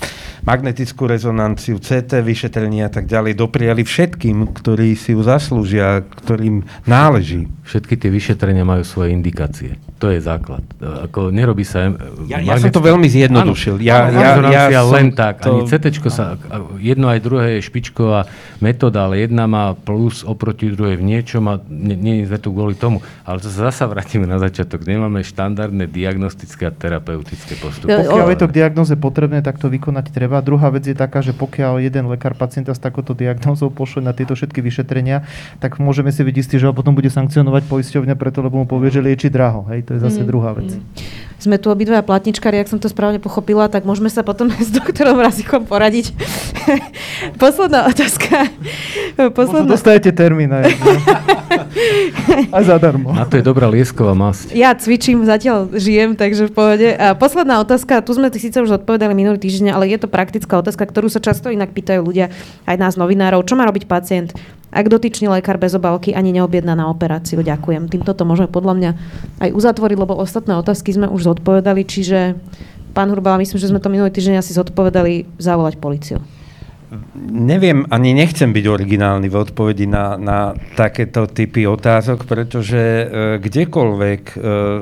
magnetickú 0.87 1.03
rezonanciu, 1.03 1.75
CT 1.83 2.23
vyšetrenia 2.23 2.87
a 2.87 2.91
tak 2.95 3.11
ďalej 3.11 3.35
dopriali 3.35 3.83
všetkým, 3.83 4.55
ktorí 4.55 4.95
si 4.95 5.11
ju 5.11 5.19
zaslúžia, 5.19 5.99
ktorým 6.23 6.63
náleží. 6.87 7.51
Všetky 7.67 7.99
tie 7.99 8.07
vyšetrenia 8.07 8.63
majú 8.63 8.87
svoje 8.87 9.11
indikácie. 9.11 9.75
To 9.97 10.13
je 10.13 10.21
základ. 10.21 10.61
Ako 10.77 11.33
nerobí 11.33 11.65
sa... 11.65 11.89
Ja, 12.29 12.37
ja 12.37 12.61
som 12.61 12.69
to 12.69 12.85
veľmi 12.85 13.09
zjednodušil. 13.09 13.81
Ja, 13.81 14.13
ja, 14.13 14.37
ja, 14.45 14.63
ja 14.69 14.81
len 14.85 15.09
tak. 15.09 15.41
To... 15.41 15.65
Ani 15.65 15.65
CT 15.65 15.89
sa... 16.13 16.37
Jedno 16.77 17.09
aj 17.09 17.19
druhé 17.25 17.57
je 17.57 17.65
špičková 17.65 18.29
metóda, 18.61 19.09
ale 19.09 19.25
jedna 19.25 19.49
má 19.49 19.73
plus 19.73 20.21
oproti 20.21 20.69
druhej 20.69 21.01
v 21.01 21.05
niečom 21.17 21.49
a 21.49 21.57
nie 21.73 22.21
je 22.21 22.29
to 22.37 22.53
kvôli 22.53 22.77
tomu. 22.77 23.01
Ale 23.25 23.41
to 23.41 23.49
sa 23.49 23.73
zasa 23.73 23.89
vrátime 23.89 24.29
na 24.29 24.37
začiatok. 24.37 24.85
Nemáme 24.85 25.25
štandardné 25.25 25.89
diagnostické 25.89 26.69
a 26.69 26.71
terapeutické 26.71 27.57
postupy. 27.57 27.89
Pokiaľ 27.89 28.29
je 28.37 28.37
to 28.37 28.47
k 28.53 28.53
diagnoze 28.53 28.93
potrebné, 29.01 29.41
tak 29.41 29.57
to 29.57 29.65
vykonať 29.65 30.13
treba. 30.13 30.45
Druhá 30.45 30.69
vec 30.69 30.85
je 30.85 30.93
taká, 30.93 31.25
že 31.25 31.33
pokiaľ 31.33 31.81
jeden 31.81 32.05
lekár 32.05 32.37
pacienta 32.37 32.69
s 32.69 32.77
takouto 32.77 33.17
diagnózou 33.17 33.73
pošle 33.73 34.05
na 34.05 34.13
tieto 34.13 34.37
všetky 34.37 34.61
vyšetrenia, 34.61 35.25
tak 35.57 35.81
môžeme 35.81 36.13
si 36.13 36.21
byť 36.21 36.35
istí, 36.37 36.55
že 36.61 36.69
ho 36.69 36.73
potom 36.77 36.93
bude 36.93 37.09
sankcionovať 37.09 37.65
poisťovňa 37.65 38.13
preto, 38.13 38.45
lebo 38.45 38.61
mu 38.61 38.69
povie, 38.69 38.93
že 38.93 39.01
lieči 39.01 39.33
draho. 39.33 39.65
Hej? 39.73 39.86
To 39.87 39.95
je 39.95 39.99
zase 40.03 40.19
mm. 40.19 40.27
druhá 40.27 40.51
vec. 40.51 40.75
Sme 41.37 41.55
tu 41.61 41.71
obidva 41.71 42.03
platničkári, 42.03 42.59
ak 42.59 42.67
som 42.67 42.81
to 42.81 42.91
správne 42.91 43.23
pochopila, 43.23 43.71
tak 43.71 43.87
môžeme 43.87 44.11
sa 44.11 44.19
potom 44.19 44.51
s 44.59 44.67
doktorom 44.67 45.15
Razikom 45.15 45.63
poradiť. 45.63 46.11
Posledná 47.41 47.87
otázka. 47.87 48.51
Posledná... 49.31 49.63
Možno 49.63 49.75
dostanete 49.79 50.11
termín 50.11 50.51
aj, 50.51 50.75
aj 52.57 52.63
zadarmo. 52.67 53.15
Na 53.15 53.23
to 53.23 53.39
je 53.39 53.43
dobrá 53.47 53.71
liesková 53.71 54.11
masť. 54.11 54.51
Ja 54.51 54.75
cvičím, 54.75 55.23
zatiaľ 55.23 55.71
žijem, 55.71 56.19
takže 56.19 56.49
v 56.49 56.53
pohode. 56.53 56.87
A 56.91 57.15
posledná 57.15 57.63
otázka, 57.63 58.03
tu 58.03 58.11
sme 58.11 58.27
síce 58.35 58.59
už 58.59 58.83
odpovedali 58.83 59.15
minulý 59.15 59.39
týždeň, 59.39 59.71
ale 59.71 59.87
je 59.87 60.03
to 60.03 60.11
praktická 60.11 60.59
otázka, 60.59 60.83
ktorú 60.83 61.07
sa 61.07 61.23
často 61.23 61.47
inak 61.47 61.71
pýtajú 61.71 62.03
ľudia, 62.03 62.27
aj 62.67 62.75
nás 62.75 62.93
novinárov. 62.99 63.47
Čo 63.47 63.55
má 63.55 63.63
robiť 63.63 63.87
pacient? 63.87 64.35
Ak 64.71 64.85
dotyčný 64.91 65.31
lekár 65.31 65.55
bez 65.55 65.73
obálky 65.73 66.11
ani 66.11 66.35
neobjedná 66.35 66.75
na 66.75 66.91
operáciu. 66.91 67.39
Ďakujem. 67.39 67.87
Týmto 67.87 68.11
to 68.11 68.23
môžeme 68.27 68.51
podľa 68.51 68.73
mňa 68.77 68.91
aj 69.47 69.49
uzatvoriť, 69.55 69.97
lebo 69.97 70.19
ostatné 70.19 70.53
otázky 70.59 70.91
sme 70.91 71.07
už 71.07 71.33
zodpovedali, 71.33 71.87
čiže 71.87 72.35
pán 72.91 73.09
Hurbala, 73.09 73.39
myslím, 73.39 73.59
že 73.61 73.69
sme 73.71 73.79
to 73.79 73.87
minulý 73.93 74.11
týždeň 74.11 74.43
asi 74.43 74.51
zodpovedali 74.57 75.27
zavolať 75.39 75.79
policiu 75.79 76.19
neviem, 77.27 77.83
ani 77.91 78.15
nechcem 78.15 78.55
byť 78.55 78.65
originálny 78.65 79.27
v 79.27 79.35
odpovedi 79.35 79.83
na, 79.83 80.15
na 80.15 80.55
takéto 80.79 81.27
typy 81.27 81.67
otázok, 81.67 82.23
pretože 82.23 82.79
e, 82.79 83.05
kdekoľvek 83.43 84.21
e, 84.23 84.35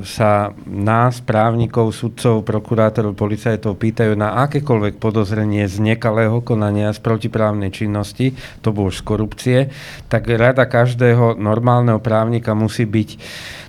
sa 0.05 0.53
nás, 0.69 1.25
právnikov, 1.25 1.97
sudcov, 1.97 2.45
prokurátorov, 2.45 3.17
policajtov 3.17 3.81
pýtajú 3.81 4.13
na 4.13 4.37
akékoľvek 4.45 5.01
podozrenie 5.01 5.65
z 5.65 5.81
nekalého 5.81 6.45
konania, 6.45 6.93
z 6.93 7.01
protiprávnej 7.01 7.73
činnosti, 7.73 8.37
to 8.61 8.69
bolo 8.69 8.93
z 8.93 9.01
korupcie, 9.01 9.59
tak 10.05 10.29
rada 10.29 10.69
každého 10.69 11.41
normálneho 11.41 11.97
právnika 11.97 12.53
musí 12.53 12.85
byť, 12.85 13.09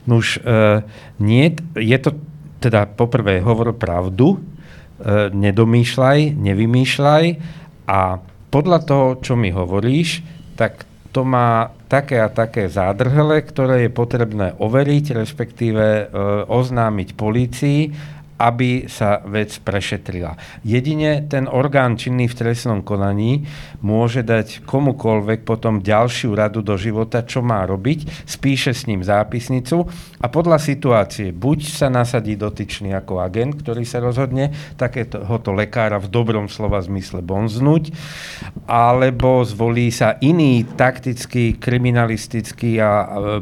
nuž, 0.05 0.45
e, 0.45 0.85
nie, 1.25 1.57
je 1.73 1.99
to 2.05 2.13
teda 2.61 2.85
poprvé 2.85 3.41
hovor 3.41 3.73
pravdu, 3.73 4.37
e, 4.37 4.39
nedomýšľaj, 5.33 6.37
nevymýšľaj, 6.37 7.25
a 7.87 8.19
podľa 8.51 8.79
toho, 8.83 9.07
čo 9.23 9.35
mi 9.39 9.51
hovoríš, 9.51 10.23
tak 10.59 10.87
to 11.17 11.25
má 11.25 11.73
také 11.89 12.21
a 12.21 12.29
také 12.29 12.69
zádrhele, 12.69 13.41
ktoré 13.41 13.89
je 13.89 13.91
potrebné 13.95 14.53
overiť, 14.61 15.17
respektíve 15.17 15.85
e, 15.85 16.05
oznámiť 16.45 17.09
polícii 17.17 17.81
aby 18.37 18.89
sa 18.89 19.25
vec 19.25 19.57
prešetrila. 19.65 20.37
Jedine 20.61 21.25
ten 21.25 21.49
orgán 21.49 21.97
činný 21.97 22.29
v 22.29 22.37
trestnom 22.37 22.85
konaní 22.85 23.49
môže 23.81 24.21
dať 24.21 24.65
komukolvek 24.69 25.43
potom 25.49 25.81
ďalšiu 25.81 26.37
radu 26.37 26.61
do 26.61 26.77
života, 26.77 27.25
čo 27.25 27.41
má 27.41 27.65
robiť, 27.65 28.29
spíše 28.29 28.77
s 28.77 28.85
ním 28.85 29.01
zápisnicu 29.01 29.89
a 30.21 30.27
podľa 30.29 30.61
situácie 30.61 31.33
buď 31.33 31.59
sa 31.65 31.89
nasadí 31.89 32.37
dotyčný 32.37 32.93
ako 32.93 33.25
agent, 33.25 33.57
ktorý 33.61 33.89
sa 33.89 34.05
rozhodne 34.05 34.53
takéhoto 34.77 35.53
lekára 35.57 35.97
v 35.97 36.13
dobrom 36.13 36.49
slova 36.53 36.81
zmysle 36.85 37.25
bonznúť, 37.25 37.93
alebo 38.69 39.41
zvolí 39.47 39.89
sa 39.89 40.21
iný 40.21 40.67
taktický, 40.67 41.57
kriminalistický 41.57 42.79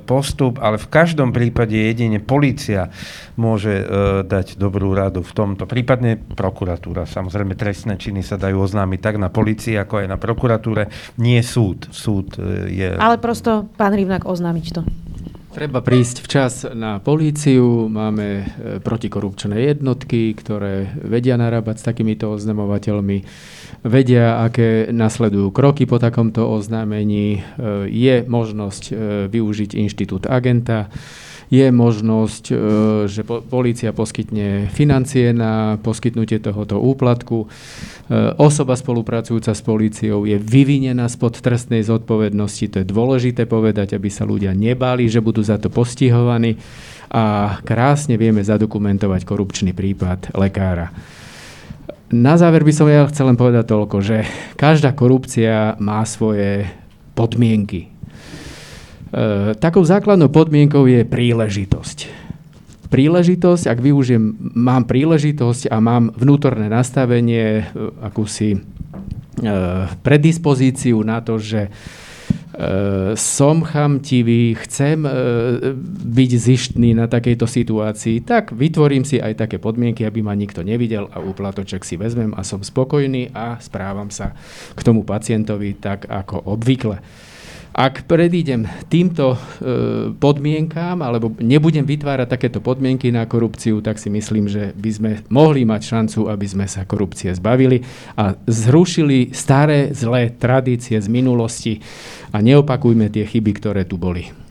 postup, 0.06 0.62
ale 0.62 0.78
v 0.78 0.88
každom 0.90 1.34
prípade 1.34 1.74
jedine 1.74 2.20
policia 2.20 2.92
môže 3.34 3.82
e, 3.82 3.84
dať 4.22 4.60
dobrú 4.60 4.83
dozoru 4.84 4.92
radu 4.92 5.20
v 5.24 5.32
tomto. 5.32 5.64
Prípadne 5.64 6.20
prokuratúra. 6.20 7.08
Samozrejme, 7.08 7.56
trestné 7.56 7.96
činy 7.96 8.20
sa 8.20 8.36
dajú 8.36 8.60
oznámiť 8.60 9.00
tak 9.00 9.16
na 9.16 9.32
policii, 9.32 9.80
ako 9.80 10.04
aj 10.04 10.06
na 10.12 10.20
prokuratúre. 10.20 10.92
Nie 11.16 11.40
súd. 11.40 11.88
Súd 11.88 12.36
e, 12.36 12.68
je... 12.68 12.88
Ale 12.92 13.16
prosto, 13.16 13.64
pán 13.80 13.96
Rivnak, 13.96 14.28
oznámiť 14.28 14.66
to. 14.76 14.82
Treba 15.54 15.86
prísť 15.86 16.26
včas 16.26 16.54
na 16.74 16.98
políciu, 17.00 17.88
máme 17.88 18.26
e, 18.28 18.44
protikorupčné 18.82 19.72
jednotky, 19.72 20.36
ktoré 20.36 20.92
vedia 21.00 21.40
narábať 21.40 21.80
s 21.80 21.86
takýmito 21.86 22.28
oznamovateľmi, 22.34 23.24
vedia, 23.86 24.42
aké 24.42 24.90
nasledujú 24.90 25.54
kroky 25.54 25.88
po 25.88 25.96
takomto 25.96 26.44
oznámení, 26.44 27.40
e, 27.40 27.40
je 27.88 28.16
možnosť 28.26 28.82
využiť 29.32 29.70
inštitút 29.78 30.28
agenta, 30.28 30.90
je 31.52 31.66
možnosť, 31.68 32.44
e, 32.50 32.54
že 33.08 33.22
polícia 33.24 33.92
poskytne 33.92 34.68
financie 34.72 35.32
na 35.36 35.76
poskytnutie 35.80 36.40
tohoto 36.40 36.80
úplatku. 36.80 37.44
E, 37.44 37.46
osoba 38.40 38.76
spolupracujúca 38.76 39.52
s 39.52 39.62
políciou 39.64 40.24
je 40.24 40.36
vyvinená 40.40 41.08
spod 41.08 41.40
trestnej 41.40 41.84
zodpovednosti. 41.84 42.64
To 42.72 42.76
je 42.82 42.86
dôležité 42.88 43.44
povedať, 43.48 43.96
aby 43.96 44.08
sa 44.08 44.28
ľudia 44.28 44.56
nebáli, 44.56 45.08
že 45.08 45.24
budú 45.24 45.44
za 45.44 45.60
to 45.60 45.68
postihovaní. 45.70 46.58
A 47.14 47.56
krásne 47.62 48.18
vieme 48.18 48.42
zadokumentovať 48.42 49.22
korupčný 49.22 49.70
prípad 49.70 50.34
lekára. 50.34 50.90
Na 52.10 52.34
záver 52.36 52.66
by 52.66 52.72
som 52.74 52.86
ja 52.90 53.06
chcel 53.08 53.32
len 53.32 53.38
povedať 53.38 53.70
toľko, 53.70 53.96
že 54.02 54.22
každá 54.58 54.92
korupcia 54.92 55.78
má 55.78 56.02
svoje 56.04 56.68
podmienky. 57.14 57.93
E, 59.14 59.54
takou 59.54 59.86
základnou 59.86 60.26
podmienkou 60.26 60.90
je 60.90 61.06
príležitosť. 61.06 61.98
Príležitosť, 62.90 63.70
ak 63.70 63.78
využijem, 63.78 64.34
mám 64.58 64.90
príležitosť 64.90 65.70
a 65.70 65.78
mám 65.78 66.10
vnútorné 66.18 66.66
nastavenie, 66.66 67.62
e, 67.62 67.64
akúsi 68.02 68.58
e, 68.58 68.60
predispozíciu 70.02 70.98
na 71.06 71.22
to, 71.22 71.38
že 71.38 71.70
som 73.18 73.66
chamtivý, 73.66 74.54
chcem 74.54 75.02
byť 76.06 76.30
zištný 76.38 76.94
na 76.94 77.10
takejto 77.10 77.50
situácii, 77.50 78.22
tak 78.22 78.54
vytvorím 78.54 79.02
si 79.02 79.18
aj 79.18 79.42
také 79.42 79.58
podmienky, 79.58 80.06
aby 80.06 80.22
ma 80.22 80.38
nikto 80.38 80.62
nevidel 80.62 81.10
a 81.10 81.18
úplatoček 81.18 81.82
si 81.82 81.98
vezmem 81.98 82.30
a 82.30 82.46
som 82.46 82.62
spokojný 82.62 83.34
a 83.34 83.58
správam 83.58 84.06
sa 84.14 84.38
k 84.70 84.80
tomu 84.86 85.02
pacientovi 85.02 85.74
tak 85.82 86.06
ako 86.06 86.46
obvykle. 86.46 87.02
Ak 87.74 88.06
predídem 88.06 88.70
týmto 88.86 89.34
e, 89.34 89.38
podmienkám, 90.14 91.02
alebo 91.02 91.34
nebudem 91.42 91.82
vytvárať 91.82 92.30
takéto 92.30 92.62
podmienky 92.62 93.10
na 93.10 93.26
korupciu, 93.26 93.82
tak 93.82 93.98
si 93.98 94.14
myslím, 94.14 94.46
že 94.46 94.70
by 94.78 94.90
sme 94.94 95.10
mohli 95.26 95.66
mať 95.66 95.82
šancu, 95.82 96.30
aby 96.30 96.46
sme 96.46 96.66
sa 96.70 96.86
korupcie 96.86 97.34
zbavili 97.34 97.82
a 98.14 98.38
zrušili 98.46 99.34
staré 99.34 99.90
zlé 99.90 100.30
tradície 100.30 101.02
z 101.02 101.10
minulosti 101.10 101.82
a 102.30 102.38
neopakujme 102.38 103.10
tie 103.10 103.26
chyby, 103.26 103.50
ktoré 103.58 103.82
tu 103.82 103.98
boli. 103.98 104.43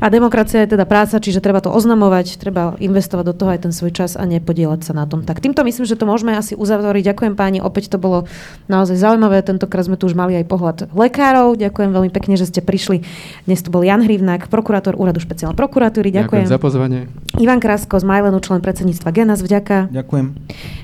A 0.00 0.08
demokracia 0.08 0.64
je 0.64 0.72
teda 0.72 0.88
práca, 0.88 1.20
čiže 1.20 1.44
treba 1.44 1.60
to 1.60 1.68
oznamovať, 1.68 2.40
treba 2.40 2.74
investovať 2.80 3.24
do 3.28 3.34
toho 3.36 3.50
aj 3.52 3.68
ten 3.68 3.72
svoj 3.74 3.92
čas 3.92 4.16
a 4.16 4.24
nepodielať 4.24 4.88
sa 4.88 4.92
na 4.96 5.04
tom. 5.04 5.22
Tak 5.22 5.44
týmto 5.44 5.62
myslím, 5.62 5.84
že 5.84 5.94
to 5.94 6.08
môžeme 6.08 6.32
asi 6.32 6.56
uzatvoriť. 6.56 7.12
Ďakujem 7.12 7.34
páni, 7.36 7.58
opäť 7.60 7.92
to 7.92 8.00
bolo 8.00 8.24
naozaj 8.66 8.96
zaujímavé. 8.96 9.44
Tentokrát 9.44 9.84
sme 9.86 10.00
tu 10.00 10.08
už 10.08 10.16
mali 10.16 10.38
aj 10.40 10.48
pohľad 10.48 10.78
lekárov. 10.96 11.54
Ďakujem 11.60 11.90
veľmi 11.92 12.10
pekne, 12.10 12.34
že 12.40 12.48
ste 12.48 12.64
prišli. 12.64 13.04
Dnes 13.44 13.60
tu 13.60 13.68
bol 13.68 13.84
Jan 13.84 14.00
Hrivnák, 14.00 14.48
prokurátor 14.48 14.96
úradu 14.96 15.20
špeciálnej 15.20 15.54
prokuratúry. 15.54 16.08
Ďakujem. 16.08 16.48
Ďakujem 16.48 16.56
za 16.56 16.62
pozvanie. 16.62 17.00
Ivan 17.38 17.60
Krasko 17.60 18.00
z 18.00 18.04
Majlenu, 18.08 18.40
člen 18.40 18.64
predsedníctva 18.64 19.08
Genas, 19.12 19.44
vďaka. 19.44 19.92
Ďakujem. 19.92 20.26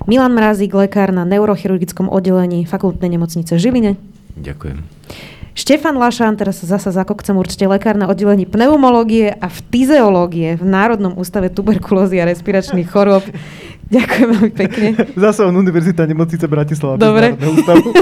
Milan 0.06 0.32
Mrazík, 0.36 0.70
lekár 0.76 1.10
na 1.10 1.24
neurochirurgickom 1.26 2.06
oddelení 2.06 2.68
fakultnej 2.68 3.08
nemocnice 3.08 3.56
Žiline. 3.56 3.96
Ďakujem. 4.38 5.37
Štefan 5.58 5.98
Lašan, 5.98 6.38
teraz 6.38 6.62
zasa 6.62 6.94
zakokcem 6.94 7.34
určite 7.34 7.66
lekár 7.66 7.98
na 7.98 8.06
oddelení 8.06 8.46
pneumológie 8.46 9.34
a 9.34 9.50
fyziológie 9.50 10.54
v 10.54 10.62
Národnom 10.62 11.18
ústave 11.18 11.50
tuberkulózy 11.50 12.22
a 12.22 12.30
respiračných 12.30 12.86
chorób. 12.86 13.26
Ďakujem 13.88 14.28
veľmi 14.28 14.52
pekne. 14.52 14.88
Zase 15.24 15.48
on 15.48 15.56
Univerzita 15.56 16.04
nemocnice 16.04 16.44
Bratislava. 16.44 17.00
Dobre. 17.00 17.32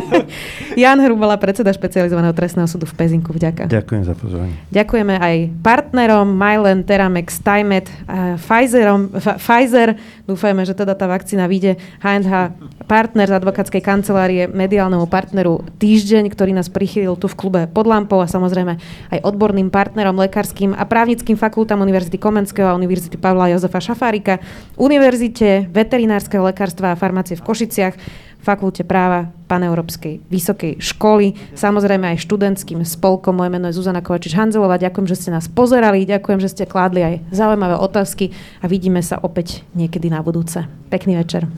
Jan 0.83 0.99
Hrubala, 0.99 1.39
predseda 1.39 1.71
špecializovaného 1.71 2.35
trestného 2.35 2.67
súdu 2.67 2.91
v 2.91 2.95
Pezinku. 2.99 3.31
Vďaka. 3.31 3.71
Ďakujem 3.71 4.03
za 4.03 4.15
pozvanie. 4.19 4.55
Ďakujeme 4.75 5.15
aj 5.15 5.37
partnerom 5.63 6.27
Mylen, 6.27 6.83
Teramex, 6.83 7.39
Tymet, 7.39 7.87
Pfizerom, 8.43 9.15
Pfizer. 9.15 9.95
Dúfajme, 10.27 10.67
že 10.67 10.75
teda 10.75 10.99
tá 10.99 11.07
vakcína 11.07 11.47
vyjde. 11.47 11.79
H&H, 12.03 12.35
partner 12.91 13.31
z 13.31 13.35
advokátskej 13.39 13.79
kancelárie, 13.79 14.51
mediálnemu 14.51 15.07
partneru 15.07 15.63
Týždeň, 15.79 16.27
ktorý 16.35 16.51
nás 16.51 16.67
prichylil 16.67 17.15
tu 17.15 17.31
v 17.31 17.39
klube 17.39 17.61
pod 17.71 17.87
lampou 17.87 18.19
a 18.19 18.27
samozrejme 18.27 18.75
aj 19.15 19.19
odborným 19.23 19.71
partnerom 19.71 20.19
lekárským 20.19 20.75
a 20.75 20.83
právnickým 20.83 21.39
fakultám 21.39 21.79
Univerzity 21.79 22.19
Komenského 22.19 22.75
a 22.75 22.75
Univerzity 22.75 23.15
Pavla 23.23 23.55
Jozefa 23.55 23.79
Šafárika, 23.79 24.43
Univerzite 24.75 25.76
veterinárskeho 25.77 26.41
lekárstva 26.41 26.97
a 26.97 26.99
farmácie 26.99 27.37
v 27.37 27.45
Košiciach, 27.45 27.95
Fakulte 28.47 28.87
práva 28.87 29.35
Paneurópskej 29.51 30.23
vysokej 30.31 30.79
školy, 30.79 31.35
samozrejme 31.59 32.15
aj 32.15 32.23
študentským 32.23 32.79
spolkom. 32.87 33.35
Moje 33.35 33.51
meno 33.51 33.67
je 33.67 33.75
Zuzana 33.75 33.99
Kovačič-Hanzelová. 34.07 34.79
Ďakujem, 34.79 35.11
že 35.11 35.19
ste 35.19 35.35
nás 35.35 35.51
pozerali, 35.51 36.07
ďakujem, 36.07 36.39
že 36.39 36.55
ste 36.55 36.71
kládli 36.71 37.03
aj 37.03 37.15
zaujímavé 37.35 37.75
otázky 37.75 38.31
a 38.63 38.71
vidíme 38.71 39.03
sa 39.03 39.19
opäť 39.19 39.67
niekedy 39.75 40.15
na 40.15 40.23
budúce. 40.23 40.63
Pekný 40.95 41.19
večer. 41.19 41.51